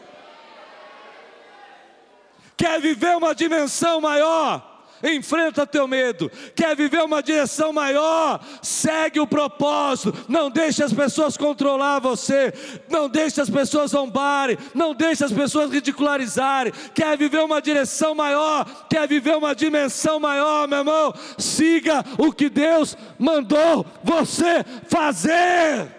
Quer 2.56 2.80
viver 2.80 3.16
uma 3.16 3.34
dimensão 3.34 4.00
maior? 4.00 4.77
Enfrenta 5.02 5.66
teu 5.66 5.86
medo, 5.86 6.30
quer 6.54 6.74
viver 6.76 7.02
uma 7.02 7.22
direção 7.22 7.72
maior, 7.72 8.40
segue 8.62 9.20
o 9.20 9.26
propósito, 9.26 10.14
não 10.28 10.50
deixe 10.50 10.82
as 10.82 10.92
pessoas 10.92 11.36
controlar 11.36 11.98
você, 11.98 12.52
não 12.88 13.08
deixe 13.08 13.40
as 13.40 13.50
pessoas 13.50 13.92
zombarem, 13.92 14.58
não 14.74 14.94
deixe 14.94 15.24
as 15.24 15.32
pessoas 15.32 15.70
ridicularizarem, 15.70 16.72
quer 16.94 17.16
viver 17.16 17.40
uma 17.40 17.60
direção 17.60 18.14
maior, 18.14 18.64
quer 18.88 19.06
viver 19.06 19.36
uma 19.36 19.54
dimensão 19.54 20.18
maior, 20.18 20.66
meu 20.68 20.78
irmão, 20.78 21.14
siga 21.36 22.04
o 22.16 22.32
que 22.32 22.48
Deus 22.48 22.96
mandou 23.18 23.84
você 24.02 24.64
fazer. 24.88 25.98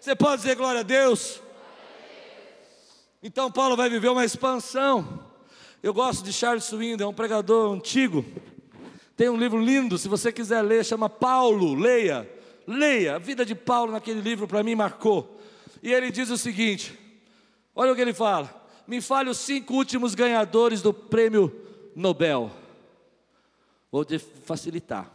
Você 0.00 0.16
pode 0.16 0.42
dizer 0.42 0.56
glória 0.56 0.80
a 0.80 0.84
Deus? 0.84 1.42
Então 3.22 3.52
Paulo 3.52 3.76
vai 3.76 3.90
viver 3.90 4.08
uma 4.08 4.24
expansão. 4.24 5.19
Eu 5.82 5.94
gosto 5.94 6.22
de 6.22 6.32
Charles 6.32 6.64
Swindoll, 6.64 7.08
é 7.08 7.10
um 7.10 7.14
pregador 7.14 7.72
antigo. 7.72 8.22
Tem 9.16 9.30
um 9.30 9.36
livro 9.36 9.58
lindo, 9.58 9.96
se 9.96 10.08
você 10.08 10.30
quiser 10.30 10.60
ler, 10.60 10.84
chama 10.84 11.08
Paulo, 11.08 11.74
leia. 11.74 12.28
Leia, 12.66 13.16
a 13.16 13.18
vida 13.18 13.46
de 13.46 13.54
Paulo 13.54 13.92
naquele 13.92 14.20
livro 14.20 14.46
para 14.46 14.62
mim 14.62 14.74
marcou. 14.74 15.40
E 15.82 15.92
ele 15.92 16.10
diz 16.10 16.28
o 16.28 16.36
seguinte: 16.36 16.98
olha 17.74 17.92
o 17.92 17.96
que 17.96 18.02
ele 18.02 18.12
fala. 18.12 18.62
Me 18.86 19.00
fale 19.00 19.30
os 19.30 19.38
cinco 19.38 19.74
últimos 19.74 20.14
ganhadores 20.14 20.82
do 20.82 20.92
prêmio 20.92 21.54
Nobel. 21.96 22.50
Vou 23.90 24.06
facilitar, 24.44 25.10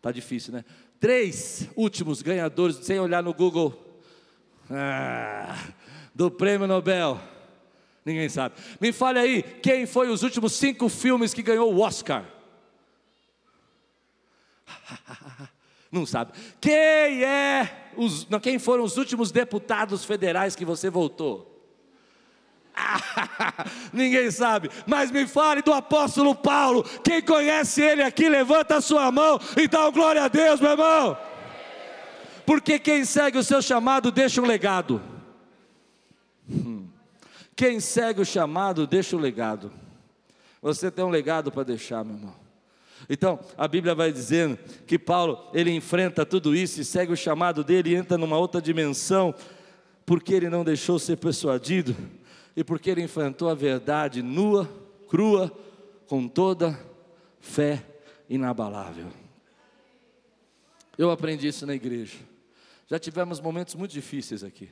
tá 0.00 0.10
difícil, 0.10 0.52
né? 0.52 0.64
Três 0.98 1.68
últimos 1.76 2.22
ganhadores, 2.22 2.76
sem 2.78 2.98
olhar 2.98 3.22
no 3.22 3.32
Google, 3.32 4.00
ah, 4.68 5.56
do 6.14 6.30
prêmio 6.30 6.66
Nobel. 6.66 7.20
Ninguém 8.04 8.28
sabe. 8.28 8.56
Me 8.80 8.92
fale 8.92 9.18
aí, 9.18 9.42
quem 9.42 9.86
foi 9.86 10.08
os 10.08 10.22
últimos 10.22 10.52
cinco 10.54 10.88
filmes 10.88 11.32
que 11.32 11.42
ganhou 11.42 11.72
o 11.72 11.80
Oscar? 11.80 12.24
Não 15.90 16.06
sabe. 16.06 16.32
Quem 16.60 17.22
é 17.22 17.90
os, 17.96 18.26
não, 18.26 18.40
quem 18.40 18.58
foram 18.58 18.82
os 18.82 18.96
últimos 18.96 19.30
deputados 19.30 20.06
federais 20.06 20.56
que 20.56 20.64
você 20.64 20.88
votou? 20.88 21.50
Ninguém 23.92 24.30
sabe, 24.30 24.70
mas 24.86 25.10
me 25.10 25.26
fale 25.26 25.60
do 25.60 25.70
apóstolo 25.70 26.34
Paulo. 26.34 26.82
Quem 27.04 27.20
conhece 27.20 27.82
ele 27.82 28.02
aqui, 28.02 28.26
levanta 28.26 28.76
a 28.76 28.80
sua 28.80 29.12
mão 29.12 29.38
e 29.54 29.68
dá 29.68 29.90
glória 29.90 30.24
a 30.24 30.28
Deus, 30.28 30.58
meu 30.60 30.70
irmão. 30.70 31.18
Porque 32.46 32.78
quem 32.78 33.04
segue 33.04 33.36
o 33.36 33.44
seu 33.44 33.60
chamado 33.60 34.10
deixa 34.10 34.40
um 34.40 34.46
legado. 34.46 35.11
Quem 37.54 37.80
segue 37.80 38.20
o 38.20 38.24
chamado, 38.24 38.86
deixa 38.86 39.16
o 39.16 39.18
legado. 39.18 39.72
Você 40.60 40.90
tem 40.90 41.04
um 41.04 41.10
legado 41.10 41.50
para 41.50 41.64
deixar, 41.64 42.04
meu 42.04 42.16
irmão. 42.16 42.34
Então, 43.08 43.40
a 43.58 43.66
Bíblia 43.66 43.94
vai 43.94 44.12
dizendo 44.12 44.58
que 44.86 44.98
Paulo, 44.98 45.50
ele 45.52 45.70
enfrenta 45.70 46.24
tudo 46.24 46.54
isso 46.54 46.80
e 46.80 46.84
segue 46.84 47.12
o 47.12 47.16
chamado 47.16 47.64
dele 47.64 47.90
e 47.90 47.94
entra 47.94 48.16
numa 48.16 48.38
outra 48.38 48.62
dimensão, 48.62 49.34
porque 50.06 50.32
ele 50.32 50.48
não 50.48 50.64
deixou 50.64 50.98
ser 50.98 51.16
persuadido 51.16 51.96
e 52.56 52.62
porque 52.62 52.90
ele 52.90 53.02
enfrentou 53.02 53.48
a 53.48 53.54
verdade 53.54 54.22
nua, 54.22 54.68
crua, 55.08 55.50
com 56.06 56.28
toda 56.28 56.78
fé 57.40 57.84
inabalável. 58.28 59.08
Eu 60.96 61.10
aprendi 61.10 61.48
isso 61.48 61.66
na 61.66 61.74
igreja. 61.74 62.18
Já 62.86 62.98
tivemos 62.98 63.40
momentos 63.40 63.74
muito 63.74 63.92
difíceis 63.92 64.44
aqui. 64.44 64.68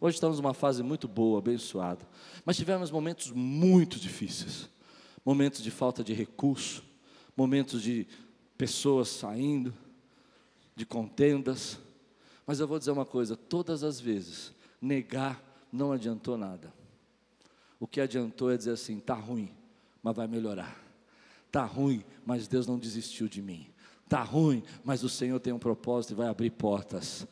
Hoje 0.00 0.14
estamos 0.14 0.38
numa 0.38 0.54
fase 0.54 0.82
muito 0.82 1.08
boa, 1.08 1.38
abençoada. 1.38 2.06
Mas 2.44 2.56
tivemos 2.56 2.90
momentos 2.90 3.32
muito 3.32 3.98
difíceis. 3.98 4.68
Momentos 5.24 5.60
de 5.60 5.70
falta 5.70 6.04
de 6.04 6.14
recurso, 6.14 6.84
momentos 7.36 7.82
de 7.82 8.06
pessoas 8.56 9.08
saindo, 9.08 9.74
de 10.76 10.86
contendas. 10.86 11.78
Mas 12.46 12.60
eu 12.60 12.68
vou 12.68 12.78
dizer 12.78 12.92
uma 12.92 13.04
coisa: 13.04 13.36
todas 13.36 13.82
as 13.82 14.00
vezes, 14.00 14.54
negar 14.80 15.42
não 15.72 15.90
adiantou 15.90 16.38
nada. 16.38 16.72
O 17.80 17.86
que 17.86 18.00
adiantou 18.00 18.52
é 18.52 18.56
dizer 18.56 18.72
assim: 18.72 18.98
está 18.98 19.14
ruim, 19.14 19.50
mas 20.00 20.14
vai 20.14 20.28
melhorar. 20.28 20.80
Está 21.46 21.64
ruim, 21.64 22.04
mas 22.24 22.46
Deus 22.46 22.66
não 22.68 22.78
desistiu 22.78 23.28
de 23.28 23.42
mim. 23.42 23.66
Está 24.04 24.22
ruim, 24.22 24.62
mas 24.84 25.02
o 25.02 25.08
Senhor 25.08 25.40
tem 25.40 25.52
um 25.52 25.58
propósito 25.58 26.12
e 26.12 26.14
vai 26.14 26.28
abrir 26.28 26.50
portas. 26.50 27.26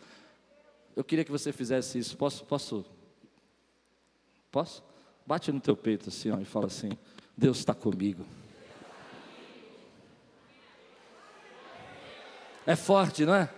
Eu 0.97 1.05
queria 1.05 1.25
que 1.25 1.31
você 1.31 1.53
fizesse 1.53 1.99
isso. 1.99 2.17
Posso? 2.17 2.45
Posso? 2.47 2.85
Posso? 4.51 4.83
Bate 5.27 5.53
no 5.53 5.61
teu 5.61 5.77
peito 5.77 6.09
assim 6.09 6.31
ó, 6.31 6.41
e 6.41 6.45
fala 6.47 6.67
assim: 6.67 6.91
Deus 7.37 7.59
está 7.59 7.75
comigo. 7.75 8.25
É 12.65 12.75
forte, 12.75 13.27
não 13.27 13.35
é? 13.35 13.49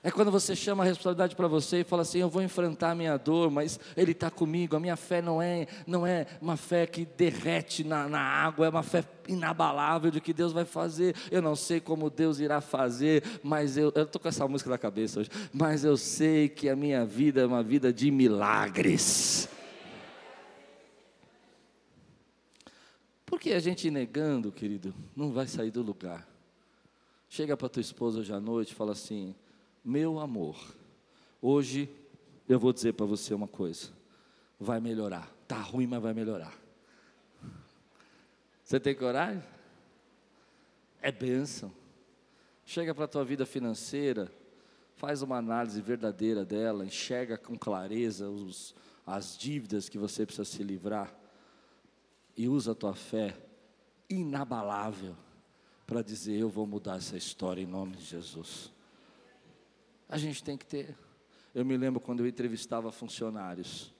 É 0.00 0.12
quando 0.12 0.30
você 0.30 0.54
chama 0.54 0.84
a 0.84 0.86
responsabilidade 0.86 1.34
para 1.34 1.48
você 1.48 1.80
e 1.80 1.84
fala 1.84 2.02
assim: 2.02 2.20
eu 2.20 2.28
vou 2.28 2.40
enfrentar 2.40 2.92
a 2.92 2.94
minha 2.94 3.16
dor, 3.16 3.50
mas 3.50 3.80
Ele 3.96 4.12
está 4.12 4.30
comigo. 4.30 4.76
A 4.76 4.80
minha 4.80 4.96
fé 4.96 5.20
não 5.20 5.42
é, 5.42 5.66
não 5.86 6.06
é 6.06 6.26
uma 6.40 6.56
fé 6.56 6.86
que 6.86 7.04
derrete 7.04 7.82
na, 7.82 8.08
na 8.08 8.20
água, 8.20 8.66
é 8.66 8.68
uma 8.68 8.84
fé 8.84 9.04
inabalável 9.26 10.10
de 10.10 10.20
que 10.20 10.32
Deus 10.32 10.52
vai 10.52 10.64
fazer. 10.64 11.16
Eu 11.32 11.42
não 11.42 11.56
sei 11.56 11.80
como 11.80 12.08
Deus 12.08 12.38
irá 12.38 12.60
fazer, 12.60 13.24
mas 13.42 13.76
eu 13.76 13.88
estou 13.88 14.20
com 14.20 14.28
essa 14.28 14.46
música 14.46 14.70
na 14.70 14.78
cabeça 14.78 15.18
hoje. 15.18 15.30
Mas 15.52 15.82
eu 15.82 15.96
sei 15.96 16.48
que 16.48 16.68
a 16.68 16.76
minha 16.76 17.04
vida 17.04 17.40
é 17.40 17.46
uma 17.46 17.62
vida 17.62 17.92
de 17.92 18.08
milagres. 18.12 19.48
Porque 23.26 23.50
a 23.52 23.60
gente 23.60 23.90
negando, 23.90 24.52
querido, 24.52 24.94
não 25.14 25.32
vai 25.32 25.48
sair 25.48 25.72
do 25.72 25.82
lugar. 25.82 26.26
Chega 27.28 27.56
para 27.56 27.68
tua 27.68 27.80
esposa 27.80 28.20
hoje 28.20 28.32
à 28.32 28.40
noite 28.40 28.70
e 28.72 28.74
fala 28.76 28.92
assim: 28.92 29.34
Meu 29.88 30.18
amor, 30.18 30.54
hoje 31.40 31.88
eu 32.46 32.58
vou 32.58 32.74
dizer 32.74 32.92
para 32.92 33.06
você 33.06 33.32
uma 33.32 33.48
coisa. 33.48 33.88
Vai 34.60 34.80
melhorar. 34.80 35.34
Tá 35.46 35.62
ruim, 35.62 35.86
mas 35.86 36.02
vai 36.02 36.12
melhorar. 36.12 36.52
Você 38.62 38.78
tem 38.78 38.94
coragem? 38.94 39.42
É 41.00 41.10
bênção. 41.10 41.72
Chega 42.66 42.94
para 42.94 43.06
a 43.06 43.08
tua 43.08 43.24
vida 43.24 43.46
financeira, 43.46 44.30
faz 44.94 45.22
uma 45.22 45.38
análise 45.38 45.80
verdadeira 45.80 46.44
dela, 46.44 46.84
enxerga 46.84 47.38
com 47.38 47.56
clareza 47.56 48.28
os, 48.28 48.74
as 49.06 49.38
dívidas 49.38 49.88
que 49.88 49.96
você 49.96 50.26
precisa 50.26 50.44
se 50.44 50.62
livrar 50.62 51.18
e 52.36 52.46
usa 52.46 52.72
a 52.72 52.74
tua 52.74 52.94
fé 52.94 53.34
inabalável 54.06 55.16
para 55.86 56.02
dizer: 56.02 56.38
Eu 56.38 56.50
vou 56.50 56.66
mudar 56.66 56.96
essa 56.98 57.16
história 57.16 57.62
em 57.62 57.66
nome 57.66 57.96
de 57.96 58.04
Jesus. 58.04 58.76
A 60.08 60.16
gente 60.16 60.42
tem 60.42 60.56
que 60.56 60.64
ter. 60.64 60.96
Eu 61.54 61.64
me 61.64 61.76
lembro 61.76 62.00
quando 62.00 62.20
eu 62.20 62.26
entrevistava 62.26 62.90
funcionários. 62.90 63.92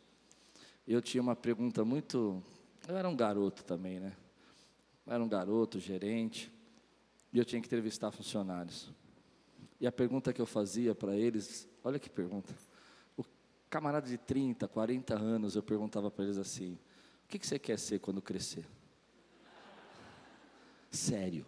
Eu 0.87 1.03
tinha 1.03 1.23
uma 1.23 1.37
pergunta 1.37 1.85
muito. 1.85 2.43
Eu 2.87 2.97
era 2.97 3.07
um 3.07 3.15
garoto 3.15 3.63
também, 3.63 4.01
né? 4.01 4.17
Eu 5.07 5.13
era 5.13 5.23
um 5.23 5.29
garoto, 5.29 5.79
gerente. 5.79 6.51
E 7.31 7.39
eu 7.39 7.45
tinha 7.45 7.61
que 7.61 7.67
entrevistar 7.67 8.11
funcionários. 8.11 8.91
E 9.79 9.87
a 9.87 9.93
pergunta 9.93 10.33
que 10.33 10.41
eu 10.41 10.47
fazia 10.47 10.95
para 10.95 11.15
eles, 11.15 11.69
olha 11.85 11.99
que 11.99 12.09
pergunta. 12.09 12.55
O 13.15 13.25
camarada 13.69 14.09
de 14.09 14.17
30, 14.17 14.67
40 14.67 15.15
anos, 15.15 15.57
eu 15.57 15.63
perguntava 15.63 16.11
para 16.11 16.25
eles 16.25 16.39
assim: 16.39 16.79
o 17.25 17.29
que, 17.29 17.47
você 17.47 17.59
quer 17.59 17.79
ser 17.79 18.01
quando 18.01 18.23
crescer? 18.23 18.67
Sério, 20.91 21.45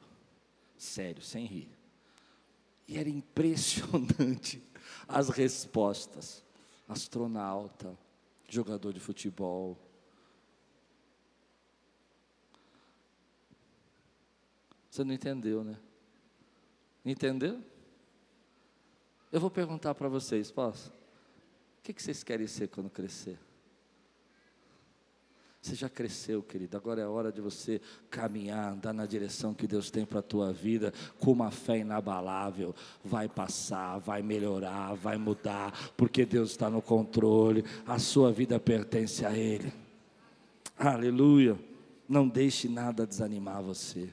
sério, 0.77 1.23
sem 1.23 1.47
rir. 1.47 1.80
E 2.91 2.99
era 2.99 3.09
impressionante 3.09 4.61
as 5.07 5.29
respostas. 5.29 6.43
Astronauta, 6.89 7.97
jogador 8.49 8.93
de 8.93 8.99
futebol. 8.99 9.79
Você 14.91 15.05
não 15.05 15.15
entendeu, 15.15 15.63
né? 15.63 15.79
Entendeu? 17.05 17.63
Eu 19.31 19.39
vou 19.39 19.53
perguntar 19.53 19.95
para 19.95 20.09
vocês, 20.09 20.51
posso? 20.51 20.91
O 20.91 21.83
que 21.85 21.93
vocês 21.93 22.25
querem 22.25 22.49
ser 22.49 22.67
quando 22.67 22.91
crescer? 22.91 23.39
Você 25.61 25.75
já 25.75 25.91
cresceu, 25.91 26.43
querido. 26.43 26.77
Agora 26.77 27.03
é 27.03 27.07
hora 27.07 27.31
de 27.31 27.41
você 27.41 27.83
caminhar, 28.09 28.73
andar 28.73 28.95
na 28.95 29.05
direção 29.05 29.53
que 29.53 29.67
Deus 29.67 29.91
tem 29.91 30.07
para 30.07 30.21
a 30.21 30.23
tua 30.23 30.53
vida, 30.53 30.93
com 31.19 31.33
uma 31.33 31.51
fé 31.51 31.79
inabalável. 31.79 32.75
Vai 33.05 33.29
passar, 33.29 33.99
vai 33.99 34.23
melhorar, 34.23 34.95
vai 34.95 35.19
mudar, 35.19 35.93
porque 35.99 36.25
Deus 36.25 36.53
está 36.53 36.71
no 36.71 36.81
controle. 36.81 37.63
A 37.87 37.99
sua 37.99 38.33
vida 38.33 38.59
pertence 38.59 39.27
a 39.27 39.37
Ele. 39.37 39.71
Aleluia. 40.79 41.59
Não 42.09 42.27
deixe 42.27 42.67
nada 42.67 43.07
desanimar 43.07 43.63
você. 43.63 44.09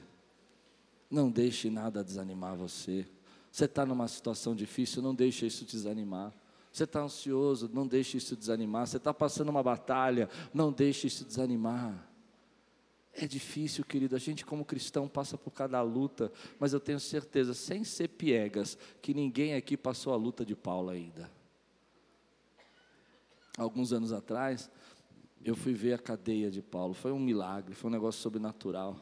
Não 1.10 1.30
deixe 1.30 1.70
nada 1.70 2.04
desanimar 2.04 2.56
você. 2.56 3.06
Você 3.50 3.64
está 3.64 3.86
numa 3.86 4.06
situação 4.06 4.54
difícil, 4.54 5.00
não 5.00 5.14
deixe 5.14 5.46
isso 5.46 5.64
te 5.64 5.76
desanimar. 5.76 6.30
Você 6.78 6.84
está 6.84 7.00
ansioso, 7.00 7.68
não 7.72 7.88
deixe 7.88 8.18
isso 8.18 8.36
desanimar. 8.36 8.86
Você 8.86 8.98
está 8.98 9.12
passando 9.12 9.48
uma 9.48 9.64
batalha, 9.64 10.30
não 10.54 10.70
deixe 10.70 11.08
isso 11.08 11.24
desanimar. 11.24 12.08
É 13.12 13.26
difícil, 13.26 13.84
querido. 13.84 14.14
A 14.14 14.18
gente, 14.20 14.46
como 14.46 14.64
cristão, 14.64 15.08
passa 15.08 15.36
por 15.36 15.50
cada 15.50 15.82
luta, 15.82 16.30
mas 16.56 16.72
eu 16.72 16.78
tenho 16.78 17.00
certeza, 17.00 17.52
sem 17.52 17.82
ser 17.82 18.06
piegas, 18.10 18.78
que 19.02 19.12
ninguém 19.12 19.54
aqui 19.54 19.76
passou 19.76 20.12
a 20.12 20.16
luta 20.16 20.46
de 20.46 20.54
Paulo 20.54 20.90
ainda. 20.90 21.28
Alguns 23.56 23.92
anos 23.92 24.12
atrás, 24.12 24.70
eu 25.44 25.56
fui 25.56 25.74
ver 25.74 25.94
a 25.94 25.98
cadeia 25.98 26.48
de 26.48 26.62
Paulo. 26.62 26.94
Foi 26.94 27.10
um 27.10 27.18
milagre, 27.18 27.74
foi 27.74 27.90
um 27.90 27.92
negócio 27.92 28.20
sobrenatural. 28.20 28.96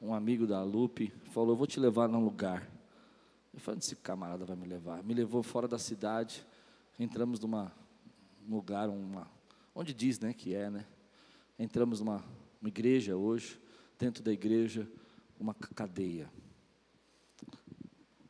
Um 0.00 0.14
amigo 0.14 0.46
da 0.46 0.62
Lupe 0.62 1.12
falou: 1.32 1.50
Eu 1.50 1.56
vou 1.56 1.66
te 1.66 1.80
levar 1.80 2.08
num 2.08 2.22
lugar. 2.22 2.70
Eu 3.52 3.58
falei: 3.58 3.80
Esse 3.80 3.96
camarada 3.96 4.44
vai 4.44 4.54
me 4.54 4.68
levar. 4.68 5.02
Me 5.02 5.14
levou 5.14 5.42
fora 5.42 5.66
da 5.66 5.80
cidade 5.80 6.46
entramos 6.98 7.40
numa 7.40 7.72
um 8.46 8.54
lugar, 8.54 8.88
uma, 8.88 9.30
onde 9.74 9.94
diz 9.94 10.18
né, 10.18 10.32
que 10.32 10.54
é, 10.54 10.70
né? 10.70 10.86
Entramos 11.58 12.00
numa 12.00 12.24
uma 12.60 12.68
igreja 12.68 13.16
hoje, 13.16 13.60
dentro 13.98 14.22
da 14.22 14.32
igreja, 14.32 14.88
uma 15.38 15.52
cadeia. 15.52 16.30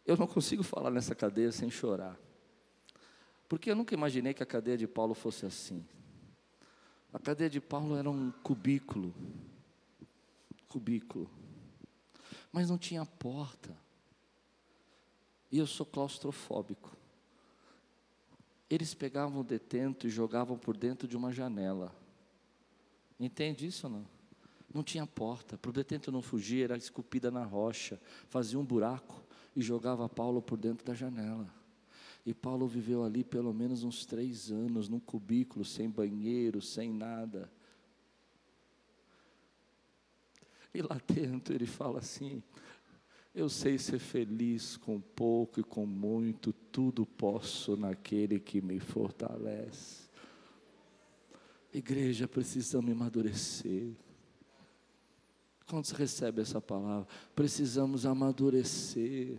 Eu 0.07 0.17
não 0.17 0.27
consigo 0.27 0.63
falar 0.63 0.91
nessa 0.91 1.15
cadeia 1.15 1.53
sem 1.53 1.71
chorar. 1.71 2.19
Porque 3.49 3.71
eu 3.71 3.77
nunca 3.77 3.95
imaginei 3.95 4.33
que 4.33 4.43
a 4.43 4.47
cadeia 4.47 4.79
de 4.79 4.89
Paulo 4.89 5.15
fosse 5.15 5.45
assim. 5.45 5.87
A 7.13 7.19
cadeia 7.19 7.51
de 7.51 7.61
Paulo 7.61 7.95
era 7.95 8.11
um 8.11 8.31
cubículo. 8.43 9.15
Cubículo. 10.67 11.31
Mas 12.51 12.71
não 12.71 12.79
tinha 12.79 13.05
porta. 13.05 13.77
E 15.51 15.59
eu 15.59 15.67
sou 15.67 15.85
claustrofóbico. 15.85 16.97
Eles 18.73 18.95
pegavam 18.95 19.43
o 19.43 19.45
detento 19.45 20.07
e 20.07 20.11
jogavam 20.11 20.57
por 20.57 20.75
dentro 20.75 21.07
de 21.07 21.15
uma 21.15 21.31
janela. 21.31 21.95
Entende 23.21 23.67
isso 23.67 23.87
ou 23.87 23.93
não? 23.93 24.07
Não 24.73 24.83
tinha 24.83 25.07
porta, 25.07 25.59
para 25.59 25.69
o 25.69 25.73
detento 25.75 26.11
não 26.11 26.23
fugir, 26.23 26.65
era 26.65 26.79
esculpida 26.79 27.31
na 27.31 27.45
rocha, 27.45 28.01
fazia 28.31 28.59
um 28.59 28.65
buraco 28.65 29.23
e 29.55 29.61
jogava 29.61 30.09
Paulo 30.09 30.41
por 30.41 30.57
dentro 30.57 30.87
da 30.87 30.95
janela. 30.95 31.53
E 32.25 32.33
Paulo 32.33 32.67
viveu 32.67 33.05
ali 33.05 33.23
pelo 33.23 33.53
menos 33.53 33.85
uns 33.85 34.07
três 34.07 34.51
anos, 34.51 34.89
num 34.89 35.01
cubículo, 35.01 35.67
sem 35.67 35.91
banheiro, 35.91 36.63
sem 36.63 36.95
nada. 36.95 37.53
E 40.73 40.81
lá 40.81 40.99
dentro 41.07 41.55
ele 41.55 41.67
fala 41.67 41.99
assim: 41.99 42.43
eu 43.35 43.49
sei 43.49 43.79
ser 43.79 43.99
feliz 43.99 44.77
com 44.77 45.01
pouco 45.01 45.61
e 45.61 45.65
com 45.65 45.87
muito, 45.87 46.53
tudo 46.53 47.07
posso 47.07 47.77
naquele 47.77 48.39
que 48.39 48.61
me 48.61 48.79
fortalece. 48.79 50.03
Igreja, 51.73 52.29
precisamos 52.29 52.93
amadurecer. 52.93 53.95
Quando 55.67 55.87
você 55.87 55.97
recebe 55.97 56.43
essa 56.43 56.61
palavra, 56.61 57.09
precisamos 57.35 58.05
amadurecer. 58.05 59.39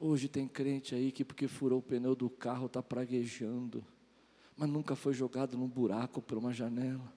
Hoje 0.00 0.28
tem 0.28 0.48
crente 0.48 0.94
aí 0.94 1.12
que, 1.12 1.24
porque 1.24 1.46
furou 1.46 1.80
o 1.80 1.82
pneu 1.82 2.14
do 2.14 2.30
carro, 2.30 2.66
está 2.66 2.82
praguejando, 2.82 3.84
mas 4.56 4.70
nunca 4.70 4.96
foi 4.96 5.12
jogado 5.12 5.58
num 5.58 5.68
buraco 5.68 6.22
por 6.22 6.38
uma 6.38 6.54
janela, 6.54 7.12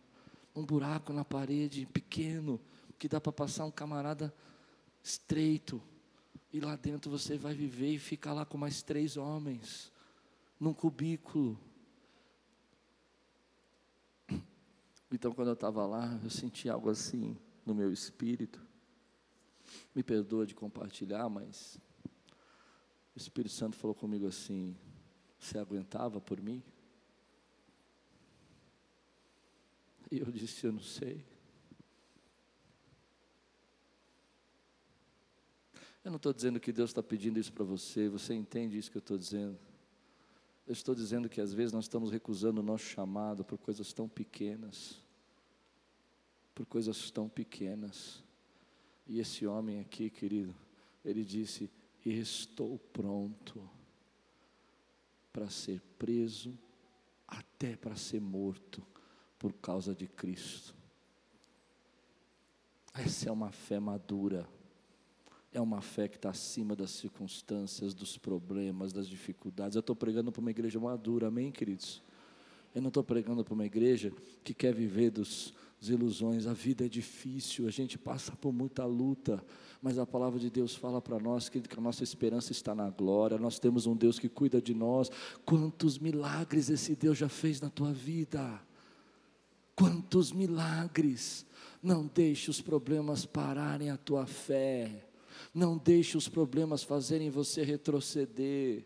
um 0.54 0.66
buraco 0.66 1.14
na 1.14 1.24
parede 1.24 1.86
pequeno, 1.86 2.60
que 2.98 3.08
dá 3.08 3.22
para 3.22 3.32
passar 3.32 3.64
um 3.64 3.72
camarada 3.72 4.34
estreito. 5.04 5.82
E 6.52 6.60
lá 6.60 6.76
dentro 6.76 7.12
você 7.12 7.38
vai 7.38 7.54
viver 7.54 7.94
e 7.94 8.00
fica 8.00 8.34
lá 8.34 8.46
com 8.46 8.58
mais 8.58 8.82
três 8.82 9.18
homens, 9.18 9.92
num 10.60 10.74
cubículo. 10.74 11.60
Então, 15.12 15.34
quando 15.34 15.48
eu 15.48 15.54
estava 15.54 15.86
lá, 15.86 16.20
eu 16.24 16.30
senti 16.30 16.70
algo 16.70 16.90
assim 16.90 17.38
no 17.66 17.74
meu 17.74 17.92
espírito. 17.92 18.62
Me 19.94 20.04
perdoa 20.04 20.46
de 20.46 20.56
compartilhar, 20.56 21.28
mas 21.30 21.80
o 23.16 23.18
Espírito 23.18 23.54
Santo 23.54 23.76
falou 23.76 23.96
comigo 23.96 24.28
assim: 24.28 24.76
Você 25.38 25.58
aguentava 25.58 26.22
por 26.22 26.42
mim? 26.42 26.64
E 30.12 30.20
eu 30.20 30.32
disse: 30.32 30.66
Eu 30.66 30.74
não 30.74 30.82
sei. 30.82 31.26
Eu 36.04 36.12
não 36.12 36.18
estou 36.18 36.34
dizendo 36.34 36.60
que 36.60 36.72
Deus 36.72 36.90
está 36.90 37.04
pedindo 37.04 37.40
isso 37.40 37.52
para 37.52 37.64
você, 37.64 38.08
você 38.08 38.34
entende 38.34 38.78
isso 38.78 38.90
que 38.90 38.98
eu 38.98 39.02
estou 39.02 39.18
dizendo. 39.18 39.58
Eu 40.66 40.74
estou 40.74 40.94
dizendo 40.94 41.28
que 41.28 41.42
às 41.42 41.52
vezes 41.52 41.74
nós 41.74 41.86
estamos 41.86 42.12
recusando 42.12 42.62
o 42.62 42.64
nosso 42.64 42.86
chamado 42.86 43.44
por 43.44 43.58
coisas 43.58 43.92
tão 43.92 44.08
pequenas. 44.08 45.02
Por 46.54 46.66
coisas 46.66 47.10
tão 47.12 47.28
pequenas. 47.28 48.24
E 49.08 49.20
esse 49.20 49.48
homem 49.48 49.80
aqui, 49.80 50.10
querido, 50.10 50.56
ele 51.04 51.26
disse: 51.26 51.70
Estou 52.06 52.78
pronto. 52.78 53.68
para 55.34 55.50
ser 55.50 55.82
preso, 55.98 56.58
até 57.28 57.76
para 57.76 57.96
ser 57.96 58.20
morto 58.20 58.86
por 59.38 59.54
causa 59.54 59.96
de 59.96 60.08
Cristo. 60.08 60.76
Essa 62.94 63.30
é 63.30 63.32
uma 63.32 63.52
fé 63.52 63.80
madura, 63.80 64.48
é 65.52 65.60
uma 65.60 65.82
fé 65.82 66.08
que 66.08 66.16
está 66.16 66.30
acima 66.30 66.76
das 66.76 66.92
circunstâncias, 66.92 67.94
dos 67.94 68.18
problemas, 68.18 68.94
das 68.94 69.08
dificuldades. 69.08 69.76
Eu 69.76 69.80
estou 69.80 69.96
pregando 69.96 70.32
para 70.32 70.42
uma 70.42 70.52
igreja 70.52 70.80
madura, 70.80 71.28
amém, 71.28 71.52
queridos? 71.52 72.02
Eu 72.74 72.82
não 72.82 72.90
estou 72.90 73.04
pregando 73.04 73.44
para 73.44 73.54
uma 73.54 73.66
igreja 73.66 74.14
que 74.44 74.54
quer 74.54 74.74
viver 74.74 75.10
dos, 75.10 75.54
das 75.82 75.90
ilusões. 75.90 76.46
A 76.46 76.54
vida 76.54 76.86
é 76.86 76.88
difícil, 76.88 77.68
a 77.68 77.72
gente 77.72 77.98
passa 77.98 78.34
por 78.34 78.54
muita 78.54 78.86
luta, 78.86 79.44
mas 79.82 79.98
a 79.98 80.06
palavra 80.06 80.40
de 80.40 80.52
Deus 80.52 80.76
fala 80.76 81.02
para 81.02 81.18
nós 81.20 81.50
que, 81.50 81.60
que 81.62 81.80
a 81.80 81.82
nossa 81.82 82.04
esperança 82.04 82.52
está 82.52 82.76
na 82.76 82.88
glória. 82.92 83.40
Nós 83.40 83.58
temos 83.58 83.88
um 83.88 83.96
Deus 83.96 84.20
que 84.20 84.30
cuida 84.30 84.62
de 84.62 84.76
nós. 84.76 85.10
Quantos 85.44 85.98
milagres 85.98 86.70
esse 86.70 86.96
Deus 86.96 87.18
já 87.18 87.28
fez 87.28 87.60
na 87.60 87.72
tua 87.72 87.92
vida? 87.92 88.62
Quantos 89.76 90.32
milagres! 90.32 91.44
Não 91.82 92.06
deixe 92.06 92.52
os 92.52 92.62
problemas 92.62 93.26
pararem 93.26 93.90
a 93.90 93.98
tua 93.98 94.28
fé. 94.28 95.09
Não 95.54 95.78
deixe 95.78 96.18
os 96.18 96.28
problemas 96.28 96.84
fazerem 96.84 97.30
você 97.30 97.64
retroceder. 97.64 98.86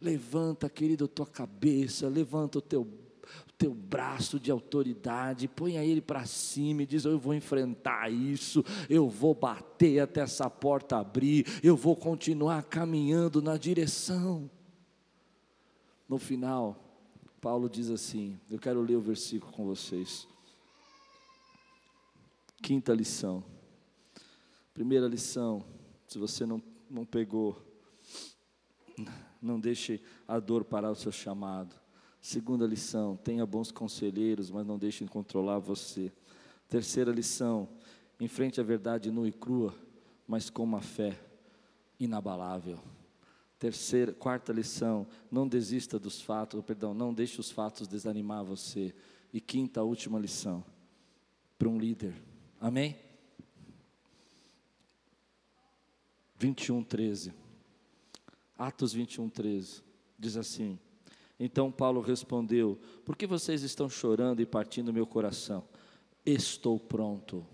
Levanta, 0.00 0.68
querido, 0.68 1.06
tua 1.06 1.26
cabeça, 1.26 2.08
levanta 2.08 2.58
o 2.58 2.62
teu 2.62 2.86
teu 3.60 3.74
braço 3.74 4.40
de 4.40 4.50
autoridade, 4.50 5.46
ponha 5.46 5.84
ele 5.84 6.00
para 6.00 6.24
cima 6.24 6.82
e 6.82 6.86
diz: 6.86 7.04
Eu 7.04 7.18
vou 7.18 7.34
enfrentar 7.34 8.10
isso, 8.10 8.64
eu 8.88 9.06
vou 9.06 9.34
bater 9.34 10.00
até 10.00 10.22
essa 10.22 10.48
porta 10.48 10.96
abrir, 10.96 11.44
eu 11.62 11.76
vou 11.76 11.94
continuar 11.94 12.62
caminhando 12.62 13.42
na 13.42 13.58
direção. 13.58 14.50
No 16.08 16.18
final, 16.18 16.74
Paulo 17.38 17.68
diz 17.68 17.90
assim: 17.90 18.40
Eu 18.50 18.58
quero 18.58 18.80
ler 18.80 18.96
o 18.96 19.00
versículo 19.00 19.52
com 19.52 19.66
vocês. 19.66 20.26
Quinta 22.62 22.94
lição. 22.94 23.44
Primeira 24.80 25.06
lição, 25.06 25.62
se 26.06 26.18
você 26.18 26.46
não, 26.46 26.62
não 26.88 27.04
pegou, 27.04 27.62
não 29.38 29.60
deixe 29.60 30.00
a 30.26 30.40
dor 30.40 30.64
parar 30.64 30.90
o 30.90 30.94
seu 30.94 31.12
chamado. 31.12 31.76
Segunda 32.18 32.66
lição, 32.66 33.14
tenha 33.14 33.44
bons 33.44 33.70
conselheiros, 33.70 34.50
mas 34.50 34.66
não 34.66 34.78
deixem 34.78 35.06
controlar 35.06 35.58
você. 35.58 36.10
Terceira 36.66 37.12
lição, 37.12 37.68
enfrente 38.18 38.58
a 38.58 38.64
verdade 38.64 39.10
nua 39.10 39.28
e 39.28 39.32
crua, 39.32 39.74
mas 40.26 40.48
com 40.48 40.64
uma 40.64 40.80
fé 40.80 41.14
inabalável. 41.98 42.78
Terceira, 43.58 44.14
quarta 44.14 44.50
lição, 44.50 45.06
não 45.30 45.46
desista 45.46 45.98
dos 45.98 46.22
fatos, 46.22 46.64
perdão, 46.64 46.94
não 46.94 47.12
deixe 47.12 47.38
os 47.38 47.50
fatos 47.50 47.86
desanimar 47.86 48.44
você. 48.44 48.94
E 49.30 49.42
quinta, 49.42 49.82
última 49.82 50.18
lição, 50.18 50.64
para 51.58 51.68
um 51.68 51.78
líder. 51.78 52.14
Amém? 52.58 53.09
21, 56.40 56.82
13. 56.82 57.34
Atos 58.56 58.94
21, 58.94 59.28
13. 59.28 59.82
Diz 60.18 60.38
assim: 60.38 60.78
Então 61.38 61.70
Paulo 61.70 62.00
respondeu: 62.00 62.80
Por 63.04 63.14
que 63.14 63.26
vocês 63.26 63.62
estão 63.62 63.90
chorando 63.90 64.40
e 64.40 64.46
partindo 64.46 64.90
meu 64.90 65.06
coração? 65.06 65.68
Estou 66.24 66.80
pronto. 66.80 67.46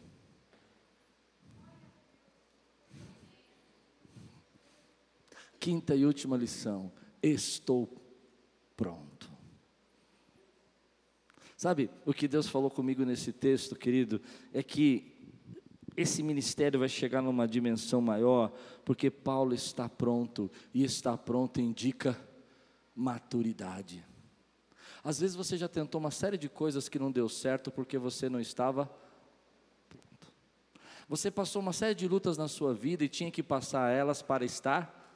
Quinta 5.58 5.96
e 5.96 6.06
última 6.06 6.36
lição: 6.36 6.92
Estou 7.20 7.92
pronto. 8.76 9.28
Sabe, 11.56 11.90
o 12.04 12.14
que 12.14 12.28
Deus 12.28 12.46
falou 12.46 12.70
comigo 12.70 13.04
nesse 13.04 13.32
texto, 13.32 13.74
querido, 13.74 14.20
é 14.52 14.62
que 14.62 15.15
esse 15.96 16.22
ministério 16.22 16.80
vai 16.80 16.88
chegar 16.88 17.22
numa 17.22 17.48
dimensão 17.48 18.00
maior, 18.00 18.52
porque 18.84 19.10
Paulo 19.10 19.54
está 19.54 19.88
pronto, 19.88 20.50
e 20.74 20.84
estar 20.84 21.16
pronto 21.18 21.60
indica 21.60 22.18
maturidade. 22.94 24.04
Às 25.02 25.20
vezes 25.20 25.36
você 25.36 25.56
já 25.56 25.68
tentou 25.68 26.00
uma 26.00 26.10
série 26.10 26.36
de 26.36 26.48
coisas 26.48 26.88
que 26.88 26.98
não 26.98 27.12
deu 27.12 27.28
certo 27.28 27.70
porque 27.70 27.96
você 27.96 28.28
não 28.28 28.40
estava 28.40 28.90
pronto. 29.88 30.32
Você 31.08 31.30
passou 31.30 31.62
uma 31.62 31.72
série 31.72 31.94
de 31.94 32.08
lutas 32.08 32.36
na 32.36 32.48
sua 32.48 32.74
vida 32.74 33.04
e 33.04 33.08
tinha 33.08 33.30
que 33.30 33.42
passar 33.42 33.92
elas 33.92 34.20
para 34.20 34.44
estar 34.44 35.06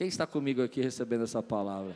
quem 0.00 0.08
está 0.08 0.26
comigo 0.26 0.62
aqui 0.62 0.80
recebendo 0.80 1.24
essa 1.24 1.42
palavra? 1.42 1.94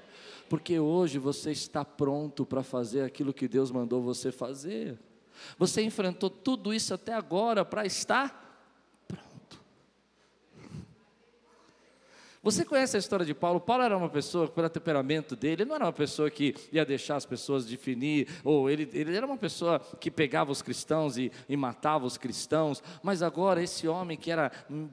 Porque 0.50 0.78
hoje 0.78 1.18
você 1.18 1.52
está 1.52 1.82
pronto 1.86 2.44
para 2.44 2.62
fazer 2.62 3.00
aquilo 3.00 3.32
que 3.32 3.48
Deus 3.48 3.70
mandou 3.70 4.02
você 4.02 4.30
fazer. 4.30 4.98
Você 5.58 5.82
enfrentou 5.82 6.30
tudo 6.30 6.72
isso 6.72 6.94
até 6.94 7.12
agora 7.12 7.64
para 7.64 7.86
estar 7.86 8.43
Você 12.44 12.62
conhece 12.62 12.94
a 12.94 12.98
história 12.98 13.24
de 13.24 13.32
Paulo? 13.32 13.58
Paulo 13.58 13.84
era 13.84 13.96
uma 13.96 14.10
pessoa, 14.10 14.46
pelo 14.46 14.68
temperamento 14.68 15.34
dele, 15.34 15.62
ele 15.62 15.64
não 15.64 15.76
era 15.76 15.86
uma 15.86 15.92
pessoa 15.94 16.28
que 16.28 16.54
ia 16.70 16.84
deixar 16.84 17.16
as 17.16 17.24
pessoas 17.24 17.64
definir, 17.64 18.28
ou 18.44 18.68
ele, 18.68 18.86
ele 18.92 19.16
era 19.16 19.24
uma 19.24 19.38
pessoa 19.38 19.80
que 19.98 20.10
pegava 20.10 20.52
os 20.52 20.60
cristãos 20.60 21.16
e, 21.16 21.32
e 21.48 21.56
matava 21.56 22.04
os 22.04 22.18
cristãos, 22.18 22.82
mas 23.02 23.22
agora 23.22 23.62
esse 23.62 23.88
homem 23.88 24.18
que 24.18 24.30
era 24.30 24.52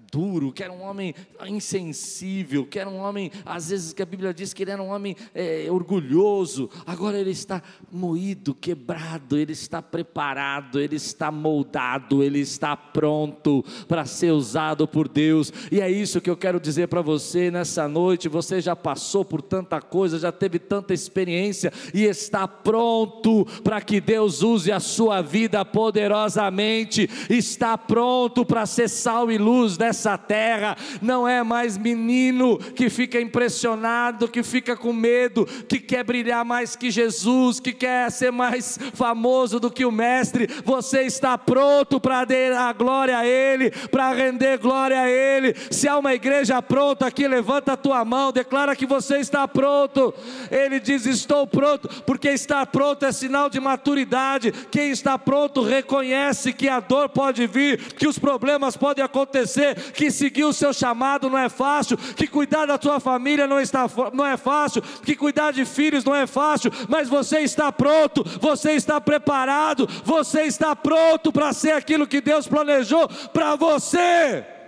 duro, 0.09 0.53
que 0.53 0.63
era 0.63 0.71
um 0.71 0.81
homem 0.81 1.13
insensível, 1.45 2.65
que 2.65 2.79
era 2.79 2.89
um 2.89 2.99
homem, 2.99 3.29
às 3.45 3.69
vezes 3.69 3.91
que 3.91 4.01
a 4.01 4.05
Bíblia 4.05 4.33
diz 4.33 4.53
que 4.53 4.63
ele 4.63 4.71
era 4.71 4.81
um 4.81 4.89
homem 4.89 5.17
é, 5.35 5.67
orgulhoso, 5.69 6.69
agora 6.85 7.19
ele 7.19 7.31
está 7.31 7.61
moído, 7.91 8.55
quebrado, 8.55 9.37
ele 9.37 9.51
está 9.51 9.81
preparado, 9.81 10.79
ele 10.79 10.95
está 10.95 11.29
moldado, 11.29 12.23
ele 12.23 12.39
está 12.39 12.77
pronto 12.77 13.61
para 13.89 14.05
ser 14.05 14.31
usado 14.31 14.87
por 14.87 15.09
Deus, 15.09 15.51
e 15.69 15.81
é 15.81 15.91
isso 15.91 16.21
que 16.21 16.29
eu 16.29 16.37
quero 16.37 16.57
dizer 16.57 16.87
para 16.87 17.01
você 17.01 17.40
você 17.41 17.49
nessa 17.49 17.87
noite, 17.87 18.29
você 18.29 18.61
já 18.61 18.75
passou 18.75 19.25
por 19.25 19.41
tanta 19.41 19.81
coisa, 19.81 20.19
já 20.19 20.31
teve 20.31 20.59
tanta 20.59 20.93
experiência 20.93 21.73
e 21.93 22.03
está 22.03 22.47
pronto 22.47 23.45
para 23.63 23.81
que 23.81 23.99
Deus 23.99 24.43
use 24.43 24.71
a 24.71 24.79
sua 24.79 25.21
vida 25.21 25.65
poderosamente, 25.65 27.09
está 27.29 27.77
pronto 27.77 28.45
para 28.45 28.65
ser 28.65 28.89
sal 28.89 29.31
e 29.31 29.37
luz 29.37 29.77
dessa 29.77 30.17
terra. 30.17 30.77
Não 31.01 31.27
é 31.27 31.41
mais 31.41 31.77
menino 31.77 32.57
que 32.57 32.89
fica 32.89 33.19
impressionado, 33.19 34.27
que 34.27 34.43
fica 34.43 34.75
com 34.75 34.93
medo, 34.93 35.45
que 35.67 35.79
quer 35.79 36.03
brilhar 36.03 36.45
mais 36.45 36.75
que 36.75 36.91
Jesus, 36.91 37.59
que 37.59 37.71
quer 37.71 38.11
ser 38.11 38.31
mais 38.31 38.77
famoso 38.93 39.59
do 39.59 39.71
que 39.71 39.85
o 39.85 39.91
Mestre. 39.91 40.47
Você 40.63 41.03
está 41.03 41.37
pronto 41.37 41.99
para 41.99 42.25
dar 42.25 42.69
a 42.69 42.73
glória 42.73 43.17
a 43.17 43.25
Ele, 43.25 43.71
para 43.71 44.13
render 44.13 44.57
glória 44.57 44.99
a 44.99 45.09
Ele. 45.09 45.55
Se 45.71 45.87
há 45.87 45.97
uma 45.97 46.13
igreja 46.13 46.61
pronta 46.61 47.07
aqui, 47.07 47.30
levanta 47.31 47.73
a 47.73 47.77
tua 47.77 48.03
mão, 48.03 48.31
declara 48.31 48.75
que 48.75 48.85
você 48.85 49.17
está 49.17 49.47
pronto. 49.47 50.13
Ele 50.51 50.79
diz: 50.79 51.05
Estou 51.05 51.47
pronto, 51.47 51.87
porque 52.05 52.29
estar 52.29 52.65
pronto 52.67 53.05
é 53.05 53.11
sinal 53.11 53.49
de 53.49 53.59
maturidade. 53.59 54.51
Quem 54.69 54.91
está 54.91 55.17
pronto 55.17 55.61
reconhece 55.61 56.53
que 56.53 56.67
a 56.67 56.79
dor 56.79 57.09
pode 57.09 57.47
vir, 57.47 57.93
que 57.93 58.07
os 58.07 58.19
problemas 58.19 58.75
podem 58.75 59.03
acontecer, 59.03 59.75
que 59.93 60.11
seguir 60.11 60.43
o 60.43 60.53
seu 60.53 60.73
chamado 60.73 61.29
não 61.29 61.37
é 61.37 61.49
fácil, 61.49 61.97
que 61.97 62.27
cuidar 62.27 62.65
da 62.65 62.77
tua 62.77 62.99
família 62.99 63.47
não, 63.47 63.59
está, 63.59 63.89
não 64.13 64.25
é 64.25 64.37
fácil, 64.37 64.81
que 64.81 65.15
cuidar 65.15 65.51
de 65.51 65.65
filhos 65.65 66.03
não 66.03 66.15
é 66.15 66.27
fácil, 66.27 66.71
mas 66.89 67.07
você 67.07 67.39
está 67.39 67.71
pronto, 67.71 68.23
você 68.39 68.73
está 68.73 68.99
preparado, 68.99 69.87
você 70.03 70.41
está 70.43 70.75
pronto 70.75 71.31
para 71.31 71.53
ser 71.53 71.71
aquilo 71.71 72.07
que 72.07 72.21
Deus 72.21 72.47
planejou 72.47 73.07
para 73.33 73.55
você. 73.55 74.60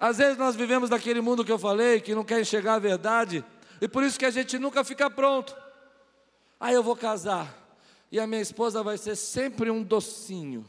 Às 0.00 0.16
vezes 0.16 0.38
nós 0.38 0.56
vivemos 0.56 0.88
naquele 0.88 1.20
mundo 1.20 1.44
que 1.44 1.52
eu 1.52 1.58
falei, 1.58 2.00
que 2.00 2.14
não 2.14 2.24
quer 2.24 2.40
enxergar 2.40 2.76
a 2.76 2.78
verdade, 2.78 3.44
e 3.82 3.86
por 3.86 4.02
isso 4.02 4.18
que 4.18 4.24
a 4.24 4.30
gente 4.30 4.58
nunca 4.58 4.82
fica 4.82 5.10
pronto. 5.10 5.54
Aí 6.58 6.74
eu 6.74 6.82
vou 6.82 6.96
casar, 6.96 7.54
e 8.10 8.18
a 8.18 8.26
minha 8.26 8.40
esposa 8.40 8.82
vai 8.82 8.96
ser 8.96 9.14
sempre 9.14 9.70
um 9.70 9.82
docinho. 9.82 10.64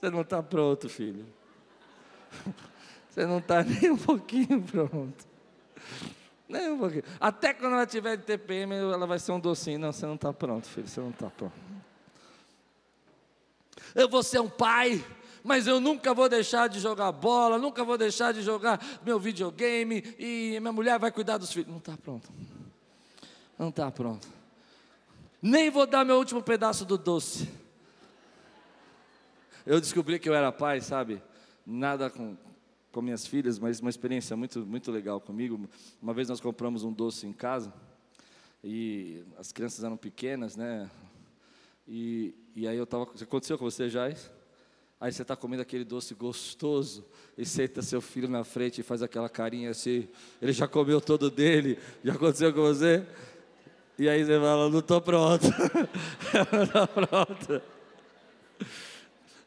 Você 0.00 0.10
não 0.10 0.22
está 0.22 0.42
pronto, 0.42 0.88
filho. 0.88 1.26
Você 3.10 3.26
não 3.26 3.38
está 3.38 3.62
nem 3.62 3.90
um 3.90 3.96
pouquinho 3.98 4.62
pronto. 4.62 5.26
Nem 6.48 6.70
um 6.72 6.78
pouquinho. 6.78 7.04
Até 7.18 7.54
quando 7.54 7.74
ela 7.74 7.86
tiver 7.86 8.16
de 8.16 8.24
TPM, 8.24 8.74
ela 8.74 9.06
vai 9.06 9.18
ser 9.18 9.32
um 9.32 9.40
docinho. 9.40 9.78
Não, 9.78 9.92
você 9.92 10.06
não 10.06 10.14
está 10.14 10.32
pronto, 10.32 10.66
filho, 10.66 10.86
você 10.86 11.00
não 11.00 11.10
está 11.10 11.30
pronto. 11.30 11.54
Eu 13.94 14.08
vou 14.08 14.22
ser 14.22 14.40
um 14.40 14.48
pai, 14.48 15.04
mas 15.42 15.66
eu 15.66 15.80
nunca 15.80 16.12
vou 16.12 16.28
deixar 16.28 16.68
de 16.68 16.80
jogar 16.80 17.12
bola, 17.12 17.58
nunca 17.58 17.84
vou 17.84 17.96
deixar 17.96 18.32
de 18.32 18.42
jogar 18.42 18.80
meu 19.04 19.18
videogame, 19.18 20.02
e 20.18 20.58
minha 20.60 20.72
mulher 20.72 20.98
vai 20.98 21.10
cuidar 21.10 21.38
dos 21.38 21.52
filhos. 21.52 21.68
Não 21.68 21.78
está 21.78 21.96
pronto. 21.96 22.28
Não 23.58 23.68
está 23.68 23.90
pronto. 23.90 24.26
Nem 25.40 25.70
vou 25.70 25.86
dar 25.86 26.04
meu 26.04 26.16
último 26.16 26.42
pedaço 26.42 26.84
do 26.84 26.98
doce. 26.98 27.48
Eu 29.66 29.80
descobri 29.80 30.18
que 30.18 30.28
eu 30.28 30.34
era 30.34 30.52
pai, 30.52 30.80
sabe? 30.80 31.22
Nada 31.66 32.10
com, 32.10 32.36
com 32.94 33.02
minhas 33.02 33.26
filhas, 33.26 33.58
mas 33.58 33.80
uma 33.80 33.90
experiência 33.90 34.36
muito, 34.36 34.60
muito 34.60 34.92
legal 34.92 35.20
comigo. 35.20 35.68
Uma 36.00 36.14
vez 36.14 36.28
nós 36.28 36.40
compramos 36.40 36.84
um 36.84 36.92
doce 36.92 37.26
em 37.26 37.32
casa 37.32 37.74
e 38.62 39.24
as 39.36 39.50
crianças 39.50 39.82
eram 39.82 39.96
pequenas, 39.96 40.54
né? 40.54 40.88
E, 41.88 42.32
e 42.54 42.68
aí 42.68 42.76
eu 42.76 42.84
estava. 42.84 43.02
Aconteceu 43.02 43.58
com 43.58 43.64
você 43.64 43.90
já? 43.90 44.04
Aí 45.00 45.12
você 45.12 45.22
está 45.22 45.34
comendo 45.34 45.60
aquele 45.60 45.84
doce 45.84 46.14
gostoso 46.14 47.04
e 47.36 47.44
senta 47.44 47.82
seu 47.82 48.00
filho 48.00 48.28
na 48.28 48.44
frente 48.44 48.80
e 48.80 48.84
faz 48.84 49.02
aquela 49.02 49.28
carinha 49.28 49.70
assim. 49.70 50.08
Ele 50.40 50.52
já 50.52 50.68
comeu 50.68 51.00
todo 51.00 51.28
dele. 51.28 51.76
Já 52.04 52.12
aconteceu 52.12 52.54
com 52.54 52.60
você? 52.60 53.04
E 53.98 54.08
aí 54.08 54.24
você 54.24 54.38
fala: 54.38 54.70
Não 54.70 54.78
estou 54.78 55.00
pronto. 55.00 55.48
não 56.52 56.62
estou 56.62 56.86
pronto. 56.86 57.62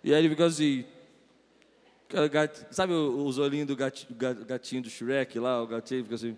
E 0.03 0.13
aí 0.13 0.19
ele 0.19 0.29
fica 0.31 0.47
assim. 0.47 0.96
Sabe 2.71 2.93
os 2.93 3.37
olhinhos 3.37 3.67
do 3.67 3.75
gatinho, 3.75 4.81
do 4.81 4.89
Shrek 4.89 5.39
lá? 5.39 5.61
O 5.61 5.67
gatinho 5.67 6.03
fica 6.03 6.15
assim. 6.15 6.37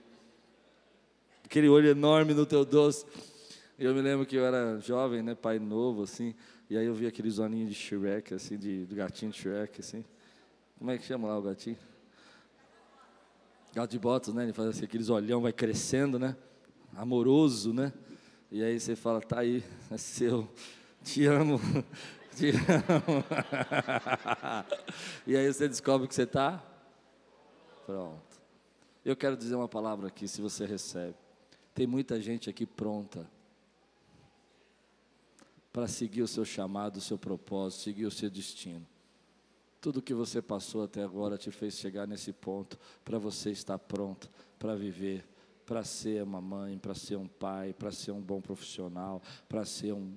Aquele 1.45 1.70
olho 1.70 1.89
enorme 1.89 2.34
no 2.34 2.45
teu 2.45 2.65
doce. 2.65 3.05
Eu 3.78 3.93
me 3.93 4.01
lembro 4.01 4.26
que 4.26 4.36
eu 4.36 4.45
era 4.45 4.80
jovem, 4.80 5.22
né? 5.22 5.36
Pai 5.36 5.59
novo, 5.59 6.03
assim. 6.03 6.36
E 6.70 6.78
aí 6.78 6.86
eu 6.86 6.93
vi 6.93 7.07
aqueles 7.07 7.39
olhinhos 7.39 7.70
de 7.70 7.76
Shrek, 7.76 8.34
assim, 8.34 8.57
de, 8.57 8.86
do 8.86 8.95
gatinho 8.95 9.32
de 9.32 9.38
Shrek, 9.38 9.80
assim. 9.80 10.03
Como 10.78 10.91
é 10.91 10.97
que 10.97 11.05
chama 11.05 11.28
lá 11.28 11.38
o 11.38 11.41
gatinho? 11.41 11.78
Gato 13.74 13.91
de 13.91 13.99
botas, 13.99 14.34
né? 14.34 14.43
Ele 14.43 14.53
faz 14.53 14.70
assim, 14.70 14.86
aqueles 14.86 15.09
olhão, 15.09 15.41
vai 15.41 15.53
crescendo, 15.53 16.17
né? 16.17 16.36
Amoroso, 16.95 17.74
né? 17.74 17.93
E 18.51 18.63
aí 18.63 18.80
você 18.80 18.95
fala, 18.95 19.22
tá 19.22 19.39
aí, 19.39 19.63
é 19.91 19.97
seu, 19.97 20.49
te 21.03 21.26
amo, 21.26 21.61
e 25.27 25.35
aí 25.35 25.51
você 25.51 25.67
descobre 25.67 26.07
que 26.07 26.15
você 26.15 26.23
está 26.23 26.63
pronto. 27.85 28.39
Eu 29.03 29.15
quero 29.15 29.35
dizer 29.35 29.55
uma 29.55 29.67
palavra 29.67 30.07
aqui, 30.07 30.27
se 30.27 30.41
você 30.41 30.65
recebe. 30.65 31.15
Tem 31.73 31.87
muita 31.87 32.21
gente 32.21 32.49
aqui 32.49 32.65
pronta 32.65 33.29
para 35.71 35.87
seguir 35.87 36.21
o 36.21 36.27
seu 36.27 36.43
chamado, 36.43 36.97
o 36.97 37.01
seu 37.01 37.17
propósito, 37.17 37.83
seguir 37.83 38.05
o 38.05 38.11
seu 38.11 38.29
destino. 38.29 38.85
Tudo 39.81 40.01
que 40.01 40.13
você 40.13 40.41
passou 40.41 40.83
até 40.83 41.03
agora 41.03 41.37
te 41.37 41.51
fez 41.51 41.75
chegar 41.75 42.05
nesse 42.05 42.33
ponto 42.33 42.77
para 43.05 43.17
você 43.17 43.51
estar 43.51 43.79
pronto 43.79 44.29
para 44.57 44.75
viver, 44.75 45.25
para 45.65 45.83
ser 45.83 46.23
uma 46.23 46.41
mãe, 46.41 46.77
para 46.77 46.93
ser 46.93 47.15
um 47.15 47.27
pai, 47.27 47.73
para 47.73 47.91
ser 47.91 48.11
um 48.11 48.19
bom 48.19 48.41
profissional, 48.41 49.21
para 49.47 49.63
ser 49.63 49.93
um, 49.93 50.13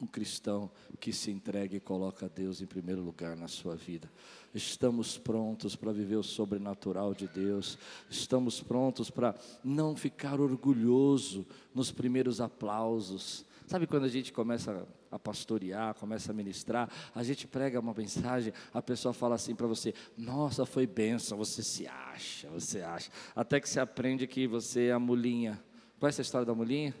um 0.00 0.06
cristão 0.06 0.70
que 1.00 1.12
se 1.12 1.30
entrega 1.30 1.76
e 1.76 1.80
coloca 1.80 2.28
Deus 2.28 2.60
em 2.62 2.66
primeiro 2.66 3.02
lugar 3.02 3.36
na 3.36 3.48
sua 3.48 3.74
vida. 3.74 4.10
Estamos 4.54 5.18
prontos 5.18 5.74
para 5.74 5.92
viver 5.92 6.16
o 6.16 6.22
sobrenatural 6.22 7.12
de 7.14 7.26
Deus. 7.26 7.76
Estamos 8.08 8.60
prontos 8.60 9.10
para 9.10 9.34
não 9.64 9.96
ficar 9.96 10.40
orgulhoso 10.40 11.44
nos 11.74 11.90
primeiros 11.90 12.40
aplausos. 12.40 13.44
Sabe 13.66 13.86
quando 13.86 14.04
a 14.04 14.08
gente 14.08 14.32
começa 14.32 14.86
a 15.10 15.18
pastorear, 15.18 15.94
começa 15.94 16.30
a 16.30 16.34
ministrar, 16.34 16.90
a 17.14 17.22
gente 17.22 17.46
prega 17.46 17.80
uma 17.80 17.92
mensagem, 17.92 18.52
a 18.72 18.80
pessoa 18.80 19.12
fala 19.12 19.34
assim 19.34 19.54
para 19.54 19.66
você: 19.66 19.92
Nossa, 20.16 20.64
foi 20.64 20.86
bênção, 20.86 21.36
você 21.36 21.62
se 21.62 21.86
acha, 21.86 22.48
você 22.48 22.80
acha. 22.80 23.10
Até 23.34 23.60
que 23.60 23.68
você 23.68 23.80
aprende 23.80 24.26
que 24.26 24.46
você 24.46 24.86
é 24.86 24.92
a 24.92 24.98
mulinha. 24.98 25.62
Conhece 25.98 26.20
a 26.20 26.22
história 26.22 26.46
da 26.46 26.54
mulinha? 26.54 26.94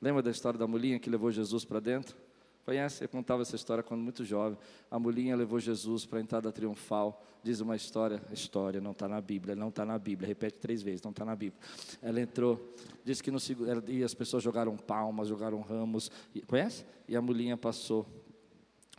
Lembra 0.00 0.22
da 0.22 0.30
história 0.30 0.58
da 0.58 0.66
mulinha 0.66 0.98
que 0.98 1.10
levou 1.10 1.30
Jesus 1.30 1.64
para 1.64 1.80
dentro? 1.80 2.16
Conhece? 2.64 3.02
Eu 3.02 3.08
contava 3.08 3.40
essa 3.40 3.56
história 3.56 3.82
quando 3.82 4.02
muito 4.02 4.24
jovem. 4.24 4.58
A 4.90 4.98
mulinha 4.98 5.34
levou 5.34 5.58
Jesus 5.58 6.04
para 6.04 6.18
a 6.18 6.22
entrada 6.22 6.52
triunfal. 6.52 7.24
Diz 7.42 7.60
uma 7.60 7.74
história, 7.74 8.20
história, 8.30 8.78
não 8.78 8.90
está 8.90 9.08
na 9.08 9.20
Bíblia, 9.20 9.56
não 9.56 9.70
está 9.70 9.86
na 9.86 9.98
Bíblia. 9.98 10.28
Repete 10.28 10.58
três 10.58 10.82
vezes, 10.82 11.00
não 11.02 11.10
está 11.10 11.24
na 11.24 11.34
Bíblia. 11.34 11.58
Ela 12.02 12.20
entrou, 12.20 12.74
disse 13.02 13.22
que 13.22 13.30
no 13.30 13.38
e 13.86 14.04
as 14.04 14.12
pessoas 14.12 14.42
jogaram 14.42 14.76
palmas, 14.76 15.28
jogaram 15.28 15.62
ramos. 15.62 16.10
Conhece? 16.46 16.84
E 17.08 17.16
a 17.16 17.22
mulinha 17.22 17.56
passou 17.56 18.06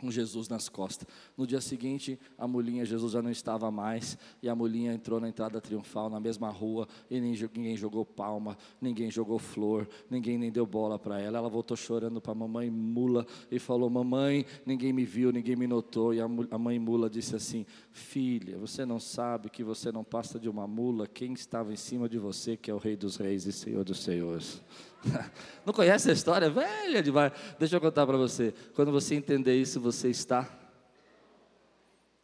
com 0.00 0.10
Jesus 0.10 0.48
nas 0.48 0.68
costas. 0.68 1.06
No 1.36 1.46
dia 1.46 1.60
seguinte, 1.60 2.18
a 2.38 2.48
mulhinha, 2.48 2.84
Jesus 2.84 3.12
já 3.12 3.20
não 3.20 3.30
estava 3.30 3.70
mais, 3.70 4.16
e 4.42 4.48
a 4.48 4.54
mulhinha 4.54 4.92
entrou 4.94 5.20
na 5.20 5.28
entrada 5.28 5.60
triunfal, 5.60 6.08
na 6.08 6.18
mesma 6.18 6.48
rua, 6.48 6.88
e 7.10 7.20
ninguém 7.20 7.76
jogou 7.76 8.04
palma, 8.04 8.56
ninguém 8.80 9.10
jogou 9.10 9.38
flor, 9.38 9.88
ninguém 10.08 10.38
nem 10.38 10.50
deu 10.50 10.66
bola 10.66 10.98
para 10.98 11.20
ela. 11.20 11.38
Ela 11.38 11.48
voltou 11.48 11.76
chorando 11.76 12.20
para 12.20 12.32
a 12.32 12.34
mamãe 12.34 12.70
mula 12.70 13.26
e 13.50 13.58
falou: 13.58 13.90
Mamãe, 13.90 14.46
ninguém 14.64 14.92
me 14.92 15.04
viu, 15.04 15.30
ninguém 15.30 15.56
me 15.56 15.66
notou. 15.66 16.14
E 16.14 16.20
a 16.20 16.58
mãe 16.58 16.78
mula 16.78 17.10
disse 17.10 17.36
assim: 17.36 17.66
Filha, 17.92 18.58
você 18.58 18.86
não 18.86 18.98
sabe 18.98 19.50
que 19.50 19.62
você 19.62 19.92
não 19.92 20.02
passa 20.02 20.38
de 20.38 20.48
uma 20.48 20.66
mula, 20.66 21.06
quem 21.06 21.32
estava 21.34 21.72
em 21.72 21.76
cima 21.76 22.08
de 22.08 22.18
você, 22.18 22.56
que 22.56 22.70
é 22.70 22.74
o 22.74 22.78
Rei 22.78 22.96
dos 22.96 23.16
Reis 23.16 23.46
e 23.46 23.52
Senhor 23.52 23.84
dos 23.84 24.02
Senhores. 24.02 24.62
Não 25.64 25.72
conhece 25.72 26.10
a 26.10 26.12
história? 26.12 26.50
Velha 26.50 27.02
demais. 27.02 27.32
Deixa 27.58 27.76
eu 27.76 27.80
contar 27.80 28.06
para 28.06 28.16
você. 28.16 28.54
Quando 28.74 28.92
você 28.92 29.14
entender 29.14 29.54
isso, 29.54 29.80
você 29.80 30.08
está. 30.08 30.48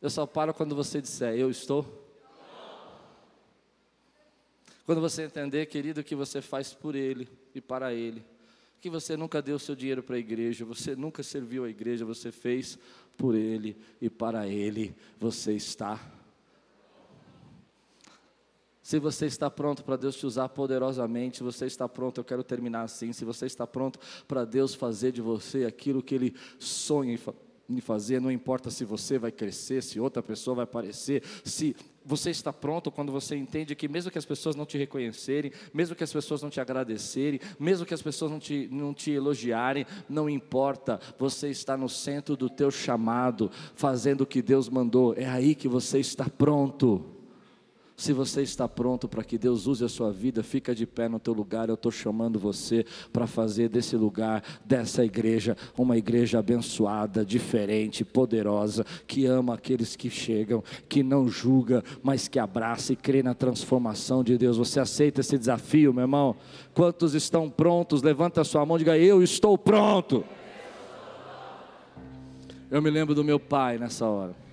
Eu 0.00 0.10
só 0.10 0.26
paro 0.26 0.52
quando 0.52 0.74
você 0.74 1.00
disser, 1.00 1.34
eu 1.34 1.50
estou. 1.50 2.04
Quando 4.84 5.00
você 5.00 5.24
entender, 5.24 5.66
querido, 5.66 6.04
que 6.04 6.14
você 6.14 6.40
faz 6.40 6.72
por 6.72 6.94
Ele 6.94 7.28
e 7.54 7.60
para 7.60 7.92
Ele. 7.92 8.24
Que 8.80 8.88
você 8.88 9.16
nunca 9.16 9.42
deu 9.42 9.58
seu 9.58 9.74
dinheiro 9.74 10.02
para 10.02 10.16
a 10.16 10.18
igreja, 10.18 10.64
você 10.64 10.94
nunca 10.94 11.22
serviu 11.22 11.64
a 11.64 11.68
igreja, 11.68 12.04
você 12.04 12.30
fez 12.30 12.78
por 13.16 13.34
Ele 13.34 13.76
e 14.00 14.08
para 14.08 14.46
Ele. 14.46 14.94
Você 15.18 15.54
está 15.54 15.98
se 18.86 19.00
você 19.00 19.26
está 19.26 19.50
pronto 19.50 19.82
para 19.82 19.96
Deus 19.96 20.14
te 20.14 20.24
usar 20.24 20.48
poderosamente, 20.48 21.38
se 21.38 21.42
você 21.42 21.66
está 21.66 21.88
pronto, 21.88 22.20
eu 22.20 22.24
quero 22.24 22.44
terminar 22.44 22.82
assim. 22.82 23.12
Se 23.12 23.24
você 23.24 23.44
está 23.44 23.66
pronto 23.66 23.98
para 24.28 24.44
Deus 24.44 24.76
fazer 24.76 25.10
de 25.10 25.20
você 25.20 25.64
aquilo 25.64 26.00
que 26.00 26.14
Ele 26.14 26.32
sonha 26.56 27.18
em 27.68 27.80
fazer, 27.80 28.20
não 28.20 28.30
importa 28.30 28.70
se 28.70 28.84
você 28.84 29.18
vai 29.18 29.32
crescer, 29.32 29.82
se 29.82 29.98
outra 29.98 30.22
pessoa 30.22 30.54
vai 30.54 30.62
aparecer, 30.62 31.24
se 31.44 31.74
você 32.04 32.30
está 32.30 32.52
pronto 32.52 32.92
quando 32.92 33.10
você 33.10 33.34
entende 33.34 33.74
que 33.74 33.88
mesmo 33.88 34.08
que 34.08 34.18
as 34.18 34.24
pessoas 34.24 34.54
não 34.54 34.64
te 34.64 34.78
reconhecerem, 34.78 35.50
mesmo 35.74 35.96
que 35.96 36.04
as 36.04 36.12
pessoas 36.12 36.40
não 36.40 36.48
te 36.48 36.60
agradecerem, 36.60 37.40
mesmo 37.58 37.84
que 37.84 37.92
as 37.92 38.02
pessoas 38.02 38.30
não 38.30 38.38
te, 38.38 38.68
não 38.70 38.94
te 38.94 39.10
elogiarem, 39.10 39.84
não 40.08 40.30
importa, 40.30 41.00
você 41.18 41.48
está 41.48 41.76
no 41.76 41.88
centro 41.88 42.36
do 42.36 42.48
teu 42.48 42.70
chamado, 42.70 43.50
fazendo 43.74 44.20
o 44.20 44.26
que 44.26 44.40
Deus 44.40 44.68
mandou, 44.68 45.12
é 45.16 45.26
aí 45.26 45.56
que 45.56 45.66
você 45.66 45.98
está 45.98 46.30
pronto. 46.30 47.15
Se 47.96 48.12
você 48.12 48.42
está 48.42 48.68
pronto 48.68 49.08
para 49.08 49.24
que 49.24 49.38
Deus 49.38 49.66
use 49.66 49.82
a 49.82 49.88
sua 49.88 50.12
vida, 50.12 50.42
fica 50.42 50.74
de 50.74 50.86
pé 50.86 51.08
no 51.08 51.18
teu 51.18 51.32
lugar. 51.32 51.70
Eu 51.70 51.76
estou 51.76 51.90
chamando 51.90 52.38
você 52.38 52.84
para 53.10 53.26
fazer 53.26 53.70
desse 53.70 53.96
lugar, 53.96 54.42
dessa 54.66 55.02
igreja, 55.02 55.56
uma 55.78 55.96
igreja 55.96 56.38
abençoada, 56.38 57.24
diferente, 57.24 58.04
poderosa, 58.04 58.84
que 59.06 59.24
ama 59.24 59.54
aqueles 59.54 59.96
que 59.96 60.10
chegam, 60.10 60.62
que 60.90 61.02
não 61.02 61.26
julga, 61.26 61.82
mas 62.02 62.28
que 62.28 62.38
abraça 62.38 62.92
e 62.92 62.96
crê 62.96 63.22
na 63.22 63.32
transformação 63.32 64.22
de 64.22 64.36
Deus. 64.36 64.58
Você 64.58 64.78
aceita 64.78 65.22
esse 65.22 65.38
desafio, 65.38 65.94
meu 65.94 66.02
irmão? 66.02 66.36
Quantos 66.74 67.14
estão 67.14 67.48
prontos? 67.48 68.02
Levanta 68.02 68.42
a 68.42 68.44
sua 68.44 68.66
mão 68.66 68.76
e 68.76 68.80
diga: 68.80 68.98
Eu 68.98 69.22
estou 69.22 69.56
pronto. 69.56 70.22
Eu 72.70 72.82
me 72.82 72.90
lembro 72.90 73.14
do 73.14 73.24
meu 73.24 73.40
pai 73.40 73.78
nessa 73.78 74.04
hora. 74.06 74.45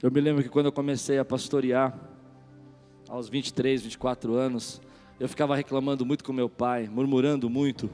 Eu 0.00 0.12
me 0.12 0.20
lembro 0.20 0.42
que 0.42 0.48
quando 0.48 0.66
eu 0.66 0.72
comecei 0.72 1.18
a 1.18 1.24
pastorear, 1.24 1.98
aos 3.08 3.28
23, 3.28 3.82
24 3.82 4.34
anos, 4.34 4.80
eu 5.18 5.28
ficava 5.28 5.56
reclamando 5.56 6.06
muito 6.06 6.22
com 6.22 6.32
meu 6.32 6.48
pai, 6.48 6.88
murmurando 6.88 7.50
muito. 7.50 7.90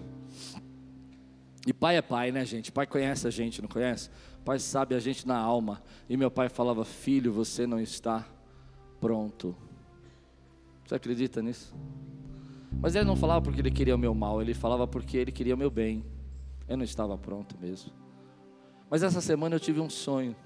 E 1.66 1.72
pai 1.72 1.96
é 1.96 2.02
pai, 2.02 2.30
né, 2.30 2.44
gente? 2.44 2.70
Pai 2.70 2.86
conhece 2.86 3.26
a 3.26 3.30
gente, 3.30 3.62
não 3.62 3.68
conhece? 3.68 4.10
Pai 4.44 4.58
sabe 4.58 4.94
a 4.94 5.00
gente 5.00 5.26
na 5.26 5.38
alma. 5.38 5.82
E 6.06 6.16
meu 6.16 6.30
pai 6.30 6.50
falava: 6.50 6.84
Filho, 6.84 7.32
você 7.32 7.66
não 7.66 7.80
está 7.80 8.26
pronto. 9.00 9.56
Você 10.84 10.94
acredita 10.94 11.40
nisso? 11.40 11.74
Mas 12.82 12.94
ele 12.94 13.06
não 13.06 13.16
falava 13.16 13.40
porque 13.40 13.60
ele 13.60 13.70
queria 13.70 13.94
o 13.94 13.98
meu 13.98 14.14
mal, 14.14 14.42
ele 14.42 14.52
falava 14.52 14.86
porque 14.86 15.16
ele 15.16 15.32
queria 15.32 15.54
o 15.54 15.58
meu 15.58 15.70
bem. 15.70 16.04
Eu 16.68 16.76
não 16.76 16.84
estava 16.84 17.16
pronto 17.16 17.56
mesmo. 17.58 17.90
Mas 18.90 19.02
essa 19.02 19.22
semana 19.22 19.56
eu 19.56 19.60
tive 19.60 19.80
um 19.80 19.88
sonho. 19.88 20.36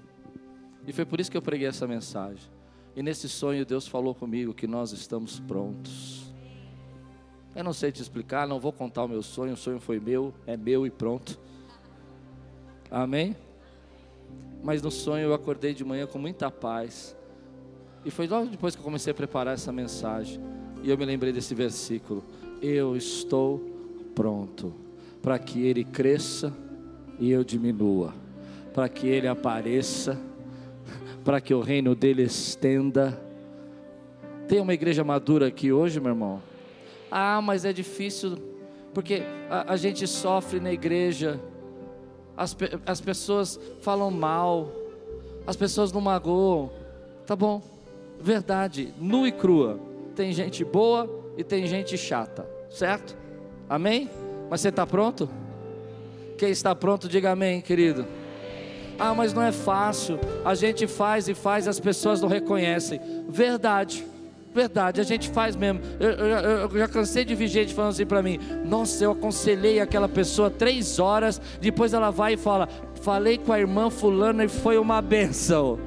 E 0.89 0.91
foi 0.91 1.05
por 1.05 1.19
isso 1.19 1.29
que 1.29 1.37
eu 1.37 1.41
preguei 1.43 1.67
essa 1.67 1.85
mensagem. 1.85 2.49
E 2.95 3.03
nesse 3.03 3.29
sonho 3.29 3.63
Deus 3.63 3.87
falou 3.87 4.15
comigo 4.15 4.55
que 4.55 4.65
nós 4.65 4.91
estamos 4.91 5.39
prontos. 5.39 6.33
Eu 7.55 7.63
não 7.63 7.73
sei 7.73 7.91
te 7.91 8.01
explicar, 8.01 8.47
não 8.47 8.59
vou 8.59 8.73
contar 8.73 9.03
o 9.03 9.07
meu 9.07 9.21
sonho, 9.21 9.53
o 9.53 9.55
sonho 9.55 9.79
foi 9.79 9.99
meu, 9.99 10.33
é 10.47 10.57
meu 10.57 10.87
e 10.87 10.89
pronto. 10.89 11.39
Amém? 12.89 13.35
Mas 14.63 14.81
no 14.81 14.89
sonho 14.89 15.25
eu 15.25 15.33
acordei 15.35 15.75
de 15.75 15.85
manhã 15.85 16.07
com 16.07 16.17
muita 16.17 16.49
paz. 16.49 17.15
E 18.03 18.09
foi 18.09 18.25
logo 18.25 18.47
depois 18.47 18.73
que 18.73 18.81
eu 18.81 18.83
comecei 18.83 19.11
a 19.11 19.13
preparar 19.13 19.53
essa 19.53 19.71
mensagem. 19.71 20.41
E 20.81 20.89
eu 20.89 20.97
me 20.97 21.05
lembrei 21.05 21.31
desse 21.31 21.53
versículo: 21.53 22.23
Eu 22.63 22.97
estou 22.97 23.59
pronto. 24.15 24.73
para 25.21 25.37
que 25.37 25.67
ele 25.67 25.83
cresça 25.83 26.51
e 27.19 27.29
eu 27.29 27.43
diminua, 27.43 28.11
para 28.73 28.89
que 28.89 29.05
ele 29.05 29.27
apareça, 29.27 30.19
para 31.29 31.39
que 31.39 31.53
o 31.53 31.61
reino 31.61 31.93
dele 31.93 32.23
estenda. 32.23 33.21
Tem 34.47 34.59
uma 34.59 34.73
igreja 34.73 35.03
madura 35.03 35.45
aqui 35.45 35.71
hoje, 35.71 35.99
meu 35.99 36.09
irmão? 36.09 36.41
Ah, 37.11 37.39
mas 37.39 37.65
é 37.65 37.71
difícil, 37.71 38.35
porque 38.95 39.21
a, 39.47 39.73
a 39.73 39.77
gente 39.77 40.07
sofre 40.07 40.59
na 40.59 40.73
igreja, 40.73 41.39
as, 42.35 42.57
as 42.83 42.99
pessoas 42.99 43.59
falam 43.79 44.09
mal, 44.09 44.71
as 45.45 45.55
pessoas 45.55 45.91
não 45.91 46.01
magoam, 46.01 46.71
tá 47.27 47.35
bom, 47.35 47.61
verdade, 48.19 48.91
nua 48.99 49.27
e 49.27 49.31
crua, 49.31 49.79
tem 50.15 50.33
gente 50.33 50.65
boa 50.65 51.07
e 51.37 51.43
tem 51.43 51.67
gente 51.67 51.95
chata, 51.95 52.49
certo? 52.71 53.15
Amém? 53.69 54.09
Mas 54.49 54.61
você 54.61 54.69
está 54.69 54.87
pronto? 54.87 55.29
Quem 56.39 56.49
está 56.49 56.73
pronto, 56.73 57.07
diga 57.07 57.29
amém, 57.29 57.61
querido. 57.61 58.07
Ah, 58.99 59.13
mas 59.13 59.33
não 59.33 59.41
é 59.41 59.51
fácil. 59.51 60.19
A 60.43 60.53
gente 60.53 60.85
faz 60.85 61.29
e 61.29 61.33
faz, 61.33 61.67
as 61.67 61.79
pessoas 61.79 62.21
não 62.21 62.27
reconhecem. 62.27 62.99
Verdade, 63.29 64.05
verdade, 64.53 64.99
a 64.99 65.03
gente 65.03 65.29
faz 65.29 65.55
mesmo. 65.55 65.79
Eu, 65.99 66.09
eu, 66.09 66.69
eu 66.69 66.77
já 66.77 66.87
cansei 66.87 67.23
de 67.23 67.33
ver 67.33 67.47
gente 67.47 67.73
falando 67.73 67.91
assim 67.91 68.05
para 68.05 68.21
mim: 68.21 68.37
Nossa, 68.65 69.03
eu 69.03 69.11
aconselhei 69.11 69.79
aquela 69.79 70.09
pessoa 70.09 70.49
três 70.49 70.99
horas. 70.99 71.41
Depois 71.61 71.93
ela 71.93 72.11
vai 72.11 72.33
e 72.33 72.37
fala: 72.37 72.67
Falei 73.01 73.37
com 73.37 73.53
a 73.53 73.59
irmã 73.59 73.89
Fulana 73.89 74.43
e 74.43 74.49
foi 74.49 74.77
uma 74.77 75.01
benção. 75.01 75.79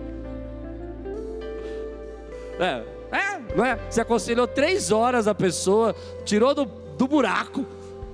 É, 2.59 2.83
é, 3.15 3.55
não 3.55 3.65
é? 3.65 3.79
Você 3.91 4.01
aconselhou 4.01 4.47
três 4.47 4.91
horas 4.91 5.29
a 5.29 5.35
pessoa, 5.35 5.95
tirou 6.25 6.55
do, 6.55 6.65
do 6.65 7.07
buraco 7.07 7.67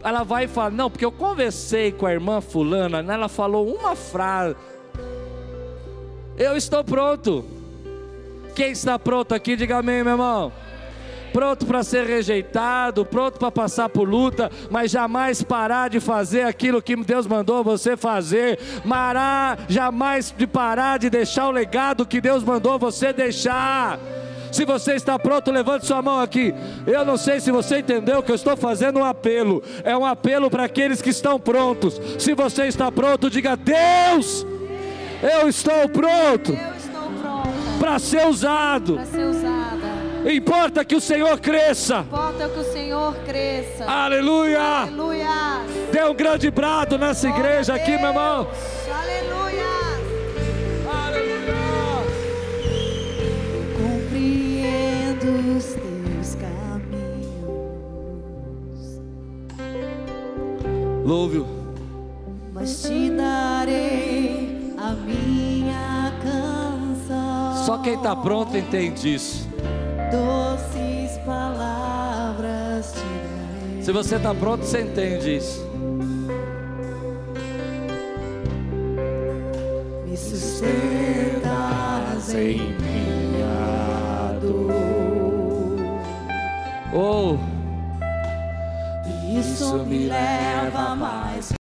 ela 0.02 0.22
vai 0.22 0.44
e 0.44 0.48
fala: 0.48 0.70
Não, 0.70 0.90
porque 0.90 1.04
eu 1.04 1.12
conversei 1.12 1.92
com 1.92 2.06
a 2.06 2.12
irmã 2.12 2.40
Fulana, 2.40 3.02
né, 3.02 3.14
ela 3.14 3.28
falou 3.28 3.66
uma 3.66 3.96
frase. 3.96 4.56
Eu 6.38 6.56
estou 6.56 6.84
pronto. 6.84 7.44
Quem 8.54 8.70
está 8.70 8.98
pronto 8.98 9.34
aqui, 9.34 9.56
diga 9.56 9.78
amém, 9.78 10.04
meu 10.04 10.12
irmão. 10.12 10.52
Pronto 11.32 11.66
para 11.66 11.82
ser 11.82 12.06
rejeitado, 12.06 13.04
pronto 13.04 13.38
para 13.38 13.50
passar 13.50 13.88
por 13.88 14.08
luta, 14.08 14.50
mas 14.70 14.90
jamais 14.90 15.42
parar 15.42 15.90
de 15.90 16.00
fazer 16.00 16.42
aquilo 16.42 16.80
que 16.80 16.96
Deus 16.96 17.26
mandou 17.26 17.62
você 17.62 17.96
fazer. 17.96 18.58
Mará, 18.84 19.58
jamais 19.68 20.34
de 20.36 20.46
parar 20.46 20.98
de 20.98 21.10
deixar 21.10 21.48
o 21.48 21.50
legado 21.50 22.06
que 22.06 22.20
Deus 22.20 22.42
mandou 22.42 22.78
você 22.78 23.12
deixar. 23.12 23.98
Se 24.50 24.64
você 24.64 24.94
está 24.94 25.18
pronto, 25.18 25.50
levante 25.50 25.86
sua 25.86 26.00
mão 26.00 26.20
aqui. 26.20 26.54
Eu 26.86 27.04
não 27.04 27.16
sei 27.16 27.40
se 27.40 27.50
você 27.50 27.80
entendeu 27.80 28.22
que 28.22 28.30
eu 28.30 28.36
estou 28.36 28.56
fazendo 28.56 29.00
um 29.00 29.04
apelo. 29.04 29.62
É 29.84 29.96
um 29.96 30.06
apelo 30.06 30.50
para 30.50 30.64
aqueles 30.64 31.02
que 31.02 31.10
estão 31.10 31.38
prontos. 31.38 32.00
Se 32.18 32.32
você 32.32 32.66
está 32.66 32.90
pronto, 32.90 33.28
diga: 33.28 33.56
Deus, 33.56 34.46
eu 35.22 35.48
estou 35.48 35.88
pronto. 35.88 36.56
Para 37.78 37.98
ser 37.98 38.26
usado. 38.26 38.94
Para 38.94 39.06
ser 39.06 39.24
usada. 39.24 39.68
Importa 40.30 40.84
que 40.84 40.96
o 40.96 41.00
Senhor 41.00 41.38
cresça. 41.40 42.00
Importa 42.00 42.48
que 42.48 42.60
o 42.60 42.72
Senhor 42.72 43.14
cresça. 43.26 43.84
Aleluia. 43.84 44.60
Aleluia. 44.60 45.28
Dê 45.92 46.02
um 46.04 46.14
grande 46.14 46.50
brado 46.50 46.98
nessa 46.98 47.28
Glória 47.28 47.40
igreja 47.40 47.74
aqui, 47.74 47.96
meu 47.96 48.08
irmão. 48.08 48.48
Louve-o. 61.08 61.46
Mas 62.52 62.82
te 62.82 63.08
darei 63.08 64.27
Só 67.78 67.82
quem 67.84 67.94
está 67.94 68.16
pronto 68.16 68.56
entende 68.56 69.14
isso. 69.14 69.46
Doces 70.10 71.16
palavras 71.24 72.92
te 72.92 72.98
darei. 72.98 73.82
Se 73.82 73.92
você 73.92 74.16
está 74.16 74.34
pronto, 74.34 74.64
você 74.64 74.80
entende 74.80 75.36
isso. 75.36 75.64
Me 80.04 80.16
sustentas 80.16 80.64
em 82.34 82.74
minha 82.80 84.32
dor. 84.40 84.74
Oh 86.92 87.38
isso 89.38 89.84
me 89.84 90.08
leva 90.08 90.96
mais 90.96 91.57